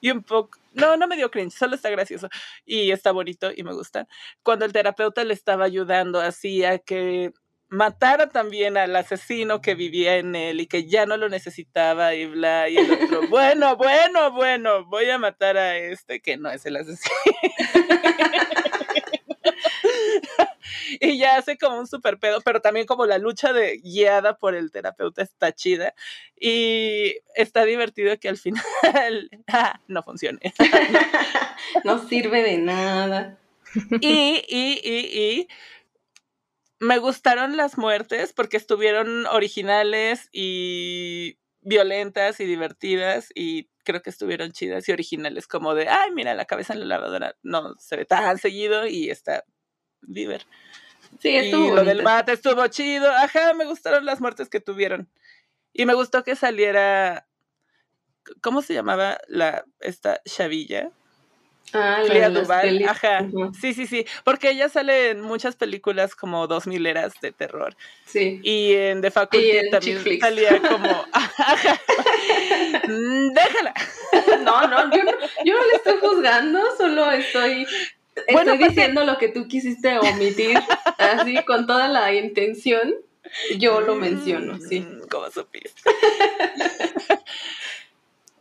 y 0.00 0.10
un 0.10 0.22
poco, 0.22 0.58
no, 0.72 0.96
no 0.96 1.08
me 1.08 1.16
dio 1.16 1.32
cringe, 1.32 1.52
solo 1.52 1.74
está 1.74 1.90
gracioso 1.90 2.28
y 2.64 2.92
está 2.92 3.10
bonito 3.10 3.50
y 3.54 3.64
me 3.64 3.72
gusta. 3.72 4.06
Cuando 4.44 4.64
el 4.64 4.72
terapeuta 4.72 5.24
le 5.24 5.34
estaba 5.34 5.64
ayudando 5.64 6.20
así 6.20 6.64
a 6.64 6.78
que 6.78 7.32
matara 7.72 8.28
también 8.28 8.76
al 8.76 8.94
asesino 8.94 9.62
que 9.62 9.74
vivía 9.74 10.18
en 10.18 10.36
él 10.36 10.60
y 10.60 10.66
que 10.66 10.84
ya 10.84 11.06
no 11.06 11.16
lo 11.16 11.30
necesitaba 11.30 12.14
y 12.14 12.26
bla, 12.26 12.68
y 12.68 12.76
el 12.76 12.92
otro, 12.92 13.22
bueno, 13.30 13.76
bueno, 13.76 14.30
bueno, 14.32 14.84
voy 14.84 15.08
a 15.08 15.16
matar 15.18 15.56
a 15.56 15.78
este 15.78 16.20
que 16.20 16.36
no 16.36 16.50
es 16.50 16.66
el 16.66 16.76
asesino. 16.76 17.16
y 21.00 21.16
ya 21.16 21.36
hace 21.36 21.56
como 21.56 21.78
un 21.78 21.86
super 21.86 22.18
pedo, 22.18 22.42
pero 22.42 22.60
también 22.60 22.84
como 22.84 23.06
la 23.06 23.16
lucha 23.16 23.54
de 23.54 23.78
guiada 23.78 24.36
por 24.36 24.54
el 24.54 24.70
terapeuta 24.70 25.22
está 25.22 25.52
chida 25.52 25.94
y 26.38 27.14
está 27.34 27.64
divertido 27.64 28.18
que 28.18 28.28
al 28.28 28.36
final 28.36 28.62
ah, 29.48 29.80
no 29.88 30.02
funcione. 30.02 30.40
no 31.84 32.06
sirve 32.06 32.42
de 32.42 32.58
nada. 32.58 33.38
Y, 34.02 34.44
y, 34.46 34.78
y, 34.84 35.18
y 35.18 35.48
me 36.82 36.98
gustaron 36.98 37.56
las 37.56 37.78
muertes 37.78 38.32
porque 38.32 38.56
estuvieron 38.56 39.26
originales 39.26 40.28
y 40.32 41.38
violentas 41.60 42.40
y 42.40 42.44
divertidas 42.44 43.28
y 43.36 43.70
creo 43.84 44.02
que 44.02 44.10
estuvieron 44.10 44.50
chidas 44.50 44.88
y 44.88 44.92
originales 44.92 45.46
como 45.46 45.76
de, 45.76 45.88
ay, 45.88 46.10
mira, 46.10 46.34
la 46.34 46.44
cabeza 46.44 46.72
en 46.72 46.80
la 46.80 46.86
lavadora 46.86 47.36
no 47.44 47.76
se 47.78 47.96
ve 47.96 48.04
tan 48.04 48.36
seguido 48.38 48.88
y 48.88 49.10
está 49.10 49.44
Viver. 50.00 50.44
Sí, 51.20 51.36
estuvo. 51.36 51.68
Y 51.68 51.76
lo 51.76 51.84
del 51.84 52.02
bate 52.02 52.32
estuvo 52.32 52.66
chido. 52.66 53.08
Ajá, 53.12 53.54
me 53.54 53.64
gustaron 53.64 54.04
las 54.04 54.20
muertes 54.20 54.48
que 54.48 54.58
tuvieron. 54.58 55.08
Y 55.72 55.86
me 55.86 55.94
gustó 55.94 56.24
que 56.24 56.34
saliera. 56.34 57.28
¿Cómo 58.40 58.60
se 58.60 58.74
llamaba 58.74 59.18
la 59.28 59.64
esta 59.78 60.20
chavilla? 60.24 60.90
Ah, 61.72 62.02
Clea 62.06 62.28
Duval. 62.30 62.84
Ajá. 62.88 63.26
Sí, 63.60 63.72
sí, 63.72 63.86
sí. 63.86 64.04
Porque 64.24 64.50
ella 64.50 64.68
sale 64.68 65.10
en 65.10 65.20
muchas 65.20 65.56
películas 65.56 66.14
como 66.14 66.46
dos 66.46 66.66
mileras 66.66 67.14
de 67.22 67.32
terror. 67.32 67.74
Sí. 68.04 68.40
Y 68.42 68.74
en 68.74 69.00
The 69.00 69.10
Faculty 69.10 69.70
también 69.70 70.20
salía 70.20 70.60
como. 70.60 71.04
Ajá. 71.12 71.80
Mm, 72.88 73.32
déjala. 73.32 73.74
No, 74.42 74.66
no 74.66 74.94
yo, 74.94 75.04
no, 75.04 75.12
yo 75.44 75.54
no 75.54 75.66
le 75.66 75.76
estoy 75.76 75.94
juzgando, 76.00 76.60
solo 76.76 77.10
estoy 77.12 77.66
Estoy 78.26 78.58
diciendo 78.58 79.04
lo 79.04 79.16
que 79.18 79.28
tú 79.28 79.48
quisiste 79.48 79.98
omitir, 79.98 80.58
así 80.98 81.42
con 81.44 81.66
toda 81.66 81.88
la 81.88 82.12
intención. 82.12 82.94
Yo 83.58 83.80
lo 83.80 83.94
menciono, 83.94 84.58
sí. 84.58 84.80
Mm, 84.80 85.08
¿Cómo 85.08 85.30
supiste? 85.30 85.80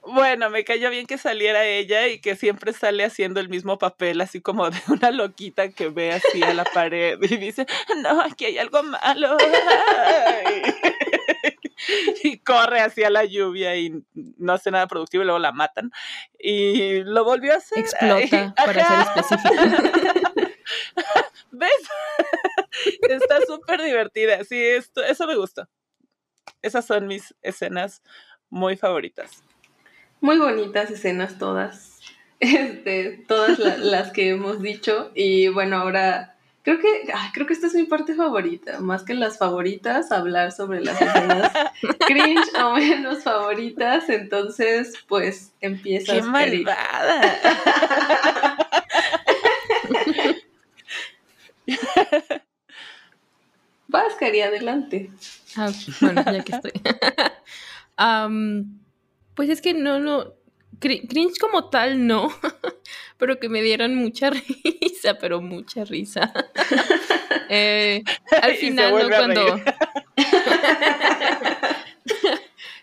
bueno, 0.02 0.50
me 0.50 0.64
cayó 0.64 0.90
bien 0.90 1.06
que 1.06 1.18
saliera 1.18 1.66
ella 1.66 2.08
y 2.08 2.20
que 2.20 2.36
siempre 2.36 2.74
sale 2.74 3.04
haciendo 3.04 3.40
el 3.40 3.50
mismo 3.50 3.78
papel, 3.78 4.20
así 4.22 4.42
como 4.42 4.70
de 4.70 4.80
una 4.88 5.12
loquita 5.12 5.70
que 5.70 5.90
ve 5.90 6.12
así 6.12 6.42
a 6.44 6.54
la 6.54 6.64
pared 6.66 7.20
y 7.22 7.38
dice, 7.38 7.66
no, 8.02 8.22
aquí 8.22 8.46
hay 8.46 8.58
algo 8.58 8.82
malo. 8.84 9.38
y 12.24 12.40
corre 12.40 12.82
hacia 12.82 13.10
la 13.10 13.26
lluvia 13.26 13.76
y 13.76 14.04
no 14.14 14.54
hace 14.54 14.72
nada 14.72 14.88
productivo 14.88 15.24
y 15.24 15.26
luego 15.26 15.40
la 15.40 15.52
matan. 15.52 15.92
Y 16.40 17.04
lo 17.04 17.24
volvió 17.24 17.54
a 17.54 17.58
hacer. 17.58 17.80
Explota, 17.80 18.54
para 18.56 18.88
ser 18.88 19.00
específico. 19.02 19.54
¿Ves? 21.52 21.72
Está 23.08 23.40
súper 23.46 23.82
divertida. 23.84 24.44
Sí, 24.46 24.58
esto, 24.64 25.04
eso 25.04 25.28
me 25.28 25.36
gustó. 25.36 25.68
Esas 26.62 26.86
son 26.86 27.08
mis 27.08 27.36
escenas 27.42 28.02
muy 28.50 28.78
favoritas. 28.78 29.44
Muy 30.22 30.38
bonitas 30.38 30.90
escenas 30.90 31.38
todas. 31.38 31.90
Este, 32.40 33.24
todas 33.28 33.60
las 33.80 34.12
que 34.12 34.30
hemos 34.30 34.64
dicho. 34.64 35.12
Y 35.14 35.50
bueno, 35.50 35.78
ahora 35.78 36.32
Creo 36.64 36.80
que, 36.80 37.12
creo 37.34 37.48
que 37.48 37.54
esta 37.54 37.66
es 37.66 37.74
mi 37.74 37.86
parte 37.86 38.14
favorita, 38.14 38.80
más 38.82 39.02
que 39.02 39.16
las 39.16 39.40
favoritas, 39.40 40.12
hablar 40.12 40.52
sobre 40.52 40.80
las 40.80 41.02
escenas 41.02 41.52
cringe 42.06 42.54
o 42.64 42.76
menos 42.76 43.24
favoritas, 43.24 44.08
entonces 44.10 44.94
pues 45.08 45.54
empieza. 45.60 46.14
¡Qué 46.14 46.22
malvada! 46.22 47.40
Vas, 53.88 54.14
Cari, 54.20 54.42
adelante. 54.42 55.10
Ah, 55.58 55.72
bueno, 56.00 56.24
ya 56.26 56.44
que 56.44 56.52
estoy. 56.52 56.72
Pues 59.36 59.50
es 59.50 59.62
que 59.62 59.74
no, 59.74 60.00
no, 60.00 60.34
cringe 60.82 61.38
como 61.40 61.70
tal 61.70 62.08
no, 62.08 62.30
pero 63.18 63.40
que 63.40 63.50
me 63.50 63.62
dieron 63.62 63.96
mucha 63.96 64.30
risa, 64.82 65.18
pero 65.20 65.42
mucha 65.42 65.86
risa. 65.86 66.34
Eh, 67.54 68.02
al 68.42 68.56
final, 68.56 68.94
¿no? 68.94 69.10
Cuando... 69.10 69.60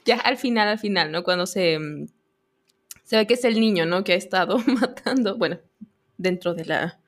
ya 0.05 0.17
al 0.17 0.37
final, 0.37 0.69
al 0.69 0.79
final, 0.79 1.11
¿no? 1.11 1.23
Cuando 1.23 1.47
se, 1.47 1.79
se 3.05 3.17
ve 3.17 3.27
que 3.27 3.33
es 3.33 3.45
el 3.47 3.61
niño, 3.61 3.87
¿no? 3.87 4.05
Que 4.05 4.13
ha 4.13 4.17
estado 4.17 4.59
matando, 4.67 5.39
bueno, 5.39 5.59
dentro 6.19 6.53
de 6.53 6.67
la, 6.67 7.01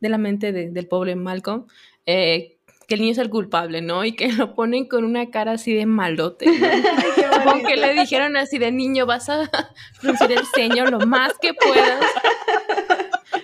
de 0.00 0.08
la 0.10 0.18
mente 0.18 0.52
del 0.52 0.88
pobre 0.88 1.16
Malcolm, 1.16 1.66
eh, 2.04 2.55
que 2.86 2.94
el 2.94 3.00
niño 3.00 3.12
es 3.12 3.18
el 3.18 3.30
culpable, 3.30 3.82
¿no? 3.82 4.04
Y 4.04 4.12
que 4.12 4.28
lo 4.32 4.54
ponen 4.54 4.86
con 4.86 5.04
una 5.04 5.30
cara 5.30 5.52
así 5.52 5.74
de 5.74 5.86
malote. 5.86 6.46
Supongo 6.46 7.62
que 7.66 7.76
le 7.76 7.94
dijeron 7.94 8.36
así 8.36 8.58
de 8.58 8.72
niño, 8.72 9.06
vas 9.06 9.28
a 9.28 9.50
fruncir 9.94 10.32
el 10.32 10.46
ceño 10.54 10.86
lo 10.86 11.00
más 11.00 11.34
que 11.40 11.54
puedas. 11.54 12.04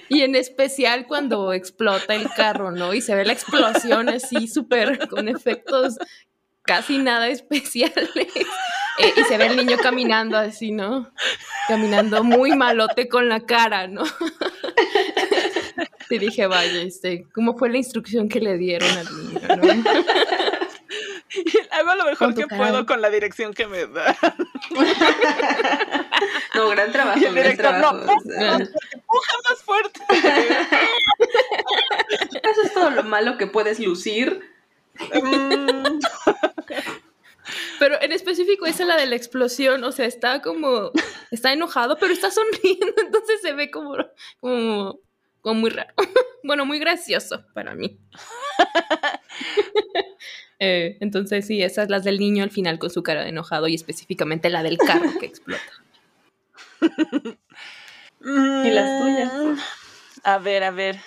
Y 0.09 0.22
en 0.22 0.34
especial 0.36 1.07
cuando 1.07 1.53
explota 1.53 2.14
el 2.14 2.28
carro, 2.30 2.70
¿no? 2.70 2.95
Y 2.95 3.01
se 3.01 3.14
ve 3.14 3.24
la 3.24 3.32
explosión 3.32 4.09
así 4.09 4.47
súper 4.47 5.09
con 5.09 5.28
efectos 5.28 5.99
casi 6.62 6.99
nada 6.99 7.28
especiales. 7.28 8.11
Eh, 8.99 9.12
y 9.16 9.24
se 9.24 9.38
ve 9.38 9.47
el 9.47 9.57
niño 9.57 9.78
caminando 9.78 10.36
así, 10.36 10.70
¿no? 10.70 11.11
Caminando 11.66 12.22
muy 12.22 12.55
malote 12.55 13.09
con 13.09 13.28
la 13.28 13.40
cara, 13.40 13.86
¿no? 13.86 14.03
Y 16.16 16.18
dije, 16.18 16.46
vaya, 16.46 16.82
este, 16.82 17.26
¿cómo 17.34 17.56
fue 17.56 17.70
la 17.70 17.78
instrucción 17.78 18.28
que 18.28 18.40
le 18.40 18.58
dieron 18.58 18.90
al 18.90 19.06
niño? 19.06 19.40
¿no? 19.48 19.62
Hago 21.70 21.94
lo 21.94 22.04
mejor 22.04 22.34
que 22.34 22.46
puedo 22.46 22.84
con 22.84 23.00
la 23.00 23.08
dirección 23.08 23.54
que 23.54 23.66
me 23.66 23.86
da. 23.86 24.14
no, 26.54 26.68
gran 26.68 26.92
trabajo. 26.92 27.18
Y 27.18 27.24
el 27.24 27.34
director, 27.34 27.78
no, 27.78 27.90
empuja 27.90 29.32
más 29.48 29.62
fuerte. 29.64 30.00
Eso 32.42 32.62
es 32.64 32.74
todo 32.74 32.90
lo 32.90 33.02
malo 33.04 33.38
que 33.38 33.46
puedes 33.46 33.80
lucir. 33.80 34.42
Mm. 35.14 36.00
Pero 37.78 38.00
en 38.00 38.12
específico 38.12 38.66
esa 38.66 38.84
la 38.84 38.96
de 38.96 39.06
la 39.06 39.16
explosión, 39.16 39.82
o 39.84 39.92
sea, 39.92 40.06
está 40.06 40.42
como, 40.42 40.92
está 41.30 41.52
enojado, 41.52 41.98
pero 41.98 42.12
está 42.12 42.30
sonriendo, 42.30 42.92
entonces 42.98 43.40
se 43.40 43.54
ve 43.54 43.70
como, 43.70 43.96
como, 44.40 45.00
como 45.43 45.61
muy 45.61 45.70
raro. 45.70 45.93
Bueno, 46.45 46.66
muy 46.66 46.80
gracioso 46.80 47.45
para 47.55 47.74
mí. 47.74 48.01
Eh, 50.64 50.97
entonces 51.01 51.45
sí, 51.45 51.61
esas 51.61 51.90
las 51.90 52.05
del 52.05 52.20
niño 52.20 52.45
al 52.45 52.53
final 52.53 52.78
con 52.78 52.88
su 52.88 53.03
cara 53.03 53.24
de 53.24 53.30
enojado 53.30 53.66
y 53.66 53.74
específicamente 53.74 54.49
la 54.49 54.62
del 54.62 54.78
carro 54.78 55.11
que 55.18 55.26
explota. 55.26 55.61
¿Y 58.20 58.70
las 58.70 59.03
tuyas? 59.03 59.32
Mm, 59.34 59.57
a 60.22 60.38
ver, 60.38 60.62
a 60.62 60.70
ver. 60.70 61.01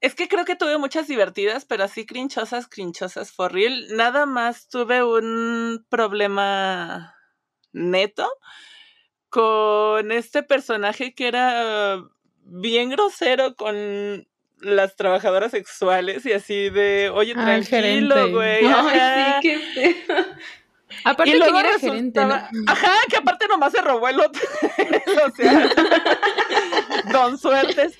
Es 0.00 0.14
que 0.14 0.26
creo 0.26 0.46
que 0.46 0.56
tuve 0.56 0.78
muchas 0.78 1.06
divertidas, 1.06 1.66
pero 1.66 1.84
así 1.84 2.06
crinchosas, 2.06 2.66
crinchosas 2.66 3.30
for 3.30 3.52
real. 3.52 3.88
Nada 3.90 4.24
más 4.24 4.68
tuve 4.68 5.04
un 5.04 5.84
problema 5.90 7.14
neto 7.72 8.26
con 9.28 10.12
este 10.12 10.42
personaje 10.42 11.14
que 11.14 11.28
era 11.28 12.02
bien 12.50 12.90
grosero 12.90 13.54
con 13.54 14.26
las 14.58 14.96
trabajadoras 14.96 15.52
sexuales 15.52 16.26
y 16.26 16.32
así 16.32 16.68
de, 16.70 17.10
oye, 17.12 17.34
tranquilo, 17.34 18.30
güey. 18.30 18.66
Ay, 18.66 19.40
sí, 19.42 19.48
qué 19.74 19.96
Aparte 21.04 21.30
que 21.30 21.36
era 21.38 21.78
gerente, 21.78 22.24
¿no? 22.24 22.34
Ajá, 22.66 22.92
que 23.08 23.16
aparte 23.16 23.46
nomás 23.46 23.72
se 23.72 23.80
robó 23.80 24.08
el 24.08 24.18
otro. 24.18 24.42
o 25.26 25.30
sea, 25.30 25.70
don 27.12 27.38
suertes. 27.38 27.96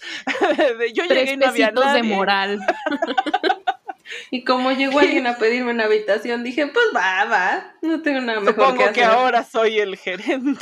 Yo 0.92 1.04
llegué 1.04 1.34
y 1.34 1.36
no 1.36 1.46
había 1.46 1.70
nadie. 1.70 2.02
de 2.02 2.02
moral. 2.02 2.60
Y 4.32 4.42
como 4.42 4.72
llegó 4.72 4.98
alguien 4.98 5.28
a 5.28 5.38
pedirme 5.38 5.70
una 5.70 5.84
habitación, 5.84 6.42
dije, 6.42 6.66
pues 6.66 6.86
va, 6.94 7.24
va, 7.26 7.74
no 7.80 8.02
tengo 8.02 8.20
nada 8.20 8.40
mejor 8.40 8.54
Supongo 8.54 8.76
que 8.76 8.82
hacer. 8.82 8.94
que 8.94 9.04
ahora 9.04 9.44
soy 9.44 9.78
el 9.78 9.96
gerente. 9.96 10.58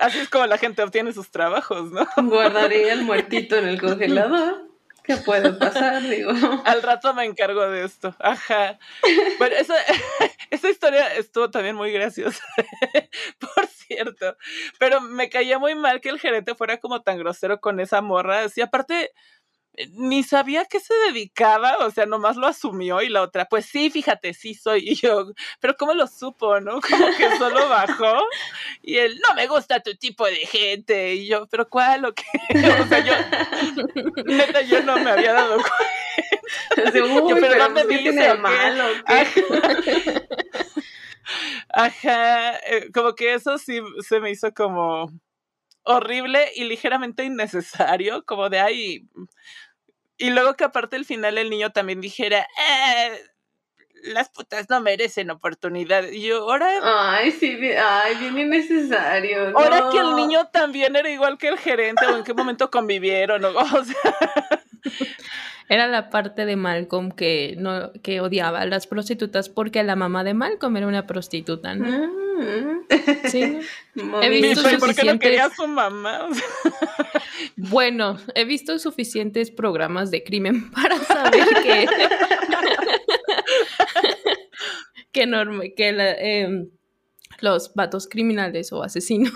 Así 0.00 0.18
es 0.18 0.28
como 0.28 0.46
la 0.46 0.58
gente 0.58 0.82
obtiene 0.82 1.12
sus 1.12 1.30
trabajos, 1.30 1.90
¿no? 1.90 2.06
Guardaría 2.16 2.92
el 2.92 3.02
muertito 3.04 3.56
en 3.56 3.68
el 3.68 3.80
congelador. 3.80 4.72
¿Qué 5.02 5.16
puede 5.16 5.52
pasar? 5.54 6.02
Digo. 6.02 6.32
Al 6.64 6.82
rato 6.82 7.12
me 7.12 7.24
encargo 7.24 7.68
de 7.68 7.84
esto. 7.84 8.14
Ajá. 8.20 8.78
Bueno, 9.38 9.56
esa, 9.56 9.74
esa 10.50 10.70
historia 10.70 11.14
estuvo 11.14 11.50
también 11.50 11.74
muy 11.74 11.92
graciosa. 11.92 12.42
Por 13.40 13.66
cierto. 13.66 14.36
Pero 14.78 15.00
me 15.00 15.28
caía 15.28 15.58
muy 15.58 15.74
mal 15.74 16.00
que 16.00 16.08
el 16.08 16.20
gerente 16.20 16.54
fuera 16.54 16.78
como 16.78 17.02
tan 17.02 17.18
grosero 17.18 17.60
con 17.60 17.80
esa 17.80 18.00
morra. 18.00 18.44
Así, 18.44 18.60
aparte, 18.60 19.10
ni 19.92 20.22
sabía 20.22 20.66
que 20.66 20.80
se 20.80 20.94
dedicaba, 21.06 21.78
o 21.78 21.90
sea, 21.90 22.04
nomás 22.06 22.36
lo 22.36 22.46
asumió 22.46 23.00
y 23.00 23.08
la 23.08 23.22
otra, 23.22 23.46
pues 23.46 23.66
sí, 23.66 23.90
fíjate, 23.90 24.34
sí 24.34 24.54
soy 24.54 24.90
y 24.90 24.94
yo, 24.96 25.32
pero 25.60 25.76
¿cómo 25.76 25.94
lo 25.94 26.06
supo, 26.06 26.60
no? 26.60 26.80
Como 26.80 27.06
que 27.16 27.36
solo 27.38 27.68
bajó 27.68 28.20
y 28.82 28.98
él, 28.98 29.18
no 29.26 29.34
me 29.34 29.46
gusta 29.46 29.80
tu 29.80 29.94
tipo 29.94 30.26
de 30.26 30.36
gente 30.36 31.14
y 31.14 31.26
yo, 31.26 31.46
pero 31.46 31.68
¿cuál 31.68 32.04
o 32.04 32.14
qué? 32.14 32.24
O 32.82 32.86
sea, 32.86 33.00
yo, 33.00 33.14
neta, 34.24 34.62
yo 34.62 34.82
no 34.82 34.98
me 34.98 35.10
había 35.10 35.32
dado 35.32 35.56
cuenta. 35.56 36.98
yo, 36.98 37.36
pero, 37.40 37.58
¿dónde 37.58 37.84
pues, 37.84 38.04
dice 38.04 38.34
malo? 38.34 38.84
Ajá, 41.68 42.56
eh, 42.58 42.90
como 42.92 43.14
que 43.14 43.34
eso 43.34 43.56
sí 43.56 43.80
se 44.06 44.20
me 44.20 44.30
hizo 44.30 44.52
como 44.52 45.10
horrible 45.84 46.50
y 46.54 46.64
ligeramente 46.64 47.24
innecesario, 47.24 48.24
como 48.24 48.48
de 48.48 48.60
ahí. 48.60 49.08
Y 50.18 50.30
luego 50.30 50.54
que 50.54 50.64
aparte 50.64 50.96
el 50.96 51.04
final 51.04 51.38
el 51.38 51.50
niño 51.50 51.70
también 51.70 52.00
dijera, 52.00 52.40
eh, 52.40 53.20
las 54.04 54.28
putas 54.28 54.68
no 54.68 54.80
merecen 54.80 55.30
oportunidad. 55.30 56.04
Y 56.08 56.22
yo, 56.22 56.42
ahora. 56.42 56.70
Ay, 56.82 57.32
sí, 57.32 57.58
ay, 57.72 58.16
bien 58.16 58.38
innecesario. 58.38 59.56
Ahora 59.56 59.88
que 59.90 59.98
el 59.98 60.14
niño 60.16 60.48
también 60.48 60.96
era 60.96 61.08
igual 61.10 61.38
que 61.38 61.48
el 61.48 61.58
gerente, 61.58 62.04
o 62.06 62.16
en 62.16 62.24
qué 62.24 62.34
momento 62.34 62.70
convivieron, 62.70 63.44
o 63.44 63.52
sea. 63.84 64.62
Era 65.72 65.88
la 65.88 66.10
parte 66.10 66.44
de 66.44 66.54
Malcolm 66.54 67.10
que 67.12 67.54
no 67.56 67.92
que 68.02 68.20
odiaba 68.20 68.60
a 68.60 68.66
las 68.66 68.86
prostitutas 68.86 69.48
porque 69.48 69.82
la 69.82 69.96
mamá 69.96 70.22
de 70.22 70.34
Malcolm 70.34 70.76
era 70.76 70.86
una 70.86 71.06
prostituta, 71.06 71.74
¿no? 71.74 71.86
Mm. 71.86 72.82
Sí. 73.24 73.58
he 74.20 74.28
visto 74.28 74.60
suficientes... 74.60 74.80
¿Por 74.80 74.94
qué 74.94 75.04
no 75.10 75.18
quería 75.18 75.46
a 75.46 75.50
su 75.50 75.66
mamá? 75.66 76.28
bueno, 77.56 78.18
he 78.34 78.44
visto 78.44 78.78
suficientes 78.78 79.50
programas 79.50 80.10
de 80.10 80.22
crimen 80.22 80.70
para 80.74 80.98
saber 80.98 81.48
que 81.62 81.86
que, 85.10 85.74
que 85.74 85.88
em, 85.88 86.68
los 87.40 87.72
vatos 87.74 88.08
criminales 88.08 88.74
o 88.74 88.82
asesinos 88.82 89.32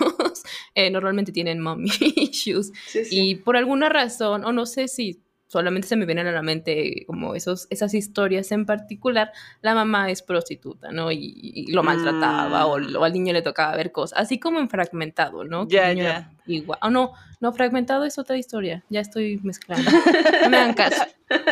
eh, 0.75 0.91
normalmente 0.91 1.31
tienen 1.31 1.59
mommy 1.59 1.89
issues 2.15 2.71
y 3.09 3.37
por 3.37 3.57
alguna 3.57 3.89
razón 3.89 4.45
o 4.45 4.51
no 4.51 4.67
sé 4.67 4.87
si 4.87 5.23
solamente 5.47 5.87
se 5.87 5.95
me 5.95 6.05
vienen 6.05 6.27
a 6.27 6.31
la 6.31 6.41
mente 6.41 7.05
como 7.07 7.33
esos, 7.33 7.67
esas 7.69 7.93
historias 7.93 8.51
en 8.51 8.65
particular, 8.65 9.31
la 9.61 9.73
mamá 9.73 10.11
es 10.11 10.21
prostituta, 10.21 10.91
¿no? 10.91 11.11
Y, 11.11 11.65
lo 11.71 11.83
maltrataba 11.83 12.65
o, 12.65 12.79
mm. 12.79 13.03
al 13.03 13.13
niño 13.13 13.33
le 13.33 13.41
tocaba 13.41 13.75
ver 13.75 13.91
cosas, 13.91 14.19
así 14.19 14.39
como 14.39 14.59
en 14.59 14.69
fragmentado, 14.69 15.43
¿no? 15.43 15.67
Ya, 15.67 15.91
ya. 15.93 16.31
Igual. 16.45 16.79
Oh, 16.81 16.89
no, 16.89 17.13
no, 17.39 17.53
fragmentado 17.53 18.05
es 18.05 18.17
otra 18.17 18.37
historia, 18.37 18.83
ya 18.89 18.99
estoy 19.01 19.39
mezclando. 19.43 19.89
No 20.43 20.49
me 20.49 20.57
hagan 20.57 20.73
caso, 20.73 21.03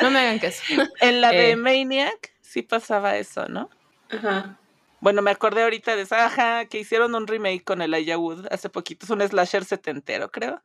no 0.01 0.11
me 0.11 0.19
hagan 0.19 0.39
caso. 0.39 0.61
En 1.01 1.21
la 1.21 1.31
de 1.31 1.51
eh, 1.51 1.55
Maniac 1.55 2.33
sí 2.41 2.61
pasaba 2.61 3.17
eso, 3.17 3.47
¿no? 3.47 3.69
Ajá. 4.09 4.57
Bueno, 5.01 5.21
me 5.21 5.31
acordé 5.31 5.63
ahorita 5.63 5.95
de 5.95 6.03
esa, 6.03 6.25
ajá, 6.25 6.65
que 6.65 6.79
hicieron 6.79 7.13
un 7.15 7.27
remake 7.27 7.63
con 7.63 7.81
el 7.81 7.93
Wood 8.17 8.47
hace 8.49 8.69
poquito, 8.69 9.05
es 9.05 9.09
un 9.09 9.21
slasher 9.21 9.65
setentero, 9.65 10.31
creo, 10.31 10.61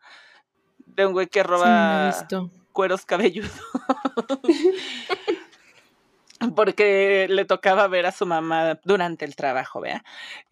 de 0.78 1.06
un 1.06 1.12
güey 1.12 1.26
que 1.26 1.42
roba... 1.42 2.12
Sí, 2.12 2.36
cueros 2.80 3.04
cabelludos. 3.04 3.52
Porque 6.56 7.26
le 7.28 7.44
tocaba 7.44 7.86
ver 7.88 8.06
a 8.06 8.10
su 8.10 8.24
mamá 8.24 8.80
durante 8.84 9.26
el 9.26 9.36
trabajo, 9.36 9.82
¿vea? 9.82 10.02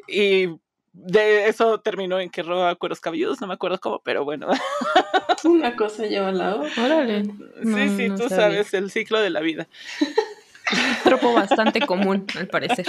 Y 0.06 0.48
de 0.92 1.48
eso 1.48 1.80
terminó 1.80 2.20
en 2.20 2.28
que 2.28 2.42
roba 2.42 2.74
cueros 2.74 3.00
cabelludos, 3.00 3.40
no 3.40 3.46
me 3.46 3.54
acuerdo 3.54 3.80
cómo, 3.80 4.00
pero 4.00 4.26
bueno. 4.26 4.48
Una 5.44 5.74
cosa 5.74 6.04
lleva 6.04 6.28
a 6.28 6.32
la 6.32 6.56
otra. 6.56 6.84
Órale. 6.84 7.24
sí, 7.24 7.88
sí, 7.96 8.10
tú 8.14 8.28
sabes 8.28 8.74
el 8.74 8.90
ciclo 8.90 9.20
de 9.20 9.30
la 9.30 9.40
vida. 9.40 9.66
Tropo 11.04 11.32
bastante 11.32 11.80
común, 11.80 12.26
al 12.36 12.48
parecer. 12.48 12.86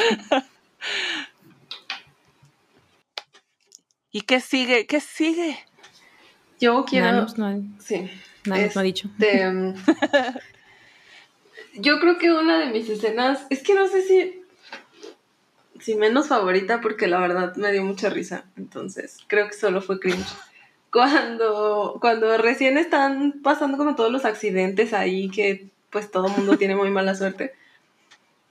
¿Y 4.11 4.19
qué 4.19 4.41
sigue? 4.41 4.85
¿Qué 4.85 4.99
sigue? 4.99 5.57
Yo 6.59 6.85
quiero. 6.85 7.25
no. 7.37 7.63
Sí. 7.79 8.09
Nadie 8.45 8.71
ha 8.73 8.81
dicho. 8.81 9.09
Este, 9.19 9.49
mm, 9.49 9.75
yo 11.75 11.99
creo 11.99 12.17
que 12.17 12.31
una 12.31 12.59
de 12.59 12.67
mis 12.67 12.89
escenas, 12.89 13.45
es 13.49 13.63
que 13.63 13.73
no 13.73 13.87
sé 13.87 14.01
si, 14.01 14.41
si 15.79 15.95
menos 15.95 16.27
favorita, 16.27 16.81
porque 16.81 17.07
la 17.07 17.19
verdad 17.19 17.55
me 17.55 17.71
dio 17.71 17.83
mucha 17.83 18.09
risa, 18.09 18.45
entonces 18.57 19.17
creo 19.27 19.47
que 19.47 19.53
solo 19.53 19.81
fue 19.81 19.99
cringe. 19.99 20.27
Cuando, 20.91 21.97
cuando 22.01 22.35
recién 22.37 22.77
están 22.77 23.41
pasando 23.43 23.77
como 23.77 23.95
todos 23.95 24.11
los 24.11 24.25
accidentes 24.25 24.93
ahí, 24.93 25.29
que 25.29 25.67
pues 25.91 26.09
todo 26.09 26.27
el 26.27 26.33
mundo 26.33 26.57
tiene 26.57 26.75
muy 26.75 26.89
mala 26.89 27.13
suerte. 27.13 27.53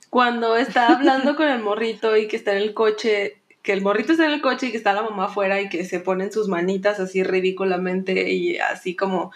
Cuando 0.09 0.55
está 0.55 0.87
hablando 0.87 1.35
con 1.35 1.47
el 1.47 1.61
morrito 1.61 2.15
y 2.15 2.27
que 2.27 2.37
está 2.37 2.51
en 2.53 2.59
el 2.59 2.73
coche, 2.73 3.38
que 3.61 3.73
el 3.73 3.81
morrito 3.81 4.13
está 4.13 4.25
en 4.25 4.31
el 4.31 4.41
coche 4.41 4.67
y 4.67 4.71
que 4.71 4.77
está 4.77 4.93
la 4.93 5.03
mamá 5.03 5.25
afuera 5.25 5.61
y 5.61 5.69
que 5.69 5.85
se 5.85 5.99
ponen 5.99 6.31
sus 6.31 6.47
manitas 6.47 6.99
así 6.99 7.23
ridículamente 7.23 8.31
y 8.31 8.57
así 8.57 8.95
como 8.95 9.31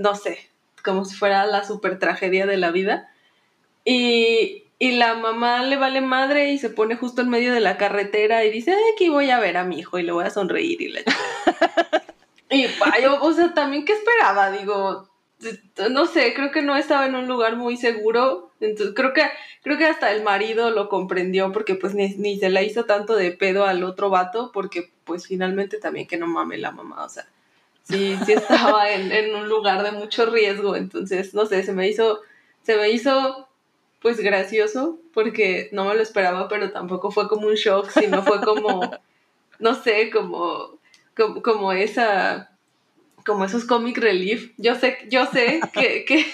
no 0.00 0.14
sé, 0.14 0.50
como 0.82 1.04
si 1.04 1.14
fuera 1.14 1.46
la 1.46 1.64
super 1.64 1.98
tragedia 1.98 2.46
de 2.46 2.56
la 2.56 2.70
vida. 2.70 3.10
Y, 3.84 4.64
y 4.78 4.92
la 4.92 5.14
mamá 5.14 5.62
le 5.62 5.76
vale 5.76 6.00
madre 6.00 6.52
y 6.52 6.58
se 6.58 6.70
pone 6.70 6.96
justo 6.96 7.22
en 7.22 7.28
medio 7.28 7.52
de 7.52 7.60
la 7.60 7.76
carretera 7.76 8.44
y 8.44 8.50
dice, 8.50 8.74
aquí 8.94 9.08
voy 9.08 9.30
a 9.30 9.38
ver 9.38 9.56
a 9.56 9.64
mi 9.64 9.78
hijo 9.78 9.98
y 9.98 10.02
le 10.02 10.12
voy 10.12 10.24
a 10.24 10.30
sonreír 10.30 10.80
y 10.80 10.88
le... 10.88 11.04
y 12.50 12.66
yo, 13.02 13.22
o 13.22 13.32
sea, 13.32 13.52
también 13.54 13.84
qué 13.84 13.92
esperaba, 13.92 14.50
digo, 14.50 15.09
no 15.90 16.06
sé, 16.06 16.34
creo 16.34 16.50
que 16.50 16.62
no 16.62 16.76
estaba 16.76 17.06
en 17.06 17.14
un 17.14 17.26
lugar 17.26 17.56
muy 17.56 17.76
seguro, 17.76 18.50
entonces 18.60 18.94
creo 18.94 19.12
que 19.12 19.22
creo 19.62 19.78
que 19.78 19.86
hasta 19.86 20.12
el 20.12 20.22
marido 20.22 20.70
lo 20.70 20.88
comprendió 20.88 21.52
porque 21.52 21.74
pues 21.74 21.94
ni, 21.94 22.14
ni 22.16 22.38
se 22.38 22.50
la 22.50 22.62
hizo 22.62 22.84
tanto 22.84 23.16
de 23.16 23.32
pedo 23.32 23.64
al 23.64 23.82
otro 23.84 24.10
vato 24.10 24.50
porque 24.52 24.90
pues 25.04 25.26
finalmente 25.26 25.78
también 25.78 26.06
que 26.06 26.18
no 26.18 26.26
mame 26.26 26.58
la 26.58 26.72
mamá, 26.72 27.04
o 27.04 27.08
sea, 27.08 27.26
sí, 27.82 28.16
sí 28.26 28.32
estaba 28.32 28.90
en, 28.92 29.12
en 29.12 29.34
un 29.34 29.48
lugar 29.48 29.82
de 29.82 29.92
mucho 29.92 30.26
riesgo, 30.26 30.76
entonces, 30.76 31.34
no 31.34 31.46
sé, 31.46 31.62
se 31.62 31.72
me 31.72 31.88
hizo, 31.88 32.20
se 32.62 32.76
me 32.76 32.90
hizo 32.90 33.48
pues 34.00 34.18
gracioso 34.18 34.98
porque 35.12 35.68
no 35.72 35.84
me 35.84 35.94
lo 35.94 36.02
esperaba, 36.02 36.48
pero 36.48 36.70
tampoco 36.70 37.10
fue 37.10 37.28
como 37.28 37.46
un 37.46 37.54
shock, 37.54 37.90
sino 37.90 38.22
fue 38.22 38.40
como, 38.40 38.80
no 39.58 39.74
sé, 39.74 40.10
como, 40.10 40.78
como, 41.16 41.42
como 41.42 41.72
esa 41.72 42.49
como 43.30 43.44
esos 43.44 43.64
comic 43.64 43.96
relief. 43.96 44.50
Yo 44.56 44.74
sé, 44.74 44.98
yo 45.08 45.24
sé 45.26 45.60
que, 45.72 46.04
que, 46.08 46.26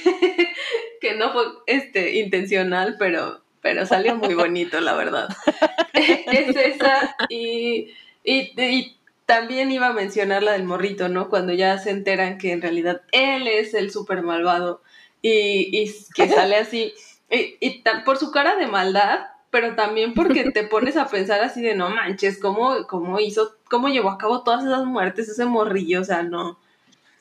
que 0.99 1.15
no 1.15 1.31
fue 1.31 1.43
este, 1.67 2.17
intencional, 2.17 2.97
pero, 2.99 3.43
pero 3.61 3.85
salió 3.85 4.17
muy 4.17 4.33
bonito, 4.33 4.81
la 4.81 4.95
verdad. 4.95 5.29
es 5.93 6.57
esa 6.57 7.15
y, 7.29 7.93
y, 8.25 8.97
también 9.27 9.71
iba 9.73 9.89
a 9.89 9.93
mencionar 9.93 10.43
la 10.43 10.53
del 10.53 10.65
morrito, 10.65 11.11
¿no? 11.11 11.29
Cuando 11.29 11.53
ya 11.53 11.77
se 11.79 11.91
enteran 11.91 12.39
que 12.39 12.53
en 12.53 12.63
realidad 12.63 13.03
él 13.13 13.47
es 13.47 13.75
el 13.75 13.91
súper 13.91 14.23
malvado 14.23 14.81
y, 15.21 15.69
y, 15.77 15.93
que 16.15 16.29
sale 16.29 16.57
así. 16.57 16.95
Y, 17.29 17.57
y 17.61 17.85
por 18.07 18.17
su 18.17 18.31
cara 18.31 18.57
de 18.57 18.69
maldad, 18.69 19.27
pero 19.51 19.75
también 19.75 20.15
porque 20.15 20.51
te 20.51 20.63
pones 20.63 20.97
a 20.97 21.09
pensar 21.09 21.43
así 21.43 21.61
de 21.61 21.75
no 21.75 21.91
manches, 21.91 22.39
¿cómo, 22.39 22.87
cómo 22.87 23.21
hizo, 23.21 23.57
cómo 23.69 23.89
llevó 23.89 24.11
a 24.11 24.19
cabo 24.19 24.45
todas 24.45 24.65
esas 24.65 24.87
muertes 24.87 25.29
ese 25.29 25.45
morrillo? 25.45 26.01
O 26.01 26.05
sea, 26.05 26.23
no 26.23 26.59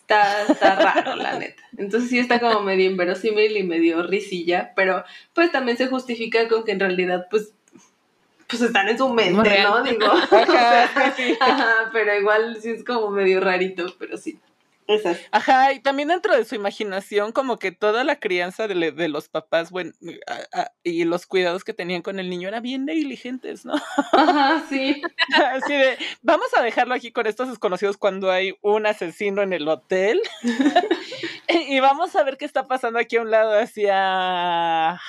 Está, 0.07 0.43
está 0.43 0.75
raro, 0.75 1.15
la 1.15 1.39
neta. 1.39 1.63
Entonces 1.77 2.11
sí 2.11 2.19
está 2.19 2.39
como 2.39 2.61
medio 2.61 2.85
inverosímil 2.91 3.57
y 3.57 3.63
medio 3.63 4.03
risilla, 4.03 4.71
pero 4.75 5.03
pues 5.33 5.51
también 5.51 5.77
se 5.77 5.87
justifica 5.87 6.47
con 6.47 6.63
que 6.63 6.73
en 6.73 6.79
realidad 6.79 7.25
pues 7.31 7.53
pues 8.47 8.61
están 8.61 8.87
en 8.87 8.99
su 8.99 9.09
mente, 9.09 9.63
¿no? 9.63 9.81
Digo, 9.81 10.05
pero 11.91 12.19
igual 12.19 12.57
sí 12.61 12.69
es 12.69 12.83
como 12.83 13.09
medio 13.09 13.39
rarito, 13.39 13.95
pero 13.97 14.15
sí. 14.17 14.39
Ajá, 15.31 15.73
y 15.73 15.79
también 15.79 16.09
dentro 16.09 16.35
de 16.35 16.45
su 16.45 16.55
imaginación, 16.55 17.31
como 17.31 17.57
que 17.57 17.71
toda 17.71 18.03
la 18.03 18.19
crianza 18.19 18.67
de, 18.67 18.91
de 18.91 19.09
los 19.09 19.29
papás, 19.29 19.71
bueno, 19.71 19.91
y 20.83 21.03
los 21.05 21.25
cuidados 21.25 21.63
que 21.63 21.73
tenían 21.73 22.01
con 22.01 22.19
el 22.19 22.29
niño 22.29 22.47
eran 22.47 22.63
bien 22.63 22.85
negligentes, 22.85 23.65
¿no? 23.65 23.73
Ajá, 24.11 24.63
sí. 24.69 25.01
Así 25.53 25.73
de, 25.73 25.97
vamos 26.21 26.47
a 26.57 26.61
dejarlo 26.61 26.93
aquí 26.93 27.11
con 27.11 27.27
estos 27.27 27.49
desconocidos 27.49 27.97
cuando 27.97 28.31
hay 28.31 28.55
un 28.61 28.85
asesino 28.85 29.41
en 29.41 29.53
el 29.53 29.67
hotel. 29.67 30.21
y 31.69 31.79
vamos 31.79 32.15
a 32.15 32.23
ver 32.23 32.37
qué 32.37 32.45
está 32.45 32.67
pasando 32.67 32.99
aquí 32.99 33.17
a 33.17 33.21
un 33.21 33.31
lado, 33.31 33.57
hacia... 33.59 34.99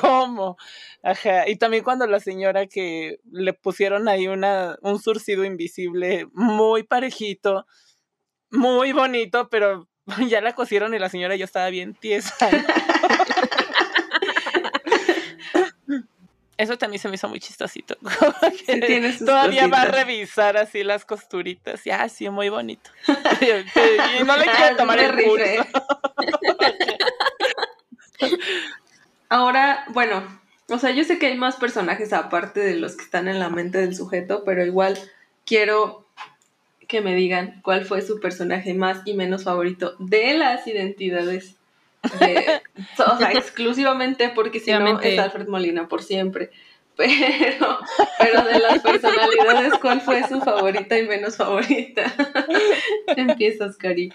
¿Cómo? 0.00 0.56
Ajá. 1.02 1.48
Y 1.48 1.56
también 1.56 1.84
cuando 1.84 2.06
la 2.06 2.20
señora 2.20 2.66
que 2.66 3.20
le 3.30 3.52
pusieron 3.52 4.08
ahí 4.08 4.26
una, 4.28 4.76
un 4.82 4.98
surcido 5.00 5.44
invisible 5.44 6.28
muy 6.32 6.82
parejito, 7.08 7.66
muy 8.50 8.92
bonito, 8.92 9.48
pero 9.48 9.88
ya 10.28 10.40
la 10.40 10.54
cosieron 10.54 10.94
y 10.94 10.98
la 10.98 11.08
señora 11.08 11.36
ya 11.36 11.44
estaba 11.44 11.70
bien 11.70 11.94
tiesa. 11.94 12.34
Eso 16.56 16.76
también 16.76 17.00
se 17.00 17.08
me 17.08 17.14
hizo 17.14 17.28
muy 17.28 17.38
chistosito. 17.38 17.96
todavía 19.24 19.68
va 19.68 19.82
a 19.82 19.84
revisar 19.84 20.56
así 20.56 20.82
las 20.82 21.04
costuritas. 21.04 21.84
Ya, 21.84 22.02
ah, 22.02 22.08
sí, 22.08 22.28
muy 22.30 22.48
bonito. 22.48 22.90
y 23.40 24.24
no 24.24 24.36
le 24.36 24.44
quiero 24.44 24.76
tomar 24.76 24.98
el 24.98 25.22
curso. 25.22 25.64
Ahora, 29.28 29.84
bueno, 29.90 30.24
o 30.68 30.78
sea, 30.80 30.90
yo 30.90 31.04
sé 31.04 31.20
que 31.20 31.26
hay 31.28 31.36
más 31.36 31.54
personajes 31.54 32.12
aparte 32.12 32.58
de 32.58 32.74
los 32.74 32.96
que 32.96 33.04
están 33.04 33.28
en 33.28 33.38
la 33.38 33.50
mente 33.50 33.78
del 33.78 33.94
sujeto, 33.94 34.42
pero 34.44 34.66
igual 34.66 34.98
quiero 35.46 36.07
que 36.88 37.02
me 37.02 37.14
digan 37.14 37.60
cuál 37.62 37.84
fue 37.84 38.00
su 38.00 38.18
personaje 38.18 38.74
más 38.74 39.02
y 39.04 39.12
menos 39.12 39.44
favorito 39.44 39.94
de 40.00 40.36
las 40.36 40.66
identidades. 40.66 41.56
o 42.02 43.18
sea, 43.18 43.32
exclusivamente 43.32 44.30
porque 44.30 44.58
si 44.58 44.72
no 44.72 45.00
es 45.00 45.18
Alfred 45.18 45.46
Molina 45.46 45.86
por 45.86 46.02
siempre. 46.02 46.50
Pero, 46.98 47.78
pero 48.18 48.42
de 48.42 48.58
las 48.58 48.80
personalidades, 48.80 49.74
¿cuál 49.80 50.00
fue 50.00 50.26
su 50.26 50.40
favorita 50.40 50.98
y 50.98 51.06
menos 51.06 51.36
favorita? 51.36 52.12
Empiezas, 53.16 53.76
Cari. 53.76 54.12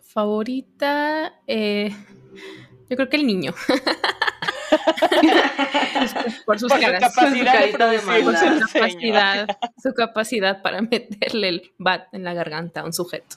favorita, 0.00 1.40
eh, 1.46 1.94
yo 2.88 2.96
creo 2.96 3.08
que 3.08 3.18
el 3.18 3.26
niño. 3.28 3.54
por, 6.46 6.58
sus 6.58 6.72
su 6.72 6.78
capacidad, 6.78 7.70
su, 9.82 9.92
capacidad, 9.94 10.62
para 10.62 10.82
meterle 10.82 11.48
el 11.48 11.72
bat 11.78 12.12
en 12.12 12.24
la 12.24 12.34
garganta 12.34 12.80
a 12.80 12.84
un 12.84 12.92
sujeto. 12.92 13.36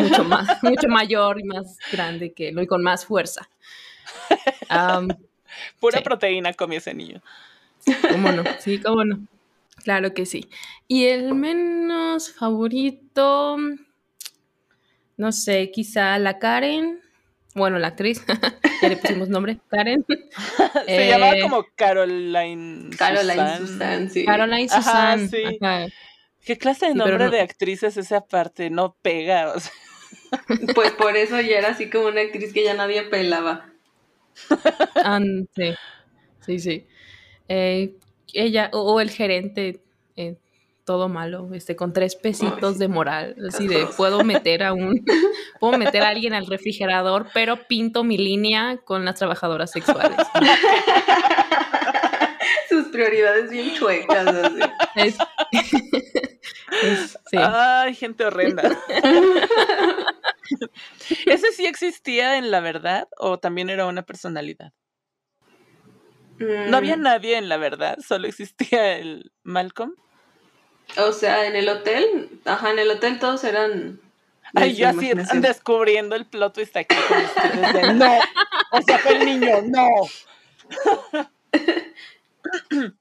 Mucho 0.00 0.24
más, 0.24 0.62
mucho 0.62 0.88
mayor 0.88 1.40
y 1.40 1.44
más 1.44 1.78
grande 1.92 2.32
que 2.32 2.48
él 2.48 2.60
y 2.60 2.66
con 2.66 2.82
más 2.82 3.04
fuerza. 3.06 3.48
Pura 5.80 6.00
proteína 6.02 6.52
comía 6.54 6.78
ese 6.78 6.94
niño. 6.94 7.22
¿Cómo 8.10 8.32
no? 8.32 8.42
Sí, 8.58 8.80
cómo 8.80 9.04
no. 9.04 9.26
Claro 9.84 10.14
que 10.14 10.26
sí. 10.26 10.48
Y 10.88 11.04
el 11.06 11.34
menos 11.34 12.32
favorito, 12.32 13.56
no 15.16 15.32
sé, 15.32 15.70
quizá 15.70 16.18
la 16.18 16.38
Karen 16.38 17.00
bueno, 17.56 17.78
la 17.78 17.88
actriz, 17.88 18.24
ya 18.82 18.88
le 18.88 18.96
pusimos 18.96 19.28
nombre, 19.28 19.58
Karen. 19.70 20.04
Se 20.86 21.08
llamaba 21.08 21.36
eh, 21.36 21.42
como 21.42 21.66
Caroline. 21.74 22.90
Caroline 22.96 23.56
Susan, 23.58 24.10
sí. 24.10 24.24
Caroline 24.24 24.68
Susan. 24.68 25.28
sí. 25.28 25.58
¿Qué 26.44 26.56
clase 26.56 26.86
de 26.86 26.94
nombre 26.94 27.28
de 27.28 27.40
actriz 27.40 27.82
es 27.82 27.96
esa 27.96 28.20
parte? 28.20 28.70
No 28.70 28.96
pega. 29.02 29.52
Pues 30.74 30.92
por 30.92 31.16
eso 31.16 31.40
ya 31.40 31.58
era 31.58 31.68
así 31.70 31.88
como 31.88 32.06
una 32.06 32.20
actriz 32.20 32.52
que 32.52 32.64
ya 32.64 32.74
nadie 32.74 33.02
pelaba. 33.02 33.70
sí, 35.54 35.74
sí, 36.40 36.58
sí. 36.58 36.86
Eh, 37.48 37.94
ella, 38.32 38.70
o, 38.72 39.00
el 39.00 39.10
gerente, 39.10 39.80
eh, 40.16 40.36
todo 40.86 41.08
malo, 41.08 41.50
este, 41.52 41.74
con 41.76 41.92
tres 41.92 42.14
pesitos 42.14 42.78
de 42.78 42.86
moral, 42.88 43.36
así 43.46 43.68
de 43.68 43.86
puedo 43.96 44.24
meter 44.24 44.62
a 44.62 44.72
un, 44.72 45.04
puedo 45.60 45.76
meter 45.76 46.02
a 46.04 46.08
alguien 46.08 46.32
al 46.32 46.46
refrigerador, 46.46 47.26
pero 47.34 47.66
pinto 47.66 48.04
mi 48.04 48.16
línea 48.16 48.78
con 48.84 49.04
las 49.04 49.16
trabajadoras 49.16 49.72
sexuales. 49.72 50.16
Sus 52.70 52.86
prioridades 52.86 53.50
bien 53.50 53.74
chuecas. 53.74 54.52
Ay, 57.32 57.94
gente 57.94 58.24
horrenda. 58.24 58.78
¿Ese 61.26 61.52
sí 61.52 61.66
existía 61.66 62.38
en 62.38 62.52
la 62.52 62.60
verdad 62.60 63.08
o 63.18 63.38
también 63.38 63.70
era 63.70 63.86
una 63.86 64.02
personalidad? 64.02 64.72
No 66.38 66.76
había 66.76 66.96
mm. 66.96 67.02
nadie 67.02 67.38
en 67.38 67.48
la 67.48 67.56
verdad, 67.56 67.98
solo 68.06 68.28
existía 68.28 68.98
el 68.98 69.32
Malcolm. 69.42 69.94
O 70.98 71.12
sea, 71.12 71.46
en 71.46 71.56
el 71.56 71.68
hotel, 71.68 72.40
ajá, 72.44 72.70
en 72.70 72.78
el 72.78 72.90
hotel 72.90 73.18
todos 73.18 73.44
eran. 73.44 74.00
Ay, 74.54 74.74
yo 74.74 74.88
así 74.88 75.10
descubriendo 75.34 76.14
el 76.14 76.26
plot 76.26 76.54
twist 76.54 76.76
aquí 76.76 76.94
con 77.08 77.24
ustedes 77.24 77.94
no, 77.96 78.18
o 78.70 78.82
sea, 78.82 78.98
fue 78.98 79.16
el 79.16 79.26
niño, 79.26 79.62
no. 79.62 79.88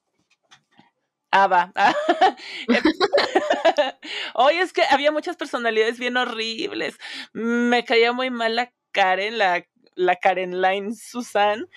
Ah, 1.38 1.48
va. 1.48 1.74
Oye, 4.36 4.62
es 4.62 4.72
que 4.72 4.84
había 4.90 5.12
muchas 5.12 5.36
personalidades 5.36 6.00
bien 6.00 6.16
horribles. 6.16 6.98
Me 7.34 7.84
caía 7.84 8.14
muy 8.14 8.30
mal 8.30 8.56
la 8.56 8.72
Karen, 8.94 9.38
la, 9.38 9.66
la 9.96 10.16
Karen 10.16 10.62
Line 10.62 10.96
Susan, 10.96 11.68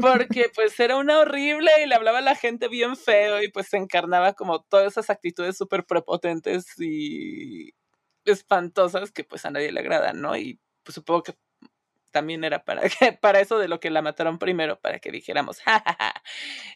porque 0.00 0.50
pues 0.54 0.78
era 0.80 0.96
una 0.96 1.18
horrible 1.18 1.70
y 1.82 1.86
le 1.86 1.94
hablaba 1.94 2.18
a 2.18 2.22
la 2.22 2.34
gente 2.34 2.68
bien 2.68 2.96
feo 2.96 3.42
y 3.42 3.50
pues 3.50 3.68
se 3.68 3.76
encarnaba 3.76 4.32
como 4.34 4.62
todas 4.62 4.92
esas 4.92 5.10
actitudes 5.10 5.56
súper 5.56 5.84
prepotentes 5.84 6.66
y 6.78 7.72
espantosas 8.24 9.10
que 9.12 9.24
pues 9.24 9.44
a 9.44 9.50
nadie 9.50 9.72
le 9.72 9.80
agradan, 9.80 10.20
¿no? 10.20 10.36
Y 10.36 10.60
pues 10.84 10.94
supongo 10.94 11.22
que 11.24 11.34
también 12.10 12.44
era 12.44 12.64
para, 12.64 12.82
para 13.20 13.40
eso 13.40 13.58
de 13.58 13.68
lo 13.68 13.80
que 13.80 13.90
la 13.90 14.02
mataron 14.02 14.38
primero, 14.38 14.80
para 14.80 14.98
que 14.98 15.10
dijéramos, 15.12 15.60
jajaja. 15.60 16.14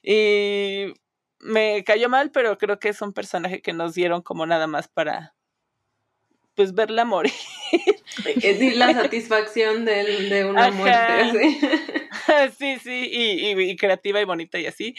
Y 0.02 0.94
me 1.40 1.84
cayó 1.84 2.08
mal, 2.08 2.30
pero 2.30 2.58
creo 2.58 2.78
que 2.78 2.88
es 2.90 3.02
un 3.02 3.12
personaje 3.12 3.62
que 3.62 3.72
nos 3.72 3.94
dieron 3.94 4.22
como 4.22 4.46
nada 4.46 4.66
más 4.66 4.88
para 4.88 5.34
pues 6.54 6.74
verla 6.74 7.04
morir. 7.04 7.32
Y 8.36 8.74
la 8.74 8.92
satisfacción 8.92 9.86
de, 9.86 10.04
de 10.28 10.44
una 10.44 10.70
muerte. 10.70 11.58
Sí, 12.58 12.78
sí, 12.78 13.08
y, 13.10 13.76
creativa 13.76 14.20
y 14.20 14.24
bonita 14.24 14.58
y 14.58 14.66
así. 14.66 14.94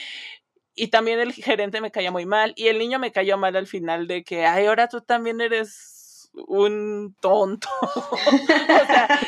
Y 0.75 0.87
también 0.87 1.19
el 1.19 1.31
gerente 1.31 1.79
me 1.79 1.91
caía 1.91 2.11
muy 2.11 2.25
mal. 2.25 2.53
Y 2.55 2.67
el 2.67 2.79
niño 2.79 2.99
me 2.99 3.11
cayó 3.11 3.37
mal 3.37 3.55
al 3.55 3.67
final 3.67 4.07
de 4.07 4.23
que, 4.23 4.45
ay, 4.45 4.65
ahora 4.65 4.87
tú 4.87 5.01
también 5.01 5.39
eres 5.39 6.31
un 6.33 7.15
tonto. 7.21 7.69
o 7.81 8.85
sea, 8.87 9.19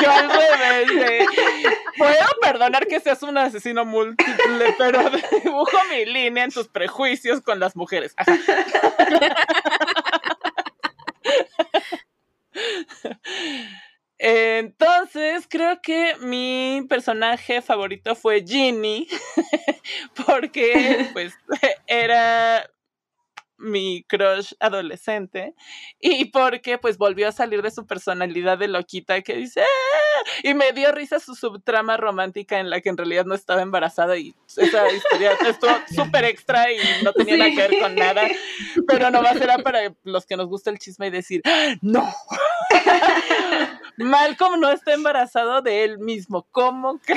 yo 0.00 0.10
al 0.10 0.30
revés 0.30 1.26
puedo 1.98 2.26
perdonar 2.40 2.86
que 2.86 3.00
seas 3.00 3.22
un 3.22 3.36
asesino 3.36 3.84
múltiple, 3.84 4.74
pero 4.78 5.02
dibujo 5.44 5.78
mi 5.90 6.06
línea 6.06 6.44
en 6.44 6.50
tus 6.50 6.68
prejuicios 6.68 7.40
con 7.40 7.58
las 7.58 7.76
mujeres. 7.76 8.14
Entonces, 14.18 15.48
creo 15.48 15.80
que 15.82 16.14
mi 16.20 16.86
personaje 16.88 17.60
favorito 17.60 18.14
fue 18.14 18.44
Ginny, 18.46 19.08
porque 20.26 21.08
pues 21.12 21.34
era 21.88 22.70
mi 23.58 24.04
crush 24.08 24.52
adolescente 24.60 25.54
y 26.00 26.26
porque 26.26 26.78
pues 26.78 26.98
volvió 26.98 27.28
a 27.28 27.32
salir 27.32 27.62
de 27.62 27.70
su 27.70 27.86
personalidad 27.86 28.58
de 28.58 28.68
loquita 28.68 29.22
que 29.22 29.36
dice 29.36 29.62
ah", 29.62 30.01
y 30.42 30.54
me 30.54 30.72
dio 30.72 30.92
risa 30.92 31.20
su 31.20 31.34
subtrama 31.34 31.96
romántica 31.96 32.58
en 32.58 32.70
la 32.70 32.80
que 32.80 32.88
en 32.88 32.96
realidad 32.96 33.24
no 33.24 33.34
estaba 33.34 33.62
embarazada 33.62 34.16
y 34.16 34.34
esa 34.56 34.90
historia 34.90 35.32
estuvo 35.48 35.72
súper 35.94 36.24
extra 36.24 36.70
y 36.70 36.78
no 37.02 37.12
tenía 37.12 37.36
nada 37.36 37.50
que 37.50 37.68
ver 37.68 37.80
con 37.80 37.94
nada. 37.94 38.22
Pero 38.86 39.10
no 39.10 39.22
va 39.22 39.30
a 39.30 39.38
ser 39.38 39.50
para 39.62 39.92
los 40.04 40.26
que 40.26 40.36
nos 40.36 40.46
gusta 40.46 40.70
el 40.70 40.78
chisme 40.78 41.08
y 41.08 41.10
decir 41.10 41.42
¡Ah, 41.44 41.74
no 41.80 42.12
Malcolm 43.96 44.60
no 44.60 44.70
está 44.70 44.94
embarazado 44.94 45.60
de 45.60 45.84
él 45.84 45.98
mismo 45.98 46.46
¿cómo 46.50 46.98
que? 47.00 47.14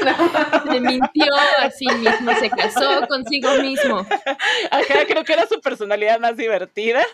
Se 0.70 0.80
mintió 0.80 1.34
a 1.58 1.70
sí 1.70 1.86
mismo, 1.86 2.32
se 2.34 2.50
casó 2.50 3.06
consigo 3.08 3.54
mismo. 3.54 4.06
Ajá, 4.70 5.04
creo 5.06 5.24
que 5.24 5.32
era 5.32 5.46
su 5.46 5.60
personalidad 5.60 6.18
más 6.20 6.36
divertida. 6.36 7.04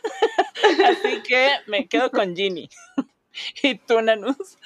Así 0.87 1.23
que 1.23 1.51
me 1.67 1.87
quedo 1.87 2.11
con 2.11 2.37
Ginny. 2.37 2.69
¿Y 3.63 3.77
tú, 3.77 4.01
Nanus? 4.01 4.59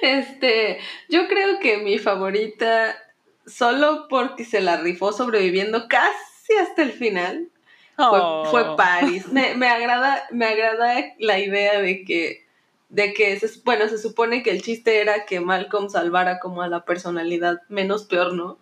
Este, 0.00 0.78
yo 1.08 1.26
creo 1.28 1.58
que 1.58 1.78
mi 1.78 1.98
favorita, 1.98 2.96
solo 3.46 4.06
porque 4.08 4.44
se 4.44 4.60
la 4.60 4.76
rifó 4.76 5.12
sobreviviendo 5.12 5.88
casi 5.88 6.56
hasta 6.60 6.82
el 6.82 6.92
final, 6.92 7.48
fue, 7.96 8.62
oh. 8.62 8.76
Paris. 8.76 9.26
Me, 9.28 9.54
me, 9.54 9.68
agrada, 9.68 10.24
me 10.30 10.46
agrada 10.46 11.14
la 11.18 11.38
idea 11.38 11.80
de 11.80 12.04
que 12.04 12.45
de 12.88 13.12
que, 13.12 13.38
se, 13.38 13.60
bueno, 13.64 13.88
se 13.88 13.98
supone 13.98 14.42
que 14.42 14.50
el 14.50 14.62
chiste 14.62 15.00
era 15.00 15.24
que 15.24 15.40
Malcolm 15.40 15.88
salvara 15.88 16.38
como 16.38 16.62
a 16.62 16.68
la 16.68 16.84
personalidad 16.84 17.62
menos 17.68 18.04
peor, 18.04 18.32
¿no? 18.32 18.58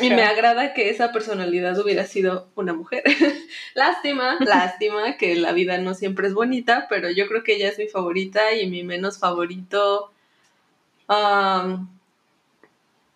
Y 0.00 0.08
me 0.08 0.22
agrada 0.22 0.72
que 0.72 0.88
esa 0.88 1.12
personalidad 1.12 1.78
hubiera 1.78 2.06
sido 2.06 2.48
una 2.54 2.72
mujer. 2.72 3.02
lástima, 3.74 4.38
lástima 4.40 5.16
que 5.18 5.36
la 5.36 5.52
vida 5.52 5.76
no 5.78 5.94
siempre 5.94 6.26
es 6.26 6.34
bonita, 6.34 6.86
pero 6.88 7.10
yo 7.10 7.26
creo 7.28 7.44
que 7.44 7.56
ella 7.56 7.68
es 7.68 7.78
mi 7.78 7.88
favorita 7.88 8.54
y 8.54 8.68
mi 8.68 8.82
menos 8.82 9.18
favorito, 9.18 10.10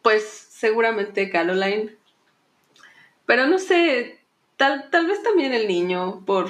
pues 0.03 0.25
seguramente 0.25 1.31
Caroline. 1.31 1.97
Pero 3.25 3.47
no 3.47 3.59
sé, 3.59 4.21
tal, 4.57 4.91
tal 4.91 5.07
vez 5.07 5.23
también 5.23 5.55
el 5.55 5.69
niño, 5.69 6.23
por, 6.27 6.49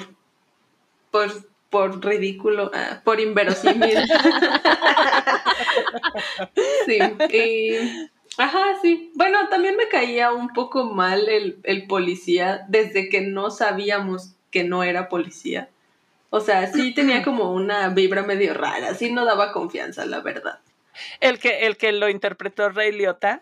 por 1.11 1.48
por 1.69 2.03
ridículo, 2.03 2.71
ah, 2.73 3.01
por 3.03 3.19
inverosímil. 3.19 3.97
sí, 6.85 6.99
y, 7.31 8.09
ajá, 8.37 8.77
sí. 8.81 9.11
Bueno, 9.15 9.47
también 9.49 9.75
me 9.75 9.87
caía 9.87 10.31
un 10.31 10.49
poco 10.49 10.85
mal 10.85 11.29
el, 11.29 11.59
el, 11.63 11.87
policía 11.87 12.65
desde 12.67 13.09
que 13.09 13.21
no 13.21 13.51
sabíamos 13.51 14.33
que 14.51 14.63
no 14.63 14.83
era 14.83 15.09
policía. 15.09 15.69
O 16.31 16.39
sea, 16.39 16.71
sí 16.71 16.93
tenía 16.93 17.21
como 17.23 17.53
una 17.53 17.89
vibra 17.89 18.23
medio 18.23 18.53
rara, 18.53 18.95
sí 18.95 19.11
no 19.11 19.25
daba 19.25 19.51
confianza, 19.51 20.05
la 20.05 20.21
verdad. 20.21 20.59
El 21.19 21.39
que, 21.39 21.67
el 21.67 21.77
que 21.77 21.91
lo 21.91 22.09
interpretó 22.09 22.69
Rey 22.69 22.91
Liotta. 22.91 23.41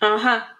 Ajá. 0.00 0.56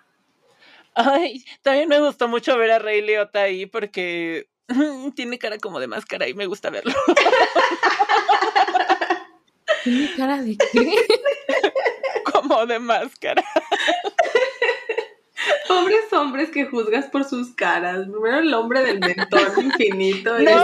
Ay, 0.95 1.45
también 1.63 1.89
me 1.89 2.01
gustó 2.01 2.29
mucho 2.29 2.57
ver 2.57 2.71
a 2.71 2.79
Rey 2.79 3.03
Liotta 3.03 3.43
ahí 3.43 3.67
porque 3.67 4.49
Tiene 5.15 5.39
cara 5.39 5.59
como 5.59 5.81
de 5.81 5.87
máscara 5.87 6.29
y 6.29 6.35
me 6.35 6.47
gusta 6.47 6.71
verlo. 6.71 6.95
¿Tiene 9.85 10.15
cara 10.17 10.43
de 10.43 10.57
qué? 10.57 11.07
Como 12.33 12.67
de 12.67 12.79
máscara. 12.79 13.45
Pobres 15.69 16.13
hombres 16.13 16.51
que 16.51 16.67
juzgas 16.67 17.07
por 17.07 17.25
sus 17.25 17.55
caras. 17.55 18.07
Primero 18.11 18.39
el 18.39 18.53
hombre 18.55 18.83
del 18.83 19.01
mentón 19.01 19.53
infinito. 19.65 20.39
No, 20.39 20.51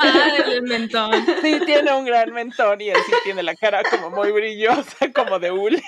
ah, 0.00 0.36
el 0.46 0.62
mentón. 0.62 1.26
Sí, 1.42 1.60
tiene 1.64 1.92
un 1.92 2.04
gran 2.04 2.32
mentón 2.32 2.80
y 2.80 2.90
él 2.90 2.98
sí 3.06 3.12
tiene 3.24 3.42
la 3.42 3.54
cara 3.54 3.82
como 3.90 4.10
muy 4.10 4.30
brillosa, 4.32 5.12
como 5.14 5.38
de 5.38 5.50
hule. 5.50 5.82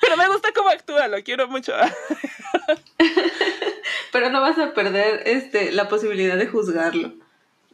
Pero 0.00 0.16
me 0.16 0.28
gusta 0.28 0.52
cómo 0.54 0.70
actúa, 0.70 1.08
lo 1.08 1.22
quiero 1.22 1.48
mucho. 1.48 1.72
Pero 4.12 4.30
no 4.30 4.40
vas 4.40 4.58
a 4.58 4.72
perder 4.74 5.22
este, 5.26 5.72
la 5.72 5.88
posibilidad 5.88 6.36
de 6.36 6.46
juzgarlo. 6.46 7.12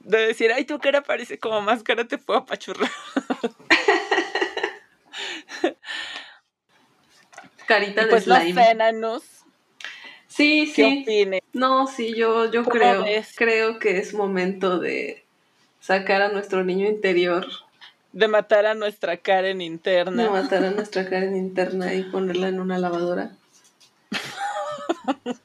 De 0.00 0.28
decir, 0.28 0.50
ay, 0.52 0.64
tu 0.64 0.78
cara 0.78 1.02
parece 1.02 1.38
como 1.38 1.60
máscara, 1.60 2.04
te 2.06 2.16
puedo 2.18 2.40
apachurrar. 2.40 2.90
Carita 7.70 8.02
de 8.04 8.10
pues 8.10 8.24
slime. 8.24 8.94
los 9.00 9.22
Sí, 10.26 10.66
sí. 10.66 11.04
No, 11.52 11.86
sí, 11.86 12.14
yo, 12.14 12.50
yo 12.50 12.64
creo, 12.64 13.04
creo 13.36 13.78
que 13.78 13.98
es 13.98 14.14
momento 14.14 14.78
de 14.78 15.24
sacar 15.80 16.22
a 16.22 16.28
nuestro 16.30 16.64
niño 16.64 16.88
interior 16.88 17.46
de 18.12 18.28
matar 18.28 18.66
a 18.66 18.74
nuestra 18.74 19.16
Karen 19.16 19.60
interna. 19.60 20.24
De 20.24 20.30
matar 20.30 20.64
a 20.64 20.70
nuestra 20.72 21.08
Karen 21.08 21.36
interna 21.36 21.94
y 21.94 22.02
ponerla 22.04 22.48
en 22.48 22.60
una 22.60 22.78
lavadora. 22.78 23.32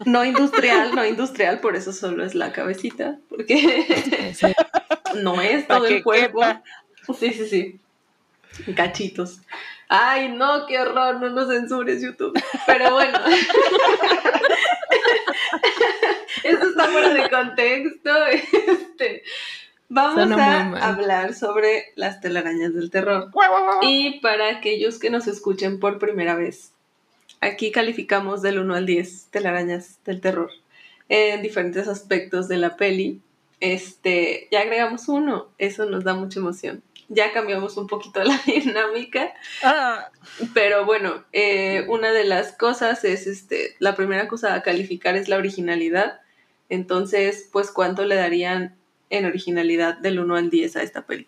No 0.05 0.25
industrial, 0.25 0.95
no 0.95 1.05
industrial, 1.05 1.59
por 1.59 1.75
eso 1.75 1.93
solo 1.93 2.25
es 2.25 2.33
la 2.33 2.51
cabecita, 2.51 3.19
porque 3.29 3.85
no 5.15 5.41
es 5.41 5.67
todo 5.67 5.85
el 5.85 6.03
cuerpo. 6.03 6.41
Sí, 7.17 7.33
sí, 7.33 7.47
sí. 7.47 8.73
Cachitos. 8.73 9.41
Ay, 9.87 10.29
no, 10.29 10.65
qué 10.65 10.79
horror, 10.79 11.19
no 11.19 11.29
nos 11.29 11.47
censures 11.49 12.01
YouTube. 12.01 12.33
Pero 12.65 12.91
bueno. 12.91 13.19
Esto 16.43 16.67
está 16.69 16.85
fuera 16.85 17.13
de 17.13 17.29
contexto. 17.29 18.25
Este, 18.27 19.23
Vamos 19.87 20.31
a 20.31 20.89
hablar 20.89 21.35
sobre 21.35 21.93
las 21.95 22.19
telarañas 22.19 22.73
del 22.73 22.89
terror. 22.89 23.31
Y 23.81 24.19
para 24.19 24.49
aquellos 24.49 24.97
que 24.99 25.09
nos 25.09 25.27
escuchen 25.27 25.79
por 25.79 25.99
primera 25.99 26.35
vez, 26.35 26.71
aquí 27.39 27.71
calificamos 27.71 28.41
del 28.41 28.59
1 28.59 28.75
al 28.75 28.85
10 28.85 29.27
telarañas 29.29 29.99
del 30.03 30.21
terror 30.21 30.51
en 31.07 31.41
diferentes 31.41 31.87
aspectos 31.87 32.47
de 32.47 32.57
la 32.57 32.77
peli. 32.77 33.21
Este, 33.59 34.47
ya 34.51 34.61
agregamos 34.61 35.07
uno, 35.07 35.47
eso 35.57 35.85
nos 35.85 36.03
da 36.03 36.13
mucha 36.13 36.39
emoción. 36.39 36.81
Ya 37.07 37.31
cambiamos 37.33 37.77
un 37.77 37.87
poquito 37.87 38.23
la 38.23 38.39
dinámica. 38.45 39.33
Ah. 39.63 40.09
Pero 40.53 40.85
bueno, 40.85 41.23
eh, 41.33 41.85
una 41.87 42.11
de 42.11 42.23
las 42.23 42.53
cosas 42.53 43.03
es, 43.03 43.27
este, 43.27 43.75
la 43.79 43.95
primera 43.95 44.27
cosa 44.27 44.53
a 44.53 44.63
calificar 44.63 45.15
es 45.15 45.27
la 45.27 45.37
originalidad. 45.37 46.19
Entonces, 46.69 47.49
pues, 47.51 47.71
¿cuánto 47.71 48.05
le 48.05 48.15
darían 48.15 48.75
en 49.09 49.25
originalidad 49.25 49.97
del 49.97 50.19
1 50.19 50.35
al 50.35 50.49
10 50.49 50.75
a 50.77 50.83
esta 50.83 51.05
peli. 51.05 51.27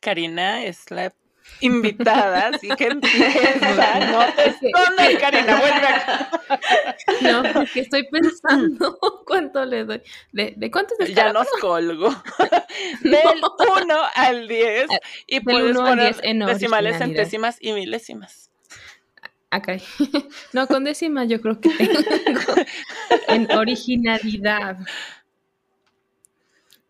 Karina 0.00 0.64
es 0.64 0.90
la 0.90 1.12
invitada, 1.60 2.48
así 2.48 2.68
que 2.68 2.84
empieza, 2.90 4.00
no 4.10 4.24
te 4.34 4.48
escondas, 4.48 5.14
Karina, 5.20 5.60
vuelve 5.60 5.86
acá. 5.86 6.30
No, 7.20 7.42
porque 7.52 7.80
estoy 7.80 8.08
pensando 8.08 8.98
cuánto 9.26 9.64
le 9.64 9.84
doy. 9.84 10.02
¿De, 10.32 10.54
de 10.56 10.70
cuánto 10.70 10.94
es 10.98 11.08
el 11.08 11.14
Ya 11.14 11.32
nos 11.32 11.48
colgo. 11.60 12.10
Del 13.02 13.18
1 13.82 13.94
al 14.14 14.48
10 14.48 14.86
y 15.26 15.40
puedes 15.40 15.76
poner 15.76 16.16
en 16.22 16.40
decimales, 16.40 16.98
centésimas 16.98 17.58
y 17.60 17.72
milésimas. 17.72 18.50
Acá. 19.50 19.78
No, 20.52 20.66
con 20.68 20.84
décimas 20.84 21.28
yo 21.28 21.40
creo 21.40 21.60
que 21.60 21.70
tengo 21.70 22.54
en 23.28 23.50
originalidad. 23.52 24.78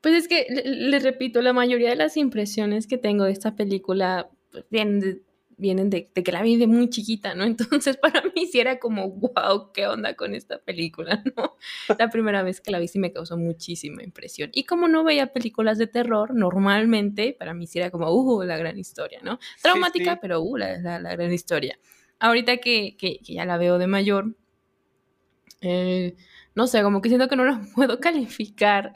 Pues 0.01 0.15
es 0.15 0.29
que, 0.29 0.47
les 0.65 1.03
repito, 1.03 1.43
la 1.43 1.53
mayoría 1.53 1.91
de 1.91 1.97
las 1.97 2.17
impresiones 2.17 2.87
que 2.87 2.99
tengo 2.99 3.25
de 3.25 3.33
esta 3.33 3.55
película 3.55 4.31
pues, 4.51 4.65
vienen 4.71 5.23
vienen 5.61 5.91
de, 5.91 6.07
que 6.07 6.33
la 6.33 6.43
vi 6.43 6.57
de 6.57 6.67
muy 6.67 6.89
chiquita, 6.89 7.35
¿no? 7.35 7.45
Entonces 7.85 7.97
para 7.97 8.23
mí 8.35 8.47
sí 8.47 8.59
era 8.59 8.79
como, 8.79 9.11
wow, 9.11 9.71
¿qué 9.73 9.87
onda 9.87 10.15
con 10.15 10.35
esta 10.35 10.59
película, 10.59 11.23
¿no? 11.37 11.57
La 11.99 12.09
primera 12.09 12.43
vez 12.43 12.61
que 12.61 12.71
la 12.71 12.79
vi 12.79 12.89
sí 12.89 12.99
me 12.99 13.13
causó 13.13 13.37
muchísima 13.37 14.03
impresión. 14.03 14.51
Y 14.53 14.65
como 14.65 14.89
no 14.89 15.05
veía 15.05 15.33
películas 15.33 15.79
de 15.79 15.87
terror, 15.87 16.35
normalmente 16.35 17.37
para 17.39 17.55
mí 17.55 17.67
sí 17.67 17.79
era 17.79 17.91
como, 17.91 18.11
uh, 18.11 18.43
la 18.43 18.57
gran 18.57 18.79
historia, 18.79 19.21
¿no? 19.23 19.39
Traumática, 19.63 20.19
pero 20.21 20.41
uh, 20.41 20.57
la, 20.57 20.79
la, 20.79 21.13
gran 21.13 21.33
historia. 21.33 21.79
Ahorita 22.19 22.57
que, 22.57 22.97
que, 22.97 23.19
que 23.19 23.35
ya 23.35 23.45
la 23.45 23.57
veo 23.57 23.79
de 23.79 23.87
mayor, 23.87 24.35
eh, 25.61 26.17
no 26.55 26.67
sé, 26.67 26.83
como 26.83 27.01
que 27.01 27.09
siento 27.09 27.29
que 27.29 27.37
no 27.37 27.45
lo 27.45 27.61
puedo 27.75 28.01
calificar 28.01 28.93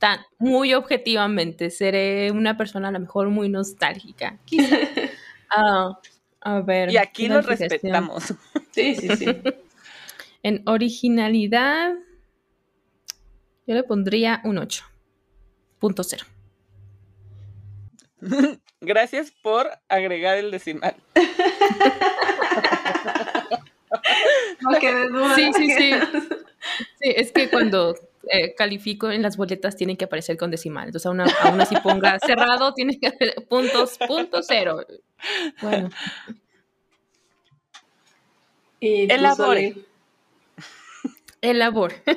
tan 0.00 0.20
muy 0.38 0.74
objetivamente. 0.74 1.70
Seré 1.70 2.32
una 2.32 2.56
persona 2.56 2.88
a 2.88 2.90
lo 2.90 2.98
mejor 2.98 3.28
muy 3.28 3.48
nostálgica. 3.48 4.36
Ah, 5.52 5.98
a 6.42 6.60
ver. 6.60 6.92
Y 6.92 6.96
aquí 6.96 7.26
lo 7.26 7.40
respetamos. 7.40 8.34
Sí, 8.70 8.94
sí, 8.94 9.08
sí. 9.16 9.26
en 10.44 10.62
originalidad, 10.64 11.92
yo 13.66 13.74
le 13.74 13.82
pondría 13.82 14.40
un 14.44 14.58
8.0. 14.58 16.24
Gracias 18.80 19.32
por 19.42 19.68
agregar 19.88 20.38
el 20.38 20.52
decimal. 20.52 20.94
no 24.60 24.78
quede 24.78 25.08
duda. 25.08 25.34
Sí, 25.34 25.50
sí, 25.52 25.68
sí. 25.72 25.94
Sí, 27.00 27.12
es 27.16 27.32
que 27.32 27.50
cuando 27.50 27.96
eh, 28.28 28.54
califico 28.54 29.10
en 29.10 29.22
las 29.22 29.36
boletas 29.36 29.76
tienen 29.76 29.96
que 29.96 30.04
aparecer 30.04 30.36
con 30.36 30.50
decimal. 30.50 30.86
Entonces, 30.86 31.06
aún, 31.06 31.20
aún 31.20 31.60
así 31.60 31.74
ponga 31.82 32.18
cerrado, 32.26 32.74
tiene 32.74 32.98
que 32.98 33.08
hacer 33.08 33.46
puntos, 33.48 33.98
punto 34.06 34.42
cero. 34.42 34.84
Bueno. 35.62 35.90
Y 38.80 39.10
Elabore. 39.10 39.74
Elabore. 41.40 42.02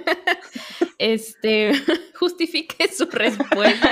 Este, 1.00 1.74
justifique 2.18 2.88
su 2.88 3.08
respuesta. 3.08 3.90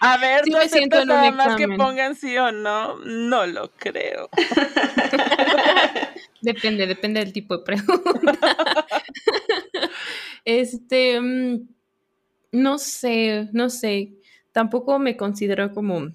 A 0.00 0.18
ver, 0.18 0.44
sí 0.44 0.50
me 0.50 0.68
siento 0.68 1.02
nada 1.06 1.30
más 1.30 1.56
que 1.56 1.66
pongan 1.66 2.14
sí 2.14 2.36
o 2.36 2.52
no. 2.52 2.96
No 2.98 3.46
lo 3.46 3.70
creo. 3.70 4.28
Depende, 6.42 6.86
depende 6.86 7.20
del 7.20 7.32
tipo 7.32 7.56
de 7.56 7.64
pregunta. 7.64 8.38
Este, 10.44 11.20
mm, 11.20 11.68
no 12.52 12.78
sé, 12.78 13.48
no 13.52 13.70
sé. 13.70 14.14
Tampoco 14.52 14.98
me 14.98 15.16
considero 15.16 15.72
como 15.72 16.12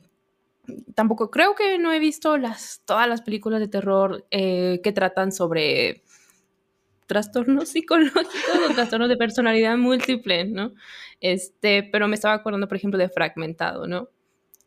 tampoco 0.95 1.31
creo 1.31 1.55
que 1.55 1.79
no 1.79 1.93
he 1.93 1.99
visto 1.99 2.37
las 2.37 2.81
todas 2.85 3.07
las 3.07 3.21
películas 3.21 3.61
de 3.61 3.69
terror 3.69 4.25
eh, 4.31 4.81
que 4.83 4.91
tratan 4.91 5.31
sobre 5.31 6.03
trastornos 7.05 7.69
psicológicos 7.69 8.69
o 8.69 8.73
trastornos 8.73 9.09
de 9.09 9.17
personalidad 9.17 9.77
múltiple, 9.77 10.45
¿no? 10.45 10.73
Este, 11.21 11.83
pero 11.83 12.07
me 12.07 12.15
estaba 12.15 12.35
acordando, 12.35 12.67
por 12.67 12.77
ejemplo, 12.77 12.99
de 12.99 13.09
Fragmentado, 13.09 13.87
¿no? 13.87 14.09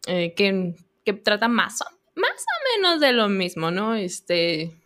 Eh, 0.06 0.34
que, 0.34 0.74
que, 1.04 1.12
trata 1.12 1.46
más 1.48 1.80
más 2.14 2.30
o 2.30 2.78
menos 2.78 3.00
de 3.00 3.12
lo 3.12 3.28
mismo, 3.28 3.70
¿no? 3.70 3.94
Este, 3.94 4.79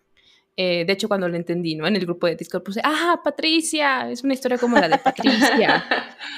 eh, 0.57 0.85
de 0.87 0.93
hecho, 0.93 1.09
cuando 1.09 1.29
lo 1.29 1.37
entendí, 1.37 1.75
¿no? 1.75 1.87
En 1.87 1.97
el 1.97 2.03
grupo 2.03 2.27
de 2.27 2.37
Discord 2.37 2.63
puse, 2.63 2.81
ah, 2.85 3.21
Patricia, 3.25 4.11
es 4.11 4.23
una 4.23 4.35
historia 4.35 4.57
como 4.59 4.77
la 4.77 4.89
de 4.89 4.99
Patricia, 4.99 5.85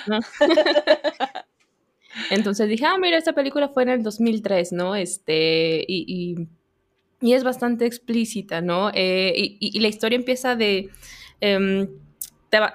Entonces 2.31 2.69
dije, 2.69 2.87
ah, 2.87 2.97
mira, 2.99 3.19
esta 3.19 3.35
película 3.35 3.69
fue 3.69 3.83
en 3.83 3.91
el 3.91 4.03
2003, 4.03 4.73
¿no? 4.73 4.97
Este, 4.97 5.85
y, 5.87 6.49
y, 7.21 7.33
es 7.35 7.45
bastante 7.45 7.85
explícita, 7.85 8.63
¿no? 8.63 8.91
Eh, 8.95 9.33
y, 9.61 9.79
la 9.81 9.89
historia 9.89 10.17
empieza 10.17 10.57
de... 10.57 10.89
Em, 11.41 11.89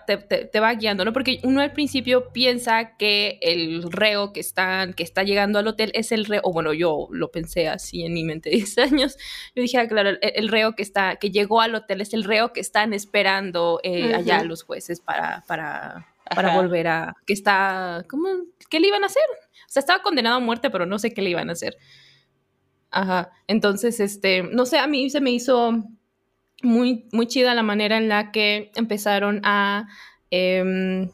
te 0.05 0.59
va, 0.59 0.73
guiando, 0.73 1.05
¿no? 1.05 1.13
Porque 1.13 1.39
uno 1.43 1.61
al 1.61 1.73
principio 1.73 2.32
piensa 2.32 2.97
que 2.97 3.39
el 3.41 3.91
reo 3.91 4.34
que, 4.34 4.39
está, 4.39 4.91
que 4.95 5.03
está 5.03 5.23
llegando 5.23 5.59
al 5.59 5.67
hotel 5.67 5.91
es 5.93 6.11
el 6.11 6.25
reo, 6.25 6.41
o 6.43 6.51
bueno, 6.51 6.73
yo 6.73 7.07
lo 7.11 7.32
pensé 7.32 7.67
así 7.67 8.03
en 8.05 8.13
mi 8.13 8.23
mente 8.23 8.49
de 8.51 8.57
10 8.57 8.77
años. 8.79 9.17
Yo 9.55 9.61
dije, 9.61 9.77
ah, 9.77 9.88
claro, 9.88 10.11
el, 10.21 10.47
reo 10.47 10.75
que 10.75 10.84
está, 10.84 11.15
que 11.17 11.32
llegó 11.32 11.61
al 11.61 11.75
hotel 11.75 12.01
es 12.01 12.13
el 12.13 12.23
reo 12.23 12.53
que 12.53 12.59
están 12.59 12.93
esperando 12.93 13.79
eh, 13.84 14.13
allá 14.13 14.43
los 14.43 14.63
jueces 14.63 15.01
para, 15.01 15.43
para, 15.47 16.07
para 16.36 16.55
volver 16.55 16.88
a, 16.88 17.15
que 17.25 17.34
está, 17.34 18.05
¿cómo? 18.09 18.27
¿Qué 18.69 18.79
le 18.79 18.88
iban 18.88 19.03
a 19.03 19.07
hacer? 19.07 19.23
O 19.67 19.71
sea, 19.71 19.79
estaba 19.79 20.01
condenado 20.01 20.38
a 20.38 20.39
muerte, 20.39 20.69
pero 20.69 20.86
no 20.86 20.99
sé 20.99 21.13
qué 21.13 21.21
le 21.21 21.29
iban 21.29 21.49
a 21.49 21.53
hacer. 21.53 21.77
Ajá. 22.89 23.32
Entonces, 23.47 23.99
este, 23.99 24.43
no 24.43 24.65
sé, 24.65 24.77
a 24.77 24.88
mí 24.88 25.09
se 25.09 25.21
me 25.21 25.32
hizo 25.32 25.84
muy, 26.64 27.05
muy 27.12 27.28
chida 27.28 27.53
la 27.55 27.64
manera 27.64 27.97
en 27.97 28.09
la 28.09 28.32
que 28.32 28.72
empezaron 28.76 29.41
a, 29.43 29.88
em, 30.30 31.09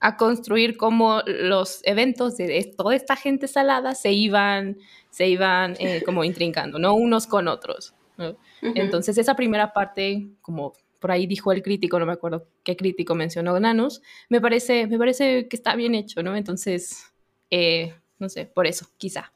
a 0.00 0.16
construir 0.16 0.76
cómo 0.76 1.22
los 1.26 1.80
eventos 1.84 2.36
de 2.36 2.72
toda 2.76 2.94
esta 2.94 3.16
gente 3.16 3.48
salada 3.48 3.94
se 3.94 4.12
iban, 4.12 4.78
se 5.10 5.28
iban 5.28 5.76
eh, 5.78 6.02
como 6.04 6.24
intrincando, 6.24 6.78
¿no? 6.78 6.94
Unos 6.94 7.26
con 7.26 7.48
otros. 7.48 7.94
Entonces, 8.62 9.16
esa 9.16 9.34
primera 9.34 9.72
parte, 9.72 10.28
como 10.42 10.74
por 10.98 11.10
ahí 11.10 11.26
dijo 11.26 11.52
el 11.52 11.62
crítico, 11.62 11.98
no 11.98 12.06
me 12.06 12.12
acuerdo 12.12 12.46
qué 12.62 12.76
crítico 12.76 13.14
mencionó 13.14 13.58
Nanus, 13.58 14.02
me 14.28 14.40
parece, 14.40 14.86
me 14.86 14.98
parece 14.98 15.48
que 15.48 15.56
está 15.56 15.74
bien 15.74 15.94
hecho, 15.94 16.22
¿no? 16.22 16.36
Entonces, 16.36 17.10
eh, 17.50 17.94
no 18.18 18.28
sé, 18.28 18.44
por 18.44 18.66
eso, 18.66 18.86
quizá, 18.98 19.32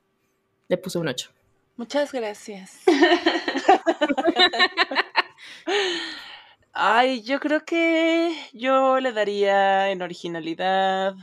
le 0.68 0.76
puse 0.76 0.98
un 0.98 1.08
8. 1.08 1.33
Muchas 1.76 2.12
gracias. 2.12 2.82
Ay, 6.72 7.22
yo 7.22 7.40
creo 7.40 7.64
que 7.64 8.36
yo 8.52 9.00
le 9.00 9.12
daría 9.12 9.90
en 9.90 10.02
originalidad. 10.02 11.14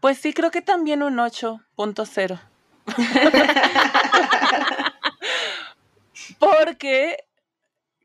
Pues 0.00 0.18
sí, 0.18 0.32
creo 0.32 0.50
que 0.50 0.62
también 0.62 1.02
un 1.02 1.16
8.0. 1.16 2.40
Porque 6.38 7.24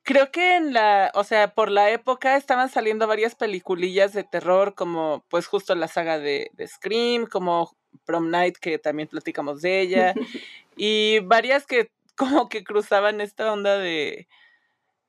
creo 0.04 0.32
que 0.32 0.58
en 0.58 0.74
la, 0.74 1.12
o 1.16 1.24
sea, 1.24 1.54
por 1.54 1.72
la 1.72 1.90
época 1.90 2.36
estaban 2.36 2.70
saliendo 2.70 3.08
varias 3.08 3.36
peliculillas 3.36 4.14
de 4.14 4.24
terror, 4.24 4.76
como 4.76 5.26
pues 5.30 5.48
justo 5.48 5.76
la 5.76 5.88
saga 5.88 6.20
de, 6.20 6.52
de 6.54 6.68
Scream, 6.68 7.26
como 7.26 7.76
Prom 8.06 8.30
Night, 8.30 8.58
que 8.58 8.80
también 8.80 9.08
platicamos 9.08 9.62
de 9.62 9.82
ella, 9.82 10.14
y 10.76 11.20
varias 11.20 11.66
que 11.66 11.92
como 12.16 12.50
que 12.50 12.64
cruzaban 12.64 13.22
esta 13.22 13.52
onda 13.52 13.78
de, 13.78 14.28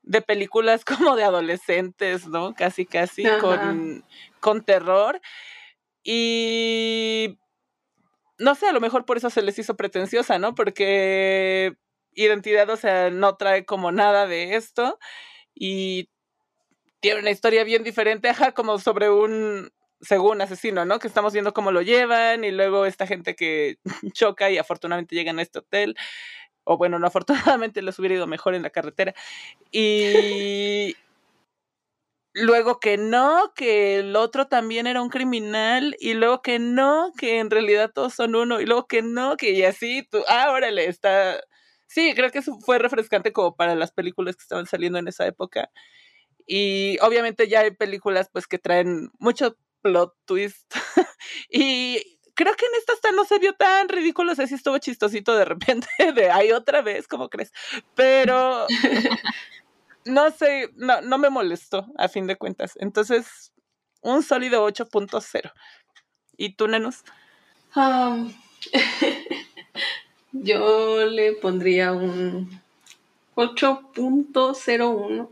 de 0.02 0.22
películas 0.22 0.84
como 0.84 1.16
de 1.16 1.24
adolescentes, 1.24 2.26
¿no? 2.26 2.54
Casi, 2.54 2.86
casi, 2.86 3.24
con, 3.40 4.04
con 4.40 4.64
terror. 4.64 5.20
Y 6.02 7.38
no 8.38 8.54
sé, 8.54 8.66
a 8.66 8.72
lo 8.72 8.80
mejor 8.80 9.04
por 9.04 9.16
eso 9.16 9.30
se 9.30 9.42
les 9.42 9.58
hizo 9.58 9.76
pretenciosa, 9.76 10.38
¿no? 10.38 10.54
Porque 10.54 11.76
identidad, 12.14 12.68
o 12.70 12.76
sea, 12.76 13.10
no 13.10 13.36
trae 13.36 13.64
como 13.64 13.92
nada 13.92 14.26
de 14.26 14.54
esto 14.54 14.98
y 15.54 16.10
tiene 17.00 17.20
una 17.20 17.30
historia 17.30 17.64
bien 17.64 17.84
diferente, 17.84 18.28
ajá, 18.28 18.52
como 18.52 18.78
sobre 18.78 19.10
un, 19.10 19.70
según 20.04 20.40
asesino, 20.40 20.84
¿no? 20.84 20.98
Que 20.98 21.08
estamos 21.08 21.32
viendo 21.32 21.52
cómo 21.52 21.72
lo 21.72 21.82
llevan 21.82 22.44
y 22.44 22.50
luego 22.50 22.86
esta 22.86 23.06
gente 23.06 23.34
que 23.34 23.78
choca 24.12 24.50
y 24.50 24.58
afortunadamente 24.58 25.14
llegan 25.14 25.38
a 25.38 25.42
este 25.42 25.60
hotel. 25.60 25.96
O 26.64 26.78
bueno, 26.78 26.98
no 26.98 27.06
afortunadamente 27.08 27.82
les 27.82 27.98
hubiera 27.98 28.16
ido 28.16 28.26
mejor 28.26 28.54
en 28.54 28.62
la 28.62 28.70
carretera. 28.70 29.14
Y 29.70 30.96
luego 32.34 32.80
que 32.80 32.96
no, 32.96 33.52
que 33.54 33.98
el 34.00 34.16
otro 34.16 34.48
también 34.48 34.86
era 34.86 35.00
un 35.00 35.08
criminal, 35.08 35.96
y 36.00 36.14
luego 36.14 36.42
que 36.42 36.58
no, 36.58 37.12
que 37.16 37.38
en 37.38 37.50
realidad 37.50 37.92
todos 37.94 38.14
son 38.14 38.34
uno, 38.34 38.60
y 38.60 38.66
luego 38.66 38.86
que 38.86 39.02
no, 39.02 39.36
que 39.36 39.52
y 39.52 39.62
así, 39.64 40.06
tú, 40.10 40.22
ah, 40.28 40.50
órale, 40.50 40.86
está, 40.88 41.40
sí, 41.86 42.12
creo 42.14 42.30
que 42.30 42.38
eso 42.40 42.58
fue 42.60 42.78
refrescante 42.78 43.32
como 43.32 43.54
para 43.56 43.74
las 43.76 43.92
películas 43.92 44.36
que 44.36 44.42
estaban 44.42 44.66
saliendo 44.66 44.98
en 44.98 45.08
esa 45.08 45.26
época. 45.26 45.70
Y 46.46 46.98
obviamente 47.00 47.48
ya 47.48 47.60
hay 47.60 47.70
películas 47.70 48.28
pues 48.32 48.46
que 48.46 48.58
traen 48.58 49.10
mucho 49.18 49.56
plot 49.84 50.14
twist. 50.24 50.74
y 51.50 52.18
creo 52.34 52.56
que 52.56 52.64
en 52.66 52.74
esta 52.78 52.94
hasta 52.94 53.12
no 53.12 53.24
se 53.24 53.38
vio 53.38 53.52
tan 53.52 53.88
ridículo, 53.88 54.32
o 54.32 54.34
sea, 54.34 54.46
sí 54.46 54.54
estuvo 54.54 54.78
chistosito 54.78 55.36
de 55.36 55.44
repente 55.44 55.86
de 56.14 56.30
ay 56.30 56.52
otra 56.52 56.80
vez, 56.82 57.06
¿cómo 57.06 57.28
crees? 57.28 57.52
Pero 57.94 58.66
no 60.04 60.30
sé, 60.30 60.70
no, 60.74 61.18
me 61.18 61.28
molestó 61.30 61.86
a 61.98 62.08
fin 62.08 62.26
de 62.26 62.36
cuentas. 62.36 62.72
Entonces, 62.80 63.52
un 64.00 64.22
sólido 64.22 64.66
8.0. 64.66 65.52
¿Y 66.36 66.54
tú, 66.56 66.66
Nenos? 66.68 67.04
Yo 70.32 71.06
le 71.06 71.32
pondría 71.34 71.92
un 71.92 72.60
8.01. 73.36 75.30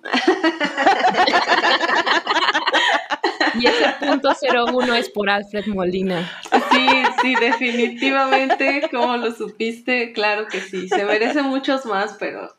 Y 3.59 3.67
ese 3.67 3.95
punto 4.01 4.31
01 4.41 4.95
es 4.95 5.09
por 5.11 5.29
Alfred 5.29 5.67
Molina. 5.67 6.31
Sí, 6.71 6.87
sí, 7.21 7.35
definitivamente, 7.35 8.89
como 8.91 9.17
lo 9.17 9.33
supiste, 9.33 10.13
claro 10.13 10.47
que 10.47 10.61
sí. 10.61 10.89
Se 10.89 11.05
merece 11.05 11.43
muchos 11.43 11.85
más, 11.87 12.17
pero, 12.19 12.55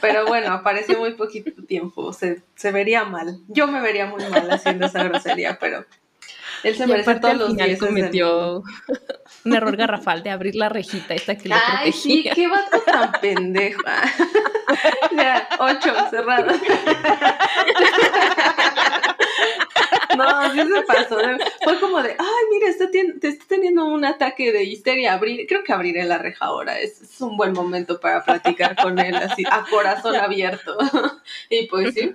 pero 0.00 0.26
bueno, 0.26 0.52
apareció 0.52 0.98
muy 0.98 1.14
poquito 1.14 1.64
tiempo. 1.64 2.12
Se, 2.12 2.42
se 2.54 2.72
vería 2.72 3.04
mal. 3.04 3.38
Yo 3.48 3.66
me 3.66 3.80
vería 3.80 4.06
muy 4.06 4.24
mal 4.26 4.50
haciendo 4.50 4.86
esa 4.86 5.04
grosería, 5.04 5.58
pero 5.58 5.84
él 6.62 6.76
se 6.76 6.86
merece 6.86 7.14
todos 7.16 7.36
los 7.36 7.56
días. 7.56 7.78
cometió 7.78 8.62
un 9.44 9.54
error 9.54 9.76
garrafal 9.76 10.22
de 10.22 10.30
abrir 10.30 10.56
la 10.56 10.68
rejita 10.68 11.14
esta 11.14 11.36
que 11.36 11.48
le 11.48 11.54
Ay, 11.54 11.92
sí, 11.92 12.28
qué 12.34 12.48
vato 12.48 12.80
tan 12.80 13.12
pendejo. 13.20 13.80
ya, 15.16 15.48
ocho, 15.58 15.94
cerrado. 16.10 16.52
No, 20.18 20.52
sí 20.52 20.58
se 20.58 20.82
pasó. 20.82 21.16
Fue 21.62 21.80
como 21.80 22.02
de, 22.02 22.10
ay, 22.10 22.44
mira, 22.50 22.68
está 22.68 22.90
te 22.90 23.28
está 23.28 23.44
teniendo 23.48 23.86
un 23.86 24.04
ataque 24.04 24.52
de 24.52 24.64
histeria. 24.64 25.14
Abrir, 25.14 25.46
creo 25.46 25.64
que 25.64 25.72
abriré 25.72 26.04
la 26.04 26.18
reja 26.18 26.46
ahora. 26.46 26.78
Es, 26.78 27.20
un 27.20 27.36
buen 27.36 27.52
momento 27.52 28.00
para 28.00 28.24
platicar 28.24 28.76
con 28.76 28.98
él, 28.98 29.14
así, 29.16 29.44
a 29.50 29.64
corazón 29.70 30.16
abierto. 30.16 30.76
y 31.50 31.66
pues 31.66 31.94
sí. 31.94 32.12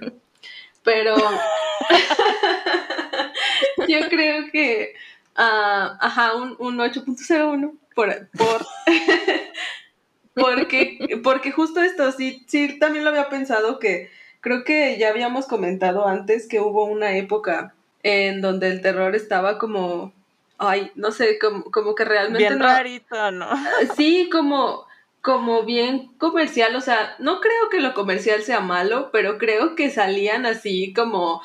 Pero 0.84 1.16
yo 3.88 4.10
creo 4.10 4.52
que, 4.52 4.94
uh, 5.38 5.96
ajá, 6.00 6.36
un, 6.36 6.56
un 6.60 6.78
8.01 6.78 7.78
por, 7.96 8.30
por 8.32 8.66
porque, 10.34 11.20
porque 11.24 11.52
justo 11.52 11.82
esto, 11.82 12.12
sí, 12.12 12.44
sí, 12.48 12.80
también 12.80 13.06
lo 13.06 13.12
había 13.12 13.30
pensado 13.30 13.80
que 13.80 14.10
creo 14.42 14.64
que 14.64 14.98
ya 14.98 15.10
habíamos 15.10 15.48
comentado 15.48 16.08
antes 16.08 16.48
que 16.48 16.60
hubo 16.60 16.86
una 16.86 17.18
época 17.18 17.76
en 18.04 18.42
donde 18.42 18.70
el 18.70 18.82
terror 18.82 19.16
estaba 19.16 19.58
como, 19.58 20.14
ay, 20.58 20.92
no 20.96 21.12
sé, 21.12 21.40
como, 21.40 21.64
como 21.66 21.96
que 21.96 22.06
realmente... 22.06 22.48
Bien 22.48 22.60
no, 22.60 22.66
rarito, 22.66 23.32
¿no? 23.32 23.48
Sí, 23.96 24.30
como, 24.32 24.86
como 25.22 25.64
bien 25.64 26.12
comercial, 26.18 26.76
o 26.76 26.82
sea, 26.82 27.16
no 27.20 27.40
creo 27.40 27.70
que 27.72 27.80
lo 27.80 27.94
comercial 27.94 28.44
sea 28.44 28.60
malo, 28.60 29.10
pero 29.12 29.38
creo 29.38 29.76
que 29.76 29.90
salían 29.90 30.46
así 30.46 30.94
como... 30.94 31.42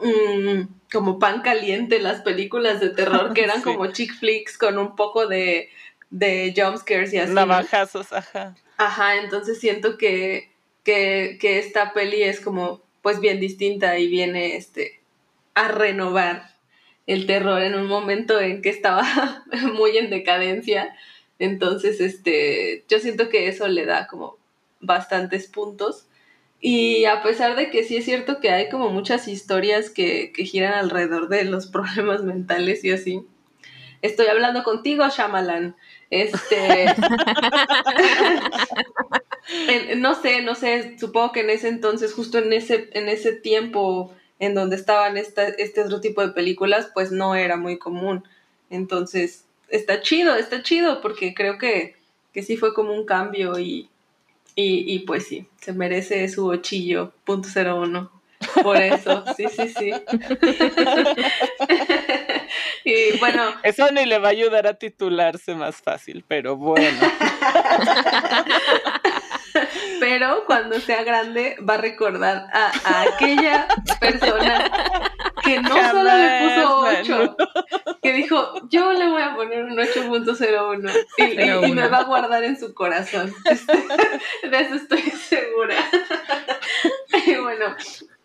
Mmm, 0.00 0.62
como 0.92 1.18
pan 1.18 1.42
caliente 1.42 1.98
las 1.98 2.22
películas 2.22 2.80
de 2.80 2.90
terror 2.90 3.34
que 3.34 3.44
eran 3.44 3.58
sí. 3.58 3.62
como 3.64 3.92
chick 3.92 4.14
flicks 4.14 4.56
con 4.56 4.78
un 4.78 4.96
poco 4.96 5.26
de, 5.26 5.68
de 6.10 6.54
jumpscares 6.56 7.12
y 7.12 7.18
así. 7.18 7.32
Navajazos, 7.32 8.12
ajá. 8.12 8.54
Ajá, 8.76 9.16
entonces 9.16 9.58
siento 9.58 9.98
que, 9.98 10.52
que, 10.84 11.36
que 11.40 11.58
esta 11.58 11.92
peli 11.92 12.22
es 12.22 12.40
como 12.40 12.82
pues 13.02 13.20
bien 13.20 13.40
distinta 13.40 13.98
y 13.98 14.08
viene 14.08 14.56
este 14.56 14.97
a 15.58 15.68
renovar 15.68 16.54
el 17.06 17.26
terror 17.26 17.62
en 17.62 17.74
un 17.74 17.86
momento 17.86 18.40
en 18.40 18.62
que 18.62 18.68
estaba 18.68 19.44
muy 19.74 19.96
en 19.96 20.10
decadencia. 20.10 20.94
Entonces, 21.38 22.00
este, 22.00 22.84
yo 22.88 22.98
siento 22.98 23.28
que 23.28 23.48
eso 23.48 23.66
le 23.68 23.86
da 23.86 24.06
como 24.06 24.36
bastantes 24.80 25.46
puntos. 25.46 26.06
Y 26.60 27.04
a 27.04 27.22
pesar 27.22 27.56
de 27.56 27.70
que 27.70 27.84
sí 27.84 27.96
es 27.96 28.04
cierto 28.04 28.40
que 28.40 28.50
hay 28.50 28.68
como 28.68 28.90
muchas 28.90 29.28
historias 29.28 29.90
que, 29.90 30.32
que 30.32 30.44
giran 30.44 30.74
alrededor 30.74 31.28
de 31.28 31.44
los 31.44 31.66
problemas 31.66 32.22
mentales 32.22 32.84
y 32.84 32.90
así, 32.90 33.24
estoy 34.02 34.26
hablando 34.26 34.62
contigo, 34.62 35.08
Shyamalan. 35.08 35.76
Este. 36.10 36.86
no 39.96 40.14
sé, 40.14 40.42
no 40.42 40.54
sé, 40.54 40.96
supongo 40.98 41.32
que 41.32 41.40
en 41.40 41.50
ese 41.50 41.68
entonces, 41.68 42.12
justo 42.12 42.38
en 42.38 42.52
ese, 42.52 42.90
en 42.92 43.08
ese 43.08 43.32
tiempo 43.32 44.14
en 44.38 44.54
donde 44.54 44.76
estaban 44.76 45.16
esta, 45.16 45.44
este 45.44 45.82
otro 45.82 46.00
tipo 46.00 46.22
de 46.22 46.32
películas, 46.32 46.90
pues 46.94 47.10
no 47.10 47.34
era 47.34 47.56
muy 47.56 47.78
común. 47.78 48.24
Entonces, 48.70 49.44
está 49.68 50.00
chido, 50.00 50.36
está 50.36 50.62
chido, 50.62 51.00
porque 51.00 51.34
creo 51.34 51.58
que, 51.58 51.96
que 52.32 52.42
sí 52.42 52.56
fue 52.56 52.74
como 52.74 52.92
un 52.92 53.04
cambio 53.04 53.58
y, 53.58 53.88
y, 54.54 54.94
y 54.94 55.00
pues 55.00 55.26
sí, 55.26 55.46
se 55.60 55.72
merece 55.72 56.28
su 56.28 56.46
ochillo, 56.46 57.12
punto 57.24 57.48
cero 57.52 57.80
uno. 57.80 58.10
Por 58.62 58.76
eso, 58.76 59.24
sí, 59.36 59.46
sí, 59.48 59.68
sí. 59.68 59.92
y 62.84 63.18
bueno. 63.18 63.54
Eso 63.62 63.90
ni 63.90 64.06
le 64.06 64.18
va 64.18 64.28
a 64.28 64.30
ayudar 64.30 64.66
a 64.66 64.74
titularse 64.74 65.54
más 65.54 65.76
fácil, 65.76 66.24
pero 66.26 66.56
bueno. 66.56 66.98
Pero 70.08 70.44
cuando 70.46 70.80
sea 70.80 71.04
grande 71.04 71.56
va 71.68 71.74
a 71.74 71.76
recordar 71.76 72.46
a, 72.50 72.72
a 72.84 73.02
aquella 73.02 73.68
persona 74.00 74.70
que 75.44 75.60
no 75.60 75.68
Jamás, 75.68 75.90
solo 75.90 76.16
le 76.16 76.40
puso 76.42 77.34
8, 77.34 77.36
que 78.02 78.12
dijo, 78.14 78.68
yo 78.70 78.92
le 78.94 79.06
voy 79.08 79.20
a 79.20 79.34
poner 79.34 79.64
un 79.64 79.76
8.01 79.76 80.92
y, 81.18 81.22
y, 81.22 81.70
y, 81.70 81.72
me 81.72 81.88
va 81.88 81.98
a 81.98 82.04
guardar 82.04 82.42
en 82.42 82.58
su 82.58 82.72
corazón. 82.72 83.34
De 84.50 84.60
eso 84.60 84.76
estoy 84.76 85.02
segura. 85.02 85.76
y 87.26 87.34
bueno. 87.36 87.76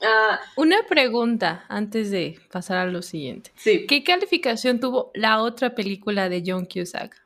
Uh, 0.02 0.62
Una 0.62 0.84
pregunta 0.84 1.66
antes 1.68 2.12
de 2.12 2.40
pasar 2.50 2.78
a 2.78 2.86
lo 2.86 3.02
siguiente. 3.02 3.52
Sí. 3.56 3.86
¿Qué 3.88 4.04
calificación 4.04 4.80
tuvo 4.80 5.12
la 5.14 5.42
otra 5.42 5.76
película 5.76 6.30
de 6.30 6.44
John 6.46 6.66
Cusack 6.66 7.22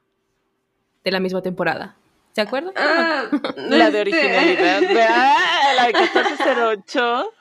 de 1.03 1.11
la 1.11 1.19
misma 1.19 1.43
temporada? 1.43 1.95
¿Se 2.37 2.41
acuerdan? 2.41 2.71
Ah, 2.75 3.31
la 3.55 3.89
de 3.89 4.01
originalidad. 4.01 4.83
Ah, 5.09 5.73
la 5.75 5.87
de 5.87 5.93
1408. 5.93 7.33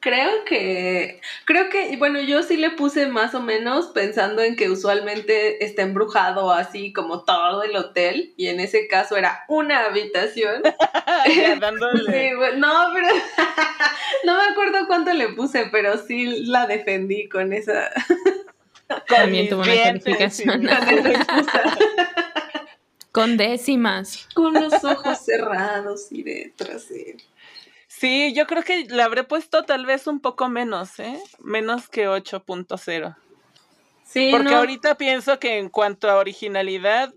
Creo 0.00 0.44
que, 0.44 1.22
creo 1.46 1.70
que, 1.70 1.96
bueno, 1.96 2.20
yo 2.20 2.42
sí 2.42 2.58
le 2.58 2.72
puse 2.72 3.06
más 3.06 3.34
o 3.34 3.40
menos 3.40 3.86
pensando 3.86 4.42
en 4.42 4.54
que 4.54 4.68
usualmente 4.68 5.64
está 5.64 5.80
embrujado 5.80 6.52
así 6.52 6.92
como 6.92 7.24
todo 7.24 7.62
el 7.62 7.74
hotel 7.74 8.34
y 8.36 8.48
en 8.48 8.60
ese 8.60 8.86
caso 8.86 9.16
era 9.16 9.46
una 9.48 9.86
habitación. 9.86 10.62
sí, 11.24 11.42
no, 12.58 12.74
pero 12.92 13.08
no 14.24 14.36
me 14.36 14.42
acuerdo 14.42 14.86
cuánto 14.88 15.14
le 15.14 15.28
puse, 15.30 15.70
pero 15.72 15.96
sí 15.96 16.44
la 16.44 16.66
defendí 16.66 17.30
con 17.30 17.54
esa. 17.54 17.90
También 19.08 19.48
tuvo 19.48 19.62
una 19.62 19.74
calificación. 19.74 20.66
Con 20.66 20.68
esa 20.68 21.10
excusa. 21.12 21.78
Con 23.18 23.36
décimas. 23.36 24.28
Con 24.34 24.54
los 24.54 24.84
ojos 24.84 25.18
cerrados 25.24 26.06
y 26.10 26.22
detrás. 26.22 26.84
Sí. 26.84 27.16
sí, 27.86 28.32
yo 28.34 28.46
creo 28.46 28.62
que 28.62 28.84
le 28.84 29.02
habré 29.02 29.24
puesto 29.24 29.64
tal 29.64 29.86
vez 29.86 30.06
un 30.06 30.20
poco 30.20 30.48
menos, 30.48 30.98
¿eh? 31.00 31.18
Menos 31.40 31.88
que 31.88 32.08
8.0. 32.08 33.16
Sí, 34.04 34.28
Porque 34.30 34.44
no. 34.50 34.56
ahorita 34.58 34.96
pienso 34.96 35.38
que 35.38 35.58
en 35.58 35.68
cuanto 35.68 36.08
a 36.08 36.16
originalidad, 36.16 37.12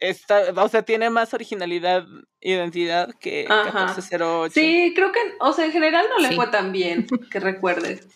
está, 0.00 0.52
o 0.56 0.68
sea, 0.68 0.82
tiene 0.82 1.10
más 1.10 1.32
originalidad, 1.32 2.04
identidad 2.40 3.14
que 3.20 3.46
Ajá. 3.48 3.86
1408. 3.86 4.52
Sí, 4.52 4.92
creo 4.94 5.12
que, 5.12 5.20
o 5.40 5.52
sea, 5.52 5.64
en 5.64 5.72
general 5.72 6.06
no 6.10 6.18
le 6.18 6.28
Sí. 6.30 6.34
fue 6.36 6.48
tan 6.48 6.72
bien, 6.72 7.06
que 7.30 7.40
recuerdes. 7.40 8.06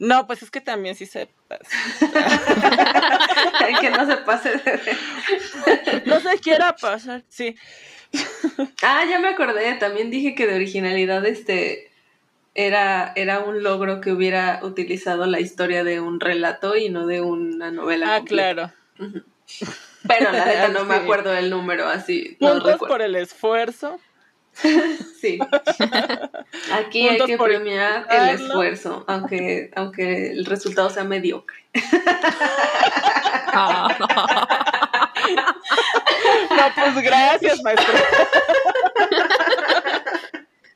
No, 0.00 0.26
pues 0.26 0.42
es 0.42 0.50
que 0.50 0.62
también 0.62 0.94
sí 0.94 1.04
se 1.04 1.28
que 3.80 3.90
no 3.90 4.06
se 4.06 4.16
pase 4.16 4.56
de... 4.56 4.80
No 6.06 6.20
se 6.20 6.38
quiera 6.38 6.74
pasar, 6.74 7.22
sí. 7.28 7.54
Ah, 8.82 9.04
ya 9.08 9.18
me 9.18 9.28
acordé, 9.28 9.74
también 9.74 10.10
dije 10.10 10.34
que 10.34 10.46
de 10.46 10.54
originalidad 10.54 11.24
este 11.26 11.92
era, 12.54 13.12
era 13.14 13.40
un 13.40 13.62
logro 13.62 14.00
que 14.00 14.10
hubiera 14.10 14.60
utilizado 14.62 15.26
la 15.26 15.38
historia 15.38 15.84
de 15.84 16.00
un 16.00 16.18
relato 16.18 16.76
y 16.76 16.88
no 16.88 17.06
de 17.06 17.20
una 17.20 17.70
novela. 17.70 18.14
Ah, 18.14 18.18
completa. 18.20 18.74
claro. 18.96 19.22
Pero 20.08 20.32
la 20.32 20.46
neta 20.46 20.68
no 20.68 20.86
me 20.86 20.94
acuerdo 20.94 21.30
del 21.30 21.50
número 21.50 21.86
así. 21.86 22.38
No 22.40 22.52
Puntos 22.52 22.72
recuerdo. 22.72 22.94
por 22.94 23.02
el 23.02 23.16
esfuerzo. 23.16 24.00
Sí. 25.20 25.38
Aquí 26.72 27.08
hay 27.08 27.18
que 27.18 27.36
premiar 27.36 28.06
el 28.10 28.30
esfuerzo, 28.30 29.04
aunque, 29.06 29.70
aunque 29.76 30.30
el 30.30 30.46
resultado 30.46 30.90
sea 30.90 31.04
mediocre. 31.04 31.56
No, 36.50 36.72
pues 36.74 37.04
gracias, 37.04 37.62
maestro. 37.62 37.94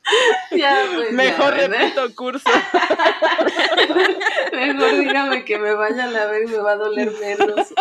Ya, 0.51 0.85
pues, 0.93 1.09
ya, 1.09 1.15
Mejor 1.15 1.55
¿verdad? 1.55 1.79
repito 1.79 2.15
curso. 2.15 2.49
Mejor 4.53 4.99
dígame 4.99 5.43
que 5.43 5.57
me 5.57 5.73
vayan 5.73 6.15
a 6.15 6.25
ver 6.27 6.43
y 6.43 6.47
me 6.47 6.57
va 6.57 6.73
a 6.73 6.77
doler 6.77 7.11
menos. 7.19 7.73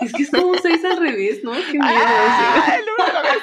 Es 0.00 0.12
que 0.12 0.24
es 0.24 0.30
como 0.30 0.48
un 0.48 0.58
6 0.60 0.84
al 0.84 0.98
revés, 1.00 1.42
¿no? 1.42 1.52
Qué 1.52 1.78
miedo. 1.78 1.84
No 1.88 3.04
me 3.04 3.12
lo 3.12 3.18
hagas. 3.18 3.36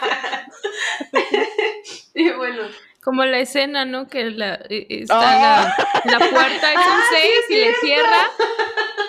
sí. 1.12 2.04
Y 2.14 2.30
bueno, 2.34 2.64
Como 3.04 3.26
la 3.26 3.40
escena, 3.40 3.86
¿no? 3.86 4.08
Que 4.08 4.32
la, 4.32 4.56
eh, 4.70 4.86
está 4.90 5.16
Ah. 5.20 5.76
la, 6.06 6.12
la 6.12 6.20
puerta 6.30 6.72
es 6.74 6.78
un 6.78 7.02
6 7.12 7.32
y 7.50 7.56
le 7.56 7.74
cierra 7.76 8.30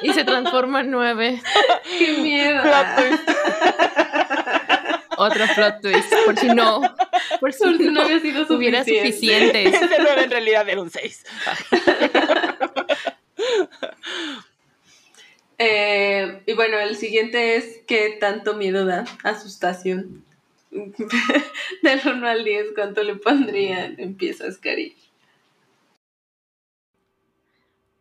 y 0.03 0.13
se 0.13 0.25
transforma 0.25 0.81
en 0.81 0.91
9. 0.91 1.43
qué 1.99 2.13
miedo. 2.15 2.63
Plot 2.63 2.87
twist. 2.97 3.31
Otro 5.17 5.45
plot 5.55 5.81
twist. 5.81 6.13
Por 6.25 6.37
si 6.39 6.49
no, 6.49 6.81
por 7.41 7.53
si 7.53 7.63
Por 7.65 7.77
si 7.79 7.85
no 7.85 7.93
no 7.93 8.03
había 8.03 8.19
sido 8.19 8.45
hubiera 8.57 8.85
suficiente. 8.85 9.69
Ese 9.69 9.89
9 9.99 10.25
en 10.25 10.31
realidad 10.31 10.69
era 10.69 10.81
un 10.81 10.91
6. 10.91 11.25
Eh, 15.59 16.43
y 16.47 16.53
bueno, 16.55 16.79
el 16.79 16.97
siguiente 16.97 17.55
es 17.57 17.81
¿qué 17.87 18.17
tanto 18.21 18.55
miedo 18.55 18.85
da? 18.87 19.05
Asustación. 19.23 20.24
Del 21.83 22.01
1 22.05 22.27
al 22.27 22.45
10, 22.45 22.67
¿cuánto 22.75 23.03
le 23.03 23.17
pondrían? 23.17 23.95
Empiezas, 23.99 24.59
Cari. 24.59 24.95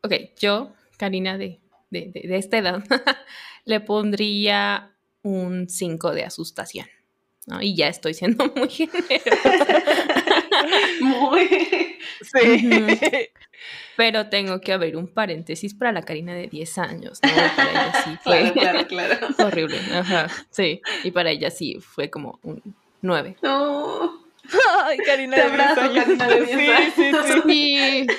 Ok, 0.01 0.13
yo, 0.39 0.73
Karina 0.97 1.37
de, 1.37 1.59
de, 1.89 2.11
de- 2.13 2.27
de 2.27 2.37
esta 2.37 2.57
edad, 2.57 2.83
le 3.65 3.79
pondría 3.79 4.91
un 5.21 5.69
5 5.69 6.11
de 6.11 6.23
asustación. 6.25 6.87
¿no? 7.45 7.61
Y 7.61 7.75
ya 7.75 7.87
estoy 7.89 8.13
siendo 8.13 8.51
muy 8.55 8.69
generosa. 8.69 9.83
Muy. 11.01 11.47
Sí. 12.21 12.67
Ujú. 12.67 12.87
Pero 13.95 14.27
tengo 14.29 14.59
que 14.61 14.73
haber 14.73 14.97
un 14.97 15.07
paréntesis 15.07 15.73
para 15.73 15.91
la 15.91 16.01
Karina 16.03 16.33
de 16.33 16.47
10 16.47 16.77
años, 16.79 17.19
¿no? 17.23 17.29
Para 17.55 17.71
ella 17.71 17.93
sí 18.03 18.17
fue 18.23 18.51
Claro, 18.53 18.87
claro, 18.87 19.17
claro. 19.19 19.35
horrible. 19.47 19.79
Ajá, 19.93 20.27
sí. 20.49 20.81
Y 21.03 21.11
para 21.11 21.29
ella 21.31 21.51
sí 21.51 21.79
fue 21.79 22.09
como 22.09 22.39
un 22.43 22.61
9. 23.01 23.37
No. 23.41 24.23
Ay, 24.83 24.97
Karina 24.97 25.37
de 25.37 25.43
10 25.43 25.51
abrazo, 25.53 25.81
años. 25.81 26.05
Karina 26.05 26.27
de 26.27 26.41
10 26.45 26.69
años. 26.69 26.93
Sí, 26.95 27.03
sí, 27.11 27.33
sí. 27.33 27.41
Sí. 27.45 28.07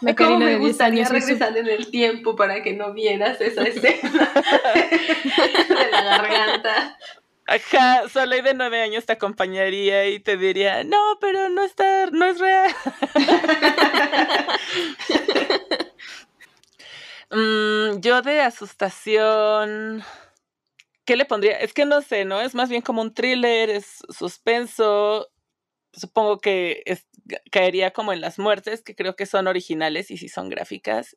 La 0.00 0.14
¿Cómo 0.14 0.38
Karina 0.38 0.38
me 0.38 0.44
de 0.52 0.58
10 0.58 0.60
gustaría 0.68 1.06
años 1.06 1.12
es 1.12 1.24
su- 1.24 1.28
regresar 1.30 1.56
en 1.58 1.68
el 1.68 1.90
tiempo 1.90 2.34
para 2.36 2.62
que 2.62 2.72
no 2.72 2.94
vieras 2.94 3.38
esa 3.42 3.64
escena 3.64 4.32
de 4.74 5.90
la 5.92 6.18
garganta? 6.18 6.96
Ajá, 7.46 8.08
Soleil 8.08 8.42
de 8.42 8.54
9 8.54 8.80
años 8.80 9.04
te 9.04 9.12
acompañaría 9.12 10.06
y 10.08 10.18
te 10.20 10.38
diría, 10.38 10.82
no, 10.84 11.18
pero 11.20 11.50
no 11.50 11.62
está, 11.62 12.06
no 12.10 12.24
es 12.24 12.38
real. 12.40 12.74
Mm, 17.34 18.00
yo 18.00 18.22
de 18.22 18.40
asustación, 18.40 20.04
¿qué 21.04 21.16
le 21.16 21.24
pondría? 21.24 21.58
Es 21.58 21.72
que 21.74 21.84
no 21.84 22.00
sé, 22.00 22.24
¿no? 22.24 22.40
Es 22.40 22.54
más 22.54 22.68
bien 22.70 22.82
como 22.82 23.02
un 23.02 23.12
thriller, 23.12 23.70
es 23.70 23.98
suspenso. 24.08 25.28
Supongo 25.92 26.38
que 26.40 26.82
caería 27.50 27.92
como 27.92 28.12
en 28.12 28.20
las 28.20 28.38
muertes, 28.38 28.82
que 28.82 28.94
creo 28.96 29.16
que 29.16 29.26
son 29.26 29.48
originales 29.48 30.10
y 30.10 30.18
sí 30.18 30.28
son 30.28 30.48
gráficas. 30.48 31.16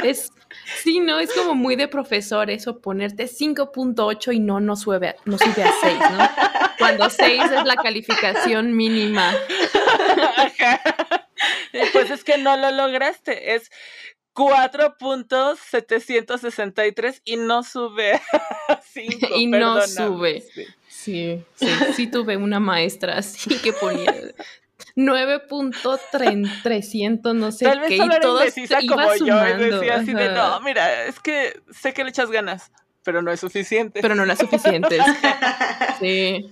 Es, 0.04 0.32
sí, 0.84 1.00
¿no? 1.00 1.20
Es 1.20 1.32
como 1.34 1.54
muy 1.56 1.76
de 1.76 1.88
profesor 1.88 2.50
eso, 2.50 2.80
ponerte 2.82 3.28
5.8 3.28 4.32
y 4.34 4.40
no, 4.40 4.60
no 4.60 4.76
sube, 4.76 5.10
a- 5.10 5.16
no 5.26 5.38
sube 5.38 5.64
a 5.64 5.72
6, 5.82 5.98
¿no? 6.12 6.30
Cuando 6.80 7.10
6 7.10 7.44
es 7.44 7.66
la 7.66 7.76
calificación 7.76 8.76
mínima. 8.76 9.34
Ajá. 10.36 10.82
Pues 11.94 12.12
es 12.12 12.24
que 12.24 12.38
no 12.38 12.56
lo 12.58 12.70
lograste. 12.72 13.56
Es 13.56 13.72
4.763 14.34 17.22
y 17.26 17.38
no 17.38 17.64
sube 17.64 18.22
a 18.68 18.80
5. 18.82 19.28
Y 19.36 19.48
no 19.48 19.82
sube. 19.82 20.44
Sí, 20.88 21.44
sí, 21.56 21.68
sí 21.96 22.06
tuve 22.08 22.38
una 22.38 22.60
maestra 22.60 23.18
así 23.18 23.58
que 23.60 23.74
ponía 23.74 24.14
9.300, 24.96 27.34
no 27.36 27.52
sé 27.52 27.66
Tal 27.66 27.80
vez 27.80 27.90
qué, 27.90 27.96
y 27.96 28.00
solo 28.00 28.12
era 28.14 28.22
todo 28.22 28.44
iba 28.46 28.80
como 28.88 29.16
yo 29.16 29.16
y 29.16 29.18
sumando. 29.20 29.80
decía 29.80 29.96
así 29.96 30.14
de, 30.14 30.30
no, 30.30 30.60
mira, 30.62 31.06
es 31.06 31.20
que 31.20 31.60
sé 31.72 31.94
que 31.94 32.04
le 32.04 32.10
echas 32.10 32.32
ganas, 32.32 32.72
pero 33.04 33.22
no 33.22 33.32
es 33.32 33.40
suficiente. 33.40 34.02
Pero 34.02 34.16
no 34.16 34.26
las 34.26 34.40
suficientes. 34.40 35.02
Sí. 36.00 36.52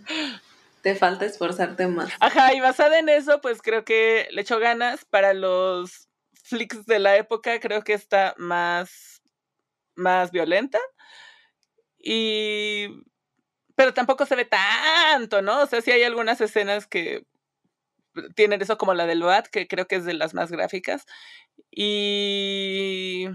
Te 0.85 0.93
falta 0.93 1.25
esforzarte 1.25 1.87
más. 1.87 2.13
Ajá, 2.19 2.53
y 2.53 2.59
basada 2.59 2.99
en 2.99 3.09
eso, 3.09 3.41
pues 3.41 3.63
creo 3.63 3.83
que 3.83 4.27
le 4.29 4.41
echo 4.41 4.59
ganas 4.59 5.03
para 5.03 5.33
los 5.33 6.09
flicks 6.43 6.85
de 6.85 6.99
la 6.99 7.17
época, 7.17 7.59
creo 7.59 7.83
que 7.83 7.93
está 7.93 8.35
más, 8.37 9.23
más 9.95 10.29
violenta. 10.29 10.77
Y... 11.97 13.03
Pero 13.73 13.95
tampoco 13.95 14.27
se 14.27 14.35
ve 14.35 14.45
tanto, 14.45 15.41
¿no? 15.41 15.63
O 15.63 15.65
sea, 15.65 15.81
sí 15.81 15.89
hay 15.89 16.03
algunas 16.03 16.39
escenas 16.39 16.85
que 16.85 17.25
tienen 18.35 18.61
eso 18.61 18.77
como 18.77 18.93
la 18.93 19.07
del 19.07 19.23
BAT, 19.23 19.47
que 19.47 19.67
creo 19.67 19.87
que 19.87 19.95
es 19.95 20.05
de 20.05 20.13
las 20.13 20.35
más 20.35 20.51
gráficas. 20.51 21.07
Y... 21.71 23.25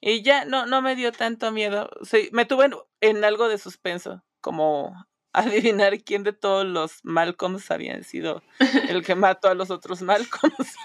Y 0.00 0.22
ya 0.22 0.44
no, 0.44 0.66
no 0.66 0.82
me 0.82 0.94
dio 0.94 1.10
tanto 1.10 1.50
miedo. 1.50 1.90
Sí, 2.04 2.28
me 2.30 2.44
tuve 2.44 2.66
en, 2.66 2.74
en 3.00 3.24
algo 3.24 3.48
de 3.48 3.58
suspenso, 3.58 4.22
como 4.40 4.94
adivinar 5.32 5.98
quién 6.00 6.22
de 6.22 6.32
todos 6.32 6.66
los 6.66 7.04
Malcolms 7.04 7.70
habían 7.70 8.04
sido 8.04 8.42
el 8.88 9.04
que 9.04 9.14
mató 9.14 9.48
a 9.48 9.54
los 9.54 9.70
otros 9.70 10.02
Malcolms. 10.02 10.76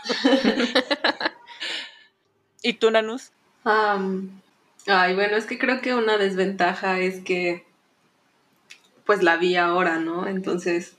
¿Y 2.62 2.74
tú, 2.74 2.90
Nanus? 2.92 3.32
Ay, 3.64 5.16
bueno, 5.16 5.36
es 5.36 5.46
que 5.46 5.60
creo 5.60 5.82
que 5.82 5.94
una 5.94 6.18
desventaja 6.18 7.00
es 7.00 7.22
que 7.24 7.66
pues 9.06 9.24
la 9.24 9.38
vi 9.38 9.56
ahora, 9.56 10.00
¿no? 10.00 10.28
Entonces, 10.28 10.98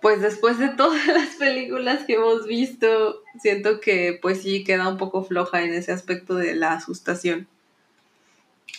pues 0.00 0.20
después 0.20 0.58
de 0.58 0.68
todas 0.68 1.06
las 1.06 1.36
películas 1.36 2.04
que 2.04 2.14
hemos 2.14 2.46
visto, 2.46 3.22
siento 3.40 3.80
que 3.80 4.18
pues 4.20 4.42
sí 4.42 4.64
queda 4.64 4.88
un 4.88 4.98
poco 4.98 5.24
floja 5.24 5.62
en 5.62 5.72
ese 5.74 5.92
aspecto 5.92 6.34
de 6.34 6.54
la 6.54 6.72
asustación. 6.72 7.48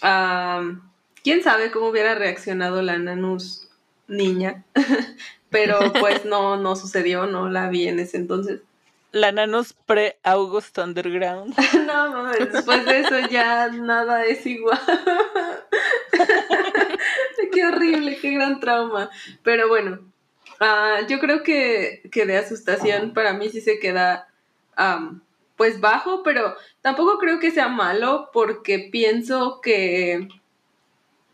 ¿Quién 0.02 1.44
sabe 1.44 1.72
cómo 1.72 1.88
hubiera 1.88 2.16
reaccionado 2.16 2.82
la 2.82 2.98
Nanus 2.98 3.65
niña? 4.08 4.64
Pero 5.50 5.94
pues 6.00 6.26
no, 6.26 6.58
no 6.58 6.76
sucedió, 6.76 7.28
no 7.28 7.50
la 7.50 7.70
vi 7.70 7.88
en 7.88 8.00
ese 8.00 8.18
entonces 8.18 8.62
la 9.16 9.32
Nanos 9.32 9.72
pre-August 9.72 10.78
Underground. 10.78 11.56
no, 11.88 12.12
mames, 12.12 12.52
después 12.52 12.86
de 12.86 13.00
eso 13.00 13.18
ya 13.30 13.70
nada 13.70 14.26
es 14.26 14.46
igual. 14.46 14.78
qué 17.54 17.66
horrible, 17.66 18.20
qué 18.20 18.32
gran 18.32 18.60
trauma. 18.60 19.10
Pero 19.42 19.70
bueno, 19.70 20.00
ah, 20.60 21.00
yo 21.08 21.20
creo 21.20 21.44
que, 21.44 22.02
que, 22.12 22.26
de 22.26 22.38
asustación 22.38 23.14
para 23.14 23.32
mí 23.32 23.48
sí 23.48 23.62
se 23.62 23.80
queda 23.80 24.28
pues 25.56 25.80
bajo, 25.80 26.22
pero 26.22 26.54
tampoco 26.82 27.18
creo 27.18 27.40
que 27.40 27.52
sea 27.52 27.70
malo 27.70 28.30
porque 28.34 28.90
pienso 28.92 29.62
que, 29.62 30.28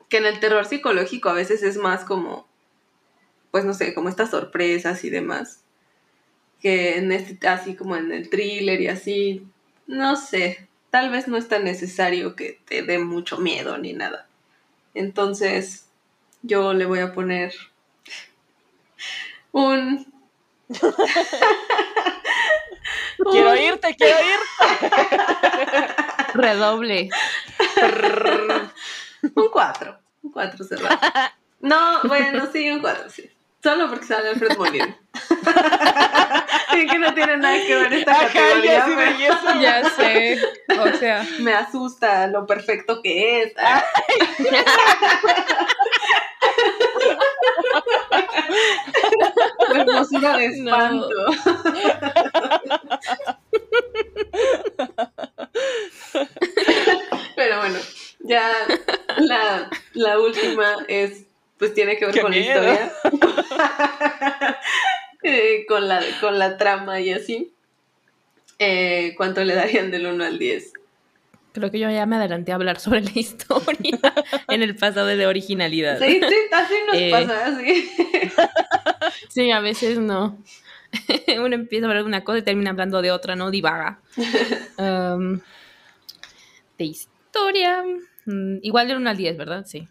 que 0.08 0.18
en 0.18 0.28
el 0.28 0.40
terror 0.40 0.66
psicológico 0.66 1.30
a 1.30 1.34
veces 1.34 1.64
es 1.64 1.78
más 1.78 2.06
como, 2.06 2.48
pues 3.52 3.66
no 3.66 3.74
sé, 3.74 3.94
como 3.94 4.10
estas 4.10 4.32
sorpresas 4.32 5.04
y 5.04 5.10
demás 5.10 5.62
que 6.62 6.98
en 6.98 7.12
este, 7.12 7.48
así 7.48 7.76
como 7.76 7.98
en 7.98 8.12
el 8.12 8.30
thriller 8.30 8.80
y 8.80 8.88
así, 8.88 9.48
no 9.88 10.16
sé, 10.16 10.70
tal 10.92 11.10
vez 11.10 11.28
no 11.28 11.38
es 11.38 11.48
tan 11.48 11.64
necesario 11.64 12.36
que 12.36 12.60
te 12.66 12.84
dé 12.84 13.00
mucho 13.00 13.38
miedo 13.38 13.80
ni 13.80 13.94
nada. 13.94 14.28
Entonces, 14.94 15.88
yo 16.44 16.74
le 16.74 16.86
voy 16.86 17.00
a 17.00 17.14
poner 17.14 17.56
un... 19.52 20.06
quiero 23.32 23.56
irte, 23.56 23.96
quiero 23.96 24.20
irte. 24.20 24.38
Redoble. 26.36 27.10
un 29.36 29.50
4, 29.50 30.00
un 30.24 30.32
4 30.32 30.64
cerrado. 30.64 31.00
No, 31.64 32.02
bueno, 32.06 32.50
sí, 32.52 32.72
un 32.72 32.82
4, 32.82 33.08
sí. 33.12 33.30
Solo 33.64 33.90
porque 33.90 34.06
sale 34.06 34.30
Alfred 34.30 34.58
Molina. 34.58 34.98
y 36.74 36.88
que 36.88 37.00
no 37.00 37.14
tiene 37.14 37.38
nada 37.38 37.58
que 37.66 37.76
ver 37.76 37.94
esta 37.94 38.14
categoría. 38.14 38.86
Ya, 39.20 39.62
ya 39.62 39.90
sé. 39.90 40.42
O 40.80 40.98
sea. 40.98 41.28
Me 41.40 41.54
asusta 41.54 42.28
lo 42.28 42.46
perfecto 42.46 43.02
que 43.02 43.44
es. 43.44 43.54
La 49.70 49.82
hermosura 49.82 50.38
de 50.38 50.46
espanto. 50.46 51.08
Pero 57.36 57.58
bueno, 57.58 57.80
ya 58.20 58.52
la, 59.18 59.70
la 59.94 60.20
última 60.20 60.78
es 60.88 61.31
pues 61.62 61.76
tiene 61.76 61.96
que 61.96 62.08
ver 62.08 62.20
con 62.22 62.32
la 62.32 62.38
historia. 62.38 62.92
Eh, 65.24 65.68
con, 65.68 65.88
la, 65.88 66.02
con 66.20 66.40
la 66.40 66.58
trama 66.58 67.00
y 67.00 67.12
así. 67.12 67.54
Eh, 68.58 69.14
¿Cuánto 69.16 69.44
le 69.44 69.54
darían 69.54 69.92
del 69.92 70.08
1 70.08 70.24
al 70.24 70.40
10? 70.40 70.74
Creo 71.54 71.70
que 71.70 71.78
yo 71.78 71.92
ya 71.92 72.08
me 72.08 72.16
adelanté 72.16 72.52
a 72.52 72.56
hablar 72.56 72.80
sobre 72.80 73.02
la 73.02 73.12
historia 73.14 74.00
en 74.48 74.64
el 74.64 74.76
pasado 74.76 75.06
de 75.06 75.28
originalidad. 75.28 76.00
Sí, 76.00 76.20
sí, 76.28 76.36
así 76.52 76.74
nos 76.88 76.96
eh, 76.96 77.10
pasa, 77.12 77.46
así. 77.46 77.92
sí, 79.30 79.52
a 79.52 79.60
veces 79.60 80.00
no. 80.00 80.40
Uno 81.38 81.54
empieza 81.54 81.86
a 81.86 81.90
hablar 81.90 82.02
de 82.02 82.10
una 82.10 82.24
cosa 82.24 82.40
y 82.40 82.42
termina 82.42 82.72
hablando 82.72 83.04
de 83.04 83.12
otra, 83.12 83.36
¿no? 83.36 83.52
Divaga. 83.52 84.00
Um, 84.80 85.40
de 86.80 86.86
historia. 86.86 87.84
Mm, 88.26 88.58
igual 88.64 88.88
del 88.88 88.98
1 88.98 89.08
al 89.12 89.18
10, 89.18 89.38
¿verdad? 89.38 89.66
Sí. 89.68 89.88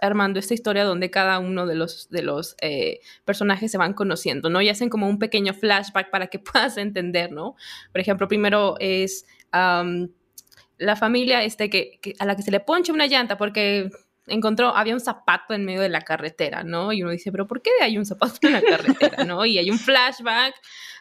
armando 0.00 0.40
esta 0.40 0.54
historia 0.54 0.84
donde 0.84 1.10
cada 1.10 1.38
uno 1.38 1.66
de 1.66 1.74
los, 1.74 2.08
de 2.10 2.22
los 2.22 2.56
eh, 2.60 3.00
personajes 3.24 3.70
se 3.70 3.78
van 3.78 3.94
conociendo, 3.94 4.50
¿no? 4.50 4.60
Y 4.60 4.68
hacen 4.68 4.88
como 4.88 5.08
un 5.08 5.18
pequeño 5.18 5.54
flashback 5.54 6.10
para 6.10 6.26
que 6.26 6.38
puedas 6.38 6.76
entender, 6.76 7.32
¿no? 7.32 7.56
Por 7.92 8.00
ejemplo, 8.00 8.28
primero 8.28 8.76
es 8.80 9.26
la 9.52 10.96
familia 10.96 11.44
este, 11.44 11.68
que, 11.68 12.00
a 12.18 12.24
la 12.24 12.36
que 12.36 12.42
se 12.42 12.50
le 12.50 12.60
ponche 12.60 12.90
una 12.90 13.06
llanta 13.06 13.36
porque 13.36 13.90
encontró, 14.26 14.74
había 14.76 14.94
un 14.94 15.00
zapato 15.00 15.54
en 15.54 15.64
medio 15.64 15.80
de 15.80 15.88
la 15.88 16.02
carretera, 16.02 16.62
¿no? 16.62 16.92
Y 16.92 17.02
uno 17.02 17.12
dice, 17.12 17.32
pero 17.32 17.46
¿por 17.46 17.62
qué 17.62 17.70
hay 17.80 17.98
un 17.98 18.06
zapato 18.06 18.38
en 18.42 18.52
la 18.52 18.62
carretera, 18.62 19.24
¿no? 19.24 19.44
Y 19.44 19.58
hay 19.58 19.70
un 19.70 19.78
flashback 19.78 20.54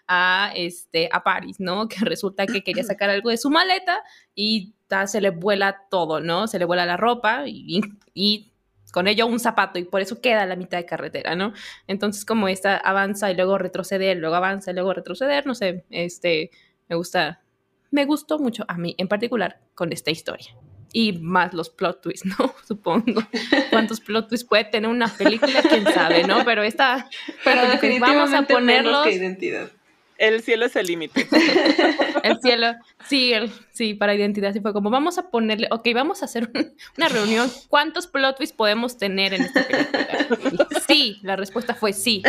a, 0.07 0.51
este, 0.55 1.09
a 1.11 1.23
Paris, 1.23 1.59
¿no? 1.59 1.87
Que 1.87 2.03
resulta 2.05 2.45
que 2.45 2.63
quería 2.63 2.83
sacar 2.83 3.09
algo 3.09 3.29
de 3.29 3.37
su 3.37 3.49
maleta 3.49 4.03
y 4.35 4.73
se 5.05 5.21
le 5.21 5.29
vuela 5.29 5.87
todo, 5.89 6.19
¿no? 6.19 6.47
Se 6.47 6.59
le 6.59 6.65
vuela 6.65 6.85
la 6.85 6.97
ropa 6.97 7.43
y, 7.47 7.81
y 8.13 8.51
con 8.91 9.07
ello 9.07 9.25
un 9.25 9.39
zapato 9.39 9.79
y 9.79 9.85
por 9.85 10.01
eso 10.01 10.19
queda 10.19 10.43
a 10.43 10.45
la 10.45 10.57
mitad 10.57 10.77
de 10.77 10.85
carretera, 10.85 11.35
¿no? 11.35 11.53
Entonces 11.87 12.25
como 12.25 12.47
esta 12.49 12.75
avanza 12.75 13.31
y 13.31 13.35
luego 13.35 13.57
retroceder, 13.57 14.17
luego 14.17 14.35
avanza 14.35 14.71
y 14.71 14.73
luego 14.73 14.93
retroceder, 14.93 15.45
no 15.47 15.55
sé, 15.55 15.85
este, 15.89 16.51
me 16.89 16.97
gusta, 16.97 17.41
me 17.89 18.05
gustó 18.05 18.37
mucho 18.37 18.65
a 18.67 18.77
mí 18.77 18.95
en 18.97 19.07
particular 19.07 19.61
con 19.75 19.93
esta 19.93 20.11
historia 20.11 20.53
y 20.93 21.13
más 21.13 21.53
los 21.53 21.69
plot 21.69 22.01
twists, 22.01 22.25
¿no? 22.39 22.53
Supongo. 22.67 23.21
¿Cuántos 23.69 23.99
plot 23.99 24.29
twists 24.29 24.47
puede 24.47 24.65
tener 24.65 24.89
una 24.89 25.07
película? 25.07 25.61
Quién 25.61 25.85
sabe, 25.85 26.23
¿no? 26.23 26.43
Pero 26.45 26.63
esta. 26.63 27.09
Pero 27.43 27.61
vamos 27.99 28.33
a 28.33 28.43
ponerlos. 28.43 29.07
identidad. 29.07 29.69
El 30.17 30.43
cielo 30.43 30.67
es 30.67 30.75
el 30.75 30.85
límite. 30.85 31.27
el 32.23 32.39
cielo, 32.41 32.75
sí, 33.07 33.33
el, 33.33 33.51
sí, 33.71 33.95
para 33.95 34.13
identidad 34.13 34.53
sí 34.53 34.59
fue 34.59 34.71
como, 34.71 34.91
vamos 34.91 35.17
a 35.17 35.31
ponerle, 35.31 35.67
ok, 35.71 35.87
vamos 35.95 36.21
a 36.21 36.25
hacer 36.25 36.51
una 36.95 37.09
reunión, 37.09 37.51
¿cuántos 37.69 38.05
plot 38.05 38.37
twists 38.37 38.55
podemos 38.55 38.99
tener 38.99 39.33
en 39.33 39.41
esta 39.41 39.65
película? 39.67 40.67
sí, 40.87 41.17
la 41.23 41.37
respuesta 41.37 41.73
fue 41.73 41.91
sí. 41.91 42.21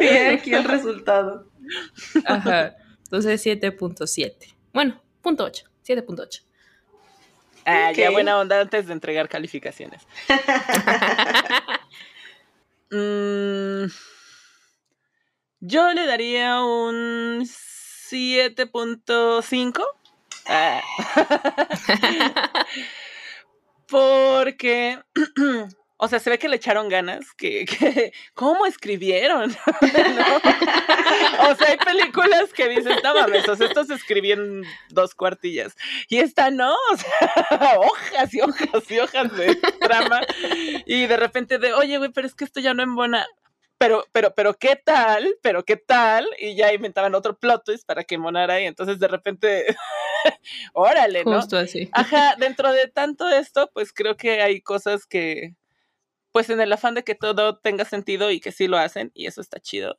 Y 0.00 0.06
aquí 0.32 0.54
el 0.54 0.64
resultado. 0.64 1.50
Ajá. 2.24 2.74
Entonces 3.12 3.44
7.7. 3.44 4.54
Bueno, 4.72 4.98
punto 5.20 5.44
8. 5.44 5.66
7.8. 5.86 6.42
Ah, 7.66 7.92
ya 7.92 8.10
buena 8.10 8.38
onda 8.38 8.58
antes 8.58 8.86
de 8.86 8.94
entregar 8.94 9.28
calificaciones. 9.28 10.00
Mm, 12.94 13.86
yo 15.60 15.94
le 15.94 16.04
daría 16.04 16.62
un 16.62 17.40
7.5. 17.40 19.82
Ah. 20.46 20.82
Porque 23.88 24.98
o 26.04 26.08
sea, 26.08 26.18
se 26.18 26.30
ve 26.30 26.38
que 26.38 26.48
le 26.48 26.56
echaron 26.56 26.88
ganas, 26.88 27.32
que, 27.34 27.64
que 27.64 28.12
¿cómo 28.34 28.66
escribieron? 28.66 29.56
O 31.38 31.54
sea, 31.54 31.68
hay 31.68 31.76
películas 31.76 32.52
que 32.52 32.68
dicen, 32.68 32.96
no 33.04 33.14
mames, 33.14 33.48
o 33.48 33.54
sea, 33.54 33.66
estos 33.66 33.90
escribían 33.90 34.62
dos 34.88 35.14
cuartillas. 35.14 35.76
Y 36.08 36.18
esta 36.18 36.50
no, 36.50 36.72
o 36.92 36.96
sea, 36.96 37.78
hojas 37.78 38.34
y 38.34 38.40
hojas 38.40 38.90
y 38.90 38.98
hojas 38.98 39.36
de 39.36 39.56
trama. 39.80 40.22
Y 40.86 41.06
de 41.06 41.16
repente 41.16 41.58
de, 41.58 41.72
oye, 41.72 41.98
güey, 41.98 42.10
pero 42.10 42.26
es 42.26 42.34
que 42.34 42.44
esto 42.44 42.60
ya 42.60 42.74
no 42.74 42.82
embona. 42.82 43.26
Pero, 43.78 44.04
pero, 44.12 44.34
pero, 44.34 44.54
¿qué 44.54 44.76
tal? 44.76 45.36
Pero, 45.42 45.64
¿qué 45.64 45.76
tal? 45.76 46.26
Y 46.38 46.56
ya 46.56 46.72
inventaban 46.72 47.14
otro 47.14 47.36
plot 47.36 47.64
twist 47.64 47.86
para 47.86 48.04
que 48.04 48.18
monara 48.18 48.60
y 48.60 48.66
entonces 48.66 48.98
de 48.98 49.08
repente 49.08 49.76
órale, 50.72 51.24
¿no? 51.24 51.36
Justo 51.36 51.58
así. 51.58 51.88
Ajá, 51.92 52.34
dentro 52.38 52.72
de 52.72 52.88
tanto 52.88 53.28
esto, 53.28 53.70
pues 53.72 53.92
creo 53.92 54.16
que 54.16 54.40
hay 54.40 54.60
cosas 54.60 55.06
que, 55.06 55.54
pues 56.32 56.50
en 56.50 56.60
el 56.60 56.72
afán 56.72 56.94
de 56.94 57.04
que 57.04 57.14
todo 57.14 57.58
tenga 57.58 57.84
sentido 57.84 58.30
y 58.30 58.40
que 58.40 58.52
sí 58.52 58.66
lo 58.66 58.78
hacen, 58.78 59.12
y 59.14 59.26
eso 59.26 59.40
está 59.40 59.60
chido, 59.60 59.98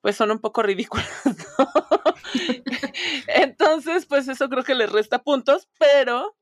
pues 0.00 0.16
son 0.16 0.30
un 0.30 0.38
poco 0.38 0.62
ridículas, 0.62 1.08
¿no? 1.24 1.68
Entonces, 3.26 4.06
pues 4.06 4.28
eso 4.28 4.48
creo 4.48 4.64
que 4.64 4.74
les 4.74 4.90
resta 4.90 5.22
puntos, 5.22 5.68
pero 5.78 6.36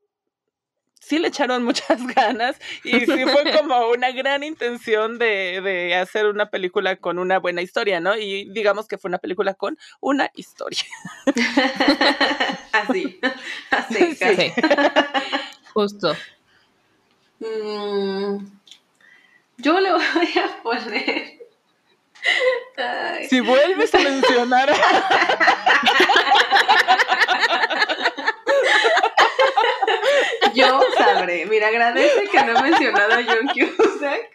sí 1.05 1.19
le 1.19 1.27
echaron 1.27 1.63
muchas 1.63 2.05
ganas 2.15 2.57
y 2.83 2.99
sí 3.01 3.25
fue 3.25 3.51
como 3.55 3.89
una 3.89 4.11
gran 4.11 4.43
intención 4.43 5.19
de, 5.19 5.61
de, 5.61 5.95
hacer 5.95 6.25
una 6.25 6.49
película 6.49 6.95
con 6.95 7.19
una 7.19 7.39
buena 7.39 7.61
historia, 7.61 7.99
¿no? 7.99 8.17
Y 8.17 8.49
digamos 8.51 8.87
que 8.87 8.97
fue 8.97 9.09
una 9.09 9.19
película 9.19 9.53
con 9.53 9.77
una 10.01 10.31
historia. 10.33 10.85
así, 12.71 13.19
así, 13.69 14.15
sí. 14.15 14.53
Justo. 15.73 16.15
Mm, 17.39 18.37
yo 19.57 19.79
le 19.79 19.91
voy 19.91 20.33
a 20.43 20.63
poner... 20.63 21.39
Ay. 22.77 23.27
Si 23.29 23.39
vuelves 23.39 23.93
a 23.93 23.99
mencionar... 23.99 24.73
Yo 30.55 30.81
sabré. 30.97 31.45
Mira, 31.45 31.67
agradece 31.67 32.27
que 32.31 32.43
no 32.43 32.57
he 32.57 32.61
mencionado 32.61 33.13
a 33.13 33.23
John 33.23 33.47
Cusack 33.47 34.31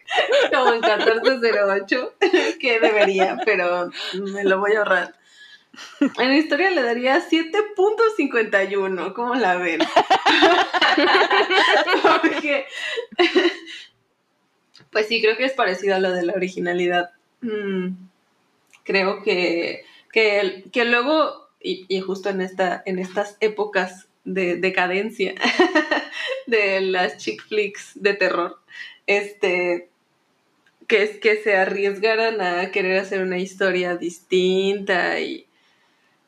como 0.53 0.73
en 0.73 0.81
1408, 0.81 2.13
que 2.59 2.79
debería, 2.79 3.37
pero 3.43 3.89
me 4.13 4.43
lo 4.43 4.59
voy 4.59 4.73
a 4.73 4.79
ahorrar. 4.79 5.15
En 6.17 6.27
la 6.27 6.35
historia 6.35 6.69
le 6.69 6.81
daría 6.81 7.25
7.51, 7.27 9.13
¿cómo 9.13 9.35
la 9.35 9.55
ven? 9.55 9.79
Porque, 12.03 12.67
pues 14.91 15.07
sí, 15.07 15.21
creo 15.21 15.37
que 15.37 15.45
es 15.45 15.53
parecido 15.53 15.95
a 15.95 15.99
lo 15.99 16.11
de 16.11 16.25
la 16.25 16.33
originalidad. 16.33 17.11
Mm, 17.41 17.93
creo 18.83 19.23
que, 19.23 19.83
que, 20.11 20.85
luego, 20.85 21.47
y, 21.61 21.85
y, 21.87 22.01
justo 22.01 22.29
en, 22.29 22.41
esta, 22.41 22.83
en 22.85 22.99
estas 22.99 23.37
épocas 23.39 24.07
de 24.23 24.57
decadencia 24.57 25.33
de 26.47 26.81
las 26.81 27.17
chick 27.17 27.41
flicks 27.47 27.91
de 27.95 28.13
terror, 28.13 28.59
este, 29.07 29.89
que 30.87 31.03
es 31.03 31.17
que 31.17 31.37
se 31.37 31.55
arriesgaran 31.55 32.41
a 32.41 32.71
querer 32.71 32.99
hacer 32.99 33.21
una 33.21 33.39
historia 33.39 33.95
distinta 33.95 35.19
y, 35.21 35.47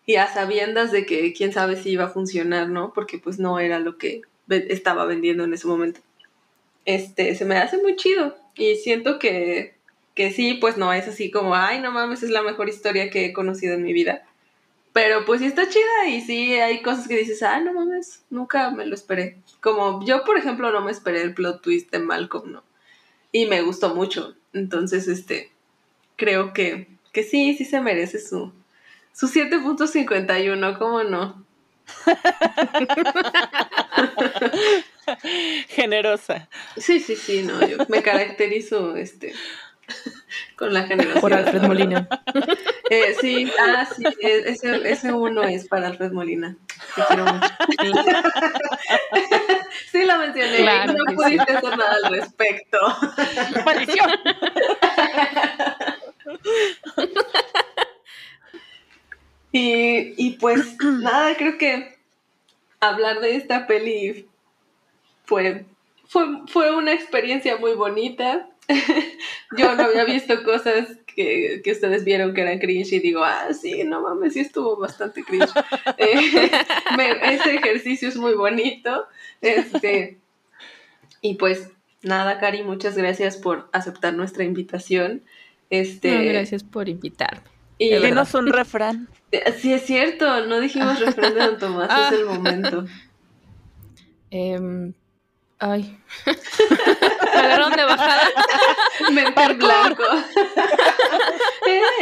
y 0.06 0.16
a 0.16 0.28
sabiendas 0.28 0.92
de 0.92 1.06
que 1.06 1.34
quién 1.34 1.52
sabe 1.52 1.76
si 1.76 1.92
iba 1.92 2.06
a 2.06 2.10
funcionar, 2.10 2.70
¿no? 2.70 2.94
Porque 2.94 3.20
pues 3.20 3.40
no 3.40 3.60
era 3.60 3.80
lo 3.80 3.98
que 3.98 4.22
estaba 4.48 5.06
vendiendo 5.06 5.44
en 5.44 5.54
ese 5.54 5.68
momento. 5.68 6.00
Este, 6.86 7.36
se 7.36 7.46
me 7.46 7.58
hace 7.58 7.78
muy 7.78 7.96
chido 7.96 8.43
y 8.56 8.76
siento 8.78 9.20
que, 9.20 9.76
que 10.16 10.32
sí, 10.32 10.56
pues 10.56 10.78
no 10.78 10.94
es 10.94 11.08
así 11.08 11.32
como, 11.32 11.56
ay, 11.56 11.82
no 11.82 11.92
mames, 11.92 12.24
es 12.24 12.30
la 12.30 12.42
mejor 12.42 12.70
historia 12.70 13.10
que 13.10 13.26
he 13.26 13.34
conocido 13.34 13.76
en 13.76 13.84
mi 13.84 13.94
vida 13.94 14.24
pero 14.94 15.26
pues 15.26 15.42
sí 15.42 15.48
está 15.48 15.68
chida 15.68 16.08
y 16.08 16.22
sí 16.22 16.54
hay 16.54 16.84
cosas 16.84 17.08
que 17.08 17.18
dices, 17.18 17.42
ah, 17.42 17.60
no 17.60 17.74
mames, 17.74 18.24
nunca 18.30 18.70
me 18.70 18.86
lo 18.86 18.94
esperé. 18.94 19.40
Como 19.60 20.06
yo, 20.06 20.24
por 20.24 20.38
ejemplo, 20.38 20.72
no 20.72 20.82
me 20.82 20.92
esperé 20.92 21.24
el 21.24 21.34
plot 21.34 21.64
twist 21.64 21.92
de 21.92 21.98
Malcolm, 21.98 22.52
¿no? 22.52 22.64
Y 23.32 23.48
me 23.48 23.64
gustó 23.64 23.96
mucho. 23.96 24.36
Entonces, 24.54 25.08
este, 25.08 25.52
creo 26.16 26.54
que, 26.54 26.90
que 27.12 27.24
sí, 27.24 27.56
sí 27.58 27.66
se 27.66 27.82
merece 27.82 28.20
su, 28.20 28.54
su 29.14 29.28
7.51, 29.28 30.78
¿cómo 30.78 31.04
no? 31.04 31.44
Generosa. 35.70 36.50
Sí, 36.78 37.00
sí, 37.00 37.16
sí, 37.16 37.44
no, 37.44 37.66
yo 37.68 37.78
me 37.90 38.02
caracterizo, 38.02 38.96
este, 38.96 39.34
con 40.56 40.74
la 40.74 40.84
generación. 40.84 41.22
Por 41.22 41.34
Alfred 41.34 41.62
Molina. 41.62 42.08
Eh, 42.90 43.16
sí, 43.20 43.52
ah, 43.60 43.86
sí, 43.86 44.04
e, 44.22 44.50
ese, 44.52 44.88
ese, 44.88 45.12
uno 45.12 45.42
es 45.42 45.68
para 45.68 45.88
Alfred 45.88 46.12
Molina. 46.12 46.56
Te 46.96 47.02
quiero 47.08 47.26
mucho. 47.26 47.48
sí, 49.92 50.06
lo 50.06 50.18
mencioné. 50.20 50.58
Claro 50.58 50.94
no 50.94 51.16
pudiste 51.16 51.46
sí. 51.48 51.58
hacer 51.58 51.78
nada 51.78 51.96
al 52.04 52.12
respecto. 52.12 52.78
¡Maldición! 53.66 54.12
y, 59.52 60.14
y 60.24 60.32
pues 60.40 60.78
nada, 60.84 61.36
creo 61.36 61.58
que 61.58 61.98
hablar 62.80 63.22
de 63.22 63.38
esta 63.38 63.66
peli 63.66 64.28
fue, 65.34 65.66
fue, 66.08 66.26
fue 66.48 66.76
una 66.76 66.94
experiencia 66.94 67.58
muy 67.58 67.74
bonita 67.74 68.50
yo 69.58 69.76
no 69.76 69.84
había 69.84 70.06
visto 70.06 70.44
cosas 70.44 70.88
que, 71.06 71.62
que, 71.64 71.72
ustedes 71.72 72.06
vieron 72.06 72.34
que 72.34 72.42
eran 72.42 72.60
cringe 72.60 72.94
y 72.94 73.00
digo, 73.00 73.24
ah, 73.24 73.54
sí, 73.54 73.84
no 73.84 74.02
mames, 74.02 74.34
sí 74.34 74.40
estuvo 74.40 74.78
bastante 74.78 75.24
cringe. 75.24 75.50
Eh, 75.98 76.50
me, 76.98 77.34
ese 77.34 77.56
ejercicio 77.56 78.08
es 78.08 78.18
muy 78.18 78.34
bonito. 78.34 79.08
Este, 79.42 80.18
y 81.22 81.36
pues 81.36 81.70
nada, 82.02 82.40
Cari, 82.40 82.64
muchas 82.64 82.98
gracias 82.98 83.38
por 83.38 83.70
aceptar 83.74 84.14
nuestra 84.14 84.44
invitación. 84.44 85.24
Este, 85.70 86.12
no, 86.12 86.24
gracias 86.24 86.64
por 86.64 86.90
invitarme. 86.90 87.44
Y 87.78 87.96
dinos 87.98 88.34
un 88.34 88.48
refrán. 88.48 89.10
Sí, 89.58 89.74
es 89.74 89.86
cierto, 89.86 90.46
no 90.46 90.60
dijimos 90.60 91.00
refrán 91.00 91.34
de 91.34 91.40
Don 91.42 91.58
Tomás, 91.58 92.14
es 92.14 92.20
el 92.20 92.26
momento. 92.26 92.86
Eh, 94.32 94.94
Ay. 95.66 95.98
Me 96.26 97.40
agarraron 97.40 97.72
de 97.72 97.86
bajada. 97.86 98.28
Mente 99.14 99.44
en 99.44 99.58
blanco. 99.58 100.04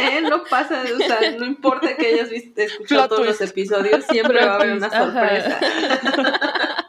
eh, 0.00 0.20
no 0.22 0.42
pasa, 0.42 0.82
o 0.82 0.98
sea, 0.98 1.30
no 1.38 1.46
importa 1.46 1.94
que 1.94 2.08
hayas 2.08 2.28
visto, 2.28 2.60
escuchado 2.60 3.06
todos 3.06 3.26
los 3.26 3.40
episodios, 3.40 4.04
siempre 4.10 4.44
va 4.44 4.54
a 4.54 4.56
haber 4.56 4.72
una 4.72 4.90
sorpresa. 4.90 5.60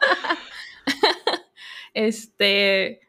este. 1.94 3.02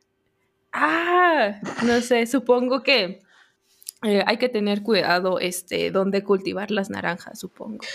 Ah, 0.71 1.59
no 1.85 2.03
sé, 2.03 2.27
supongo 2.27 2.83
que 2.83 3.21
eh, 4.03 4.23
hay 4.27 4.37
que 4.37 4.51
tener 4.51 4.83
cuidado, 4.83 5.41
este, 5.41 5.91
dónde 5.91 6.23
cultivar 6.23 6.71
las 6.71 6.91
naranjas, 6.91 7.41
supongo. 7.41 7.79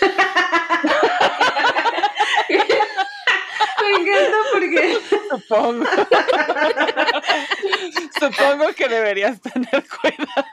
Me 3.80 3.99
encanta 4.10 4.36
porque. 4.52 4.98
Supongo. 5.30 5.84
Supongo 8.20 8.72
que 8.74 8.88
deberías 8.88 9.40
tener 9.40 9.84
cuidado. 9.88 10.48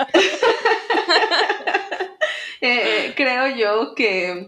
Eh, 2.62 3.14
creo 3.16 3.48
yo 3.56 3.94
que. 3.96 4.48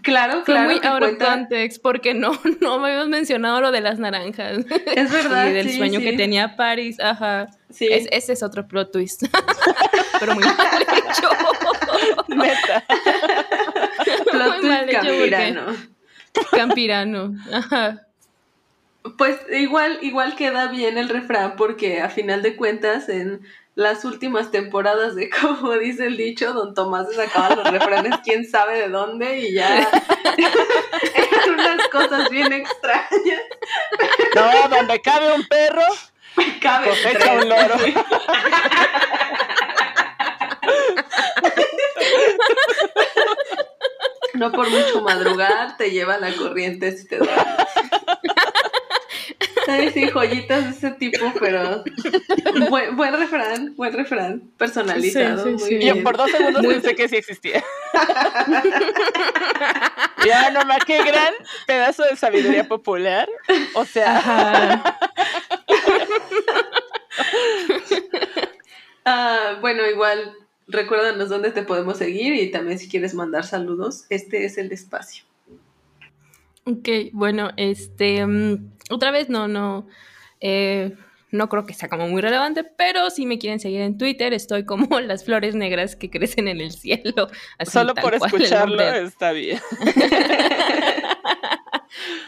Claro, 0.00 0.32
Fue 0.36 0.44
claro. 0.44 0.70
muy 0.70 0.80
que 0.80 0.88
out 0.88 1.02
of 1.02 1.08
cuenta- 1.10 1.26
context 1.26 1.82
porque 1.82 2.14
no, 2.14 2.32
no 2.60 2.78
me 2.78 2.90
habías 2.92 3.08
mencionado 3.08 3.60
lo 3.60 3.70
de 3.70 3.82
las 3.82 3.98
naranjas. 3.98 4.58
Es 4.94 5.12
verdad. 5.12 5.48
y 5.48 5.52
del 5.52 5.68
sí, 5.68 5.76
sueño 5.76 6.00
sí. 6.00 6.06
que 6.06 6.12
tenía 6.14 6.56
Paris, 6.56 6.98
ajá. 7.00 7.48
Sí. 7.70 7.88
Es- 7.90 8.08
ese 8.10 8.32
es 8.32 8.42
otro 8.42 8.66
plot 8.66 8.92
twist. 8.92 9.24
Pero 10.20 10.34
muy 10.34 10.44
mal 10.44 10.82
hecho. 10.82 11.28
Neta. 12.28 12.84
Plot 14.30 14.58
muy 14.60 14.68
mal 14.70 14.86
twist 14.86 14.88
hecho 14.88 15.18
porque- 15.18 15.93
campirano. 16.50 17.34
Ajá. 17.52 18.00
Pues 19.18 19.38
igual, 19.50 19.98
igual 20.00 20.34
queda 20.34 20.68
bien 20.68 20.96
el 20.96 21.10
refrán 21.10 21.56
porque 21.56 22.00
a 22.00 22.08
final 22.08 22.40
de 22.42 22.56
cuentas 22.56 23.08
en 23.08 23.42
las 23.74 24.04
últimas 24.04 24.50
temporadas 24.50 25.14
de 25.14 25.28
como 25.50 25.72
dice 25.74 26.06
el 26.06 26.16
dicho, 26.16 26.52
don 26.52 26.74
Tomás 26.74 27.08
se 27.08 27.14
sacaba 27.14 27.54
los 27.56 27.70
refranes 27.70 28.14
quién 28.24 28.48
sabe 28.48 28.78
de 28.80 28.88
dónde 28.88 29.40
y 29.40 29.54
ya 29.54 29.78
eran 31.14 31.50
unas 31.52 31.88
cosas 31.88 32.28
bien 32.30 32.52
extrañas. 32.52 33.42
No, 34.34 34.68
donde 34.68 35.00
cabe 35.00 35.32
un 35.34 35.46
perro, 35.46 35.82
Cabe 36.60 36.88
cosecha 36.88 37.18
tres. 37.18 37.42
un 37.42 37.48
loro. 37.48 37.74
No 44.34 44.50
por 44.52 44.68
mucho 44.70 45.02
madrugar 45.02 45.76
te 45.76 45.90
lleva 45.90 46.18
la 46.18 46.32
corriente 46.34 46.96
si 46.96 47.06
te 47.06 47.18
duermes. 47.18 47.44
Ay, 49.66 49.90
sí, 49.92 50.10
joyitas 50.10 50.64
de 50.64 50.70
ese 50.70 50.90
tipo, 50.98 51.32
pero 51.40 51.82
buen, 52.68 52.94
buen 52.96 53.14
refrán, 53.14 53.74
buen 53.76 53.94
refrán, 53.94 54.42
personalizado, 54.58 55.42
Sí, 55.42 55.50
sí, 55.50 55.56
muy 55.56 55.68
sí. 55.70 55.74
Bien. 55.76 56.02
por 56.02 56.18
dos 56.18 56.30
segundos 56.30 56.66
pensé 56.66 56.94
que 56.94 57.08
sí 57.08 57.16
existía. 57.16 57.64
ya, 60.26 60.50
no 60.50 60.66
más, 60.66 60.84
qué 60.84 61.02
gran 61.02 61.32
pedazo 61.66 62.02
de 62.04 62.14
sabiduría 62.16 62.68
popular. 62.68 63.26
O 63.74 63.86
sea, 63.86 64.18
Ajá. 64.18 64.98
Ah, 69.06 69.58
bueno, 69.60 69.86
igual 69.86 70.34
recuérdanos 70.66 71.28
dónde 71.28 71.50
te 71.50 71.62
podemos 71.62 71.98
seguir 71.98 72.34
y 72.34 72.50
también 72.50 72.78
si 72.78 72.88
quieres 72.88 73.14
mandar 73.14 73.44
saludos, 73.44 74.06
este 74.10 74.44
es 74.44 74.58
el 74.58 74.72
espacio. 74.72 75.24
Ok, 76.64 76.88
bueno, 77.12 77.50
este, 77.56 78.26
mm, 78.26 78.72
otra 78.90 79.10
vez 79.10 79.28
no, 79.28 79.48
no, 79.48 79.86
eh, 80.40 80.96
no 81.30 81.48
creo 81.48 81.66
que 81.66 81.74
sea 81.74 81.88
como 81.88 82.08
muy 82.08 82.22
relevante, 82.22 82.64
pero 82.64 83.10
si 83.10 83.26
me 83.26 83.38
quieren 83.38 83.60
seguir 83.60 83.82
en 83.82 83.98
Twitter, 83.98 84.32
estoy 84.32 84.64
como 84.64 84.88
las 85.00 85.24
flores 85.24 85.54
negras 85.54 85.96
que 85.96 86.10
crecen 86.10 86.48
en 86.48 86.60
el 86.60 86.72
cielo. 86.72 87.28
Solo 87.64 87.94
por 87.94 88.14
escucharlo 88.14 88.82
está 88.82 89.32
bien. 89.32 89.58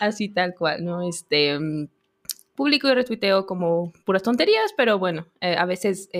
así 0.00 0.28
tal 0.28 0.54
cual, 0.54 0.84
¿no? 0.84 1.08
Este, 1.08 1.58
mm, 1.58 1.88
publico 2.54 2.88
y 2.88 2.94
retuiteo 2.94 3.46
como 3.46 3.92
puras 4.04 4.22
tonterías, 4.22 4.74
pero 4.76 4.98
bueno, 4.98 5.26
eh, 5.40 5.56
a 5.56 5.64
veces 5.64 6.10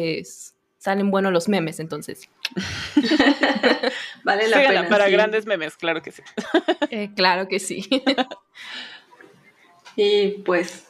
salen 0.86 1.10
buenos 1.10 1.32
los 1.32 1.48
memes, 1.48 1.80
entonces. 1.80 2.30
vale 4.22 4.46
la 4.46 4.58
pena. 4.58 4.88
Para 4.88 5.08
grandes 5.08 5.44
memes, 5.44 5.76
claro 5.76 6.00
que 6.00 6.12
sí. 6.12 6.22
Eh, 6.90 7.10
claro 7.16 7.48
que 7.48 7.58
sí. 7.58 7.84
y 9.96 10.28
pues 10.44 10.86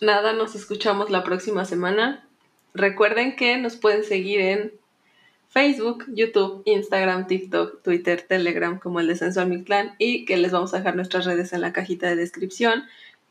nada, 0.00 0.32
nos 0.32 0.56
escuchamos 0.56 1.10
la 1.10 1.22
próxima 1.22 1.64
semana. 1.64 2.26
Recuerden 2.74 3.36
que 3.36 3.56
nos 3.56 3.76
pueden 3.76 4.02
seguir 4.02 4.40
en 4.40 4.72
Facebook, 5.48 6.06
YouTube, 6.08 6.62
Instagram, 6.64 7.28
TikTok, 7.28 7.84
Twitter, 7.84 8.22
Telegram 8.22 8.80
como 8.80 8.98
el 8.98 9.06
Descenso 9.06 9.40
al 9.40 9.62
Clan 9.62 9.94
y 9.98 10.24
que 10.24 10.38
les 10.38 10.50
vamos 10.50 10.74
a 10.74 10.78
dejar 10.78 10.96
nuestras 10.96 11.24
redes 11.24 11.52
en 11.52 11.60
la 11.60 11.72
cajita 11.72 12.08
de 12.08 12.16
descripción. 12.16 12.82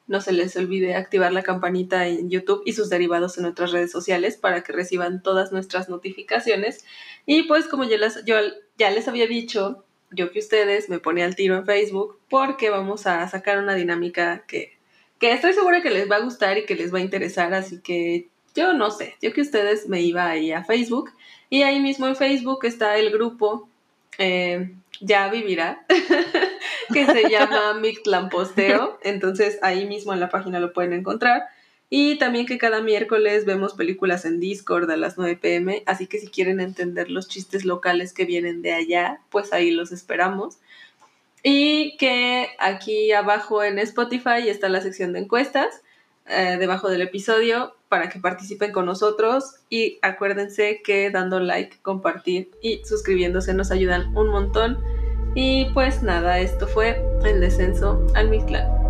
No 0.10 0.20
se 0.20 0.34
les 0.34 0.58
olvide 0.58 0.96
activar 0.96 1.32
la 1.32 1.44
campanita 1.44 2.08
en 2.08 2.30
YouTube 2.30 2.64
y 2.66 2.74
sus 2.74 2.90
derivados 2.90 3.38
en 3.38 3.44
nuestras 3.44 3.72
redes 3.72 3.92
sociales 3.92 4.36
para 4.36 4.62
que 4.62 4.74
reciban 4.74 5.24
todas 5.24 5.54
nuestras 5.54 5.88
notificaciones. 5.88 6.84
Y 7.26 7.44
pues 7.44 7.68
como 7.68 7.86
ya 7.86 7.98
les, 7.98 8.26
yo 8.26 8.36
ya 8.78 8.92
les 8.92 9.08
había 9.08 9.28
dicho, 9.28 9.86
yo 10.12 10.32
que 10.32 10.40
ustedes 10.40 10.90
me 10.90 11.00
pone 11.00 11.24
al 11.24 11.36
tiro 11.36 11.56
en 11.56 11.66
Facebook 11.66 12.20
porque 12.30 12.70
vamos 12.70 13.08
a 13.08 13.28
sacar 13.30 13.60
una 13.60 13.76
dinámica 13.76 14.44
que, 14.48 14.78
que 15.20 15.32
estoy 15.32 15.54
segura 15.54 15.82
que 15.82 15.92
les 15.92 16.10
va 16.10 16.18
a 16.18 16.22
gustar 16.22 16.58
y 16.58 16.66
que 16.66 16.76
les 16.76 16.94
va 16.94 16.98
a 16.98 17.02
interesar, 17.02 17.54
así 17.54 17.80
que 17.80 18.28
yo 18.56 18.74
no 18.74 18.92
sé, 18.92 19.16
yo 19.22 19.32
que 19.32 19.42
ustedes 19.42 19.88
me 19.88 20.02
iba 20.02 20.28
ahí 20.28 20.52
a 20.52 20.64
Facebook 20.64 21.12
y 21.50 21.64
ahí 21.64 21.80
mismo 21.80 22.08
en 22.08 22.16
Facebook 22.16 22.66
está 22.66 22.98
el 22.98 23.12
grupo 23.12 23.70
eh, 24.18 24.72
Ya 25.02 25.30
Vivirá, 25.30 25.86
que 26.94 27.06
se 27.06 27.30
llama 27.30 27.74
Mictlan 27.76 28.30
Posteo, 28.30 29.00
entonces 29.04 29.58
ahí 29.62 29.86
mismo 29.86 30.14
en 30.14 30.20
la 30.20 30.30
página 30.30 30.60
lo 30.60 30.74
pueden 30.74 30.94
encontrar. 30.94 31.44
Y 31.90 32.18
también 32.20 32.46
que 32.46 32.60
cada 32.60 32.82
miércoles 32.82 33.46
vemos 33.46 33.74
películas 33.74 34.24
en 34.26 34.40
Discord 34.40 34.92
a 34.92 34.98
las 34.98 35.18
9 35.18 35.38
pm, 35.38 35.84
así 35.88 36.06
que 36.06 36.20
si 36.20 36.28
quieren 36.28 36.60
entender 36.60 37.10
los 37.10 37.28
chistes 37.28 37.66
locales 37.66 38.14
que 38.14 38.26
vienen 38.26 38.62
de 38.62 38.74
allá, 38.74 39.22
pues 39.32 39.54
ahí 39.54 39.72
los 39.72 39.92
esperamos. 39.92 40.58
Y 41.42 41.98
que 41.98 42.50
aquí 42.60 43.12
abajo 43.12 43.64
en 43.64 43.80
Spotify 43.80 44.48
está 44.50 44.70
la 44.70 44.82
sección 44.82 45.14
de 45.14 45.20
encuestas, 45.20 45.82
eh, 46.30 46.58
debajo 46.60 46.90
del 46.90 47.02
episodio, 47.02 47.76
para 47.90 48.10
que 48.10 48.20
participen 48.20 48.72
con 48.72 48.86
nosotros. 48.86 49.56
Y 49.70 50.00
acuérdense 50.02 50.82
que 50.84 51.10
dando 51.10 51.40
like, 51.40 51.80
compartir 51.82 52.52
y 52.62 52.82
suscribiéndose 52.86 53.54
nos 53.54 53.72
ayudan 53.72 54.16
un 54.16 54.30
montón. 54.30 54.80
Y 55.36 55.66
pues 55.74 56.02
nada, 56.02 56.40
esto 56.40 56.68
fue 56.68 57.04
el 57.24 57.40
descenso 57.40 58.06
al 58.16 58.30
Mictlán. 58.30 58.89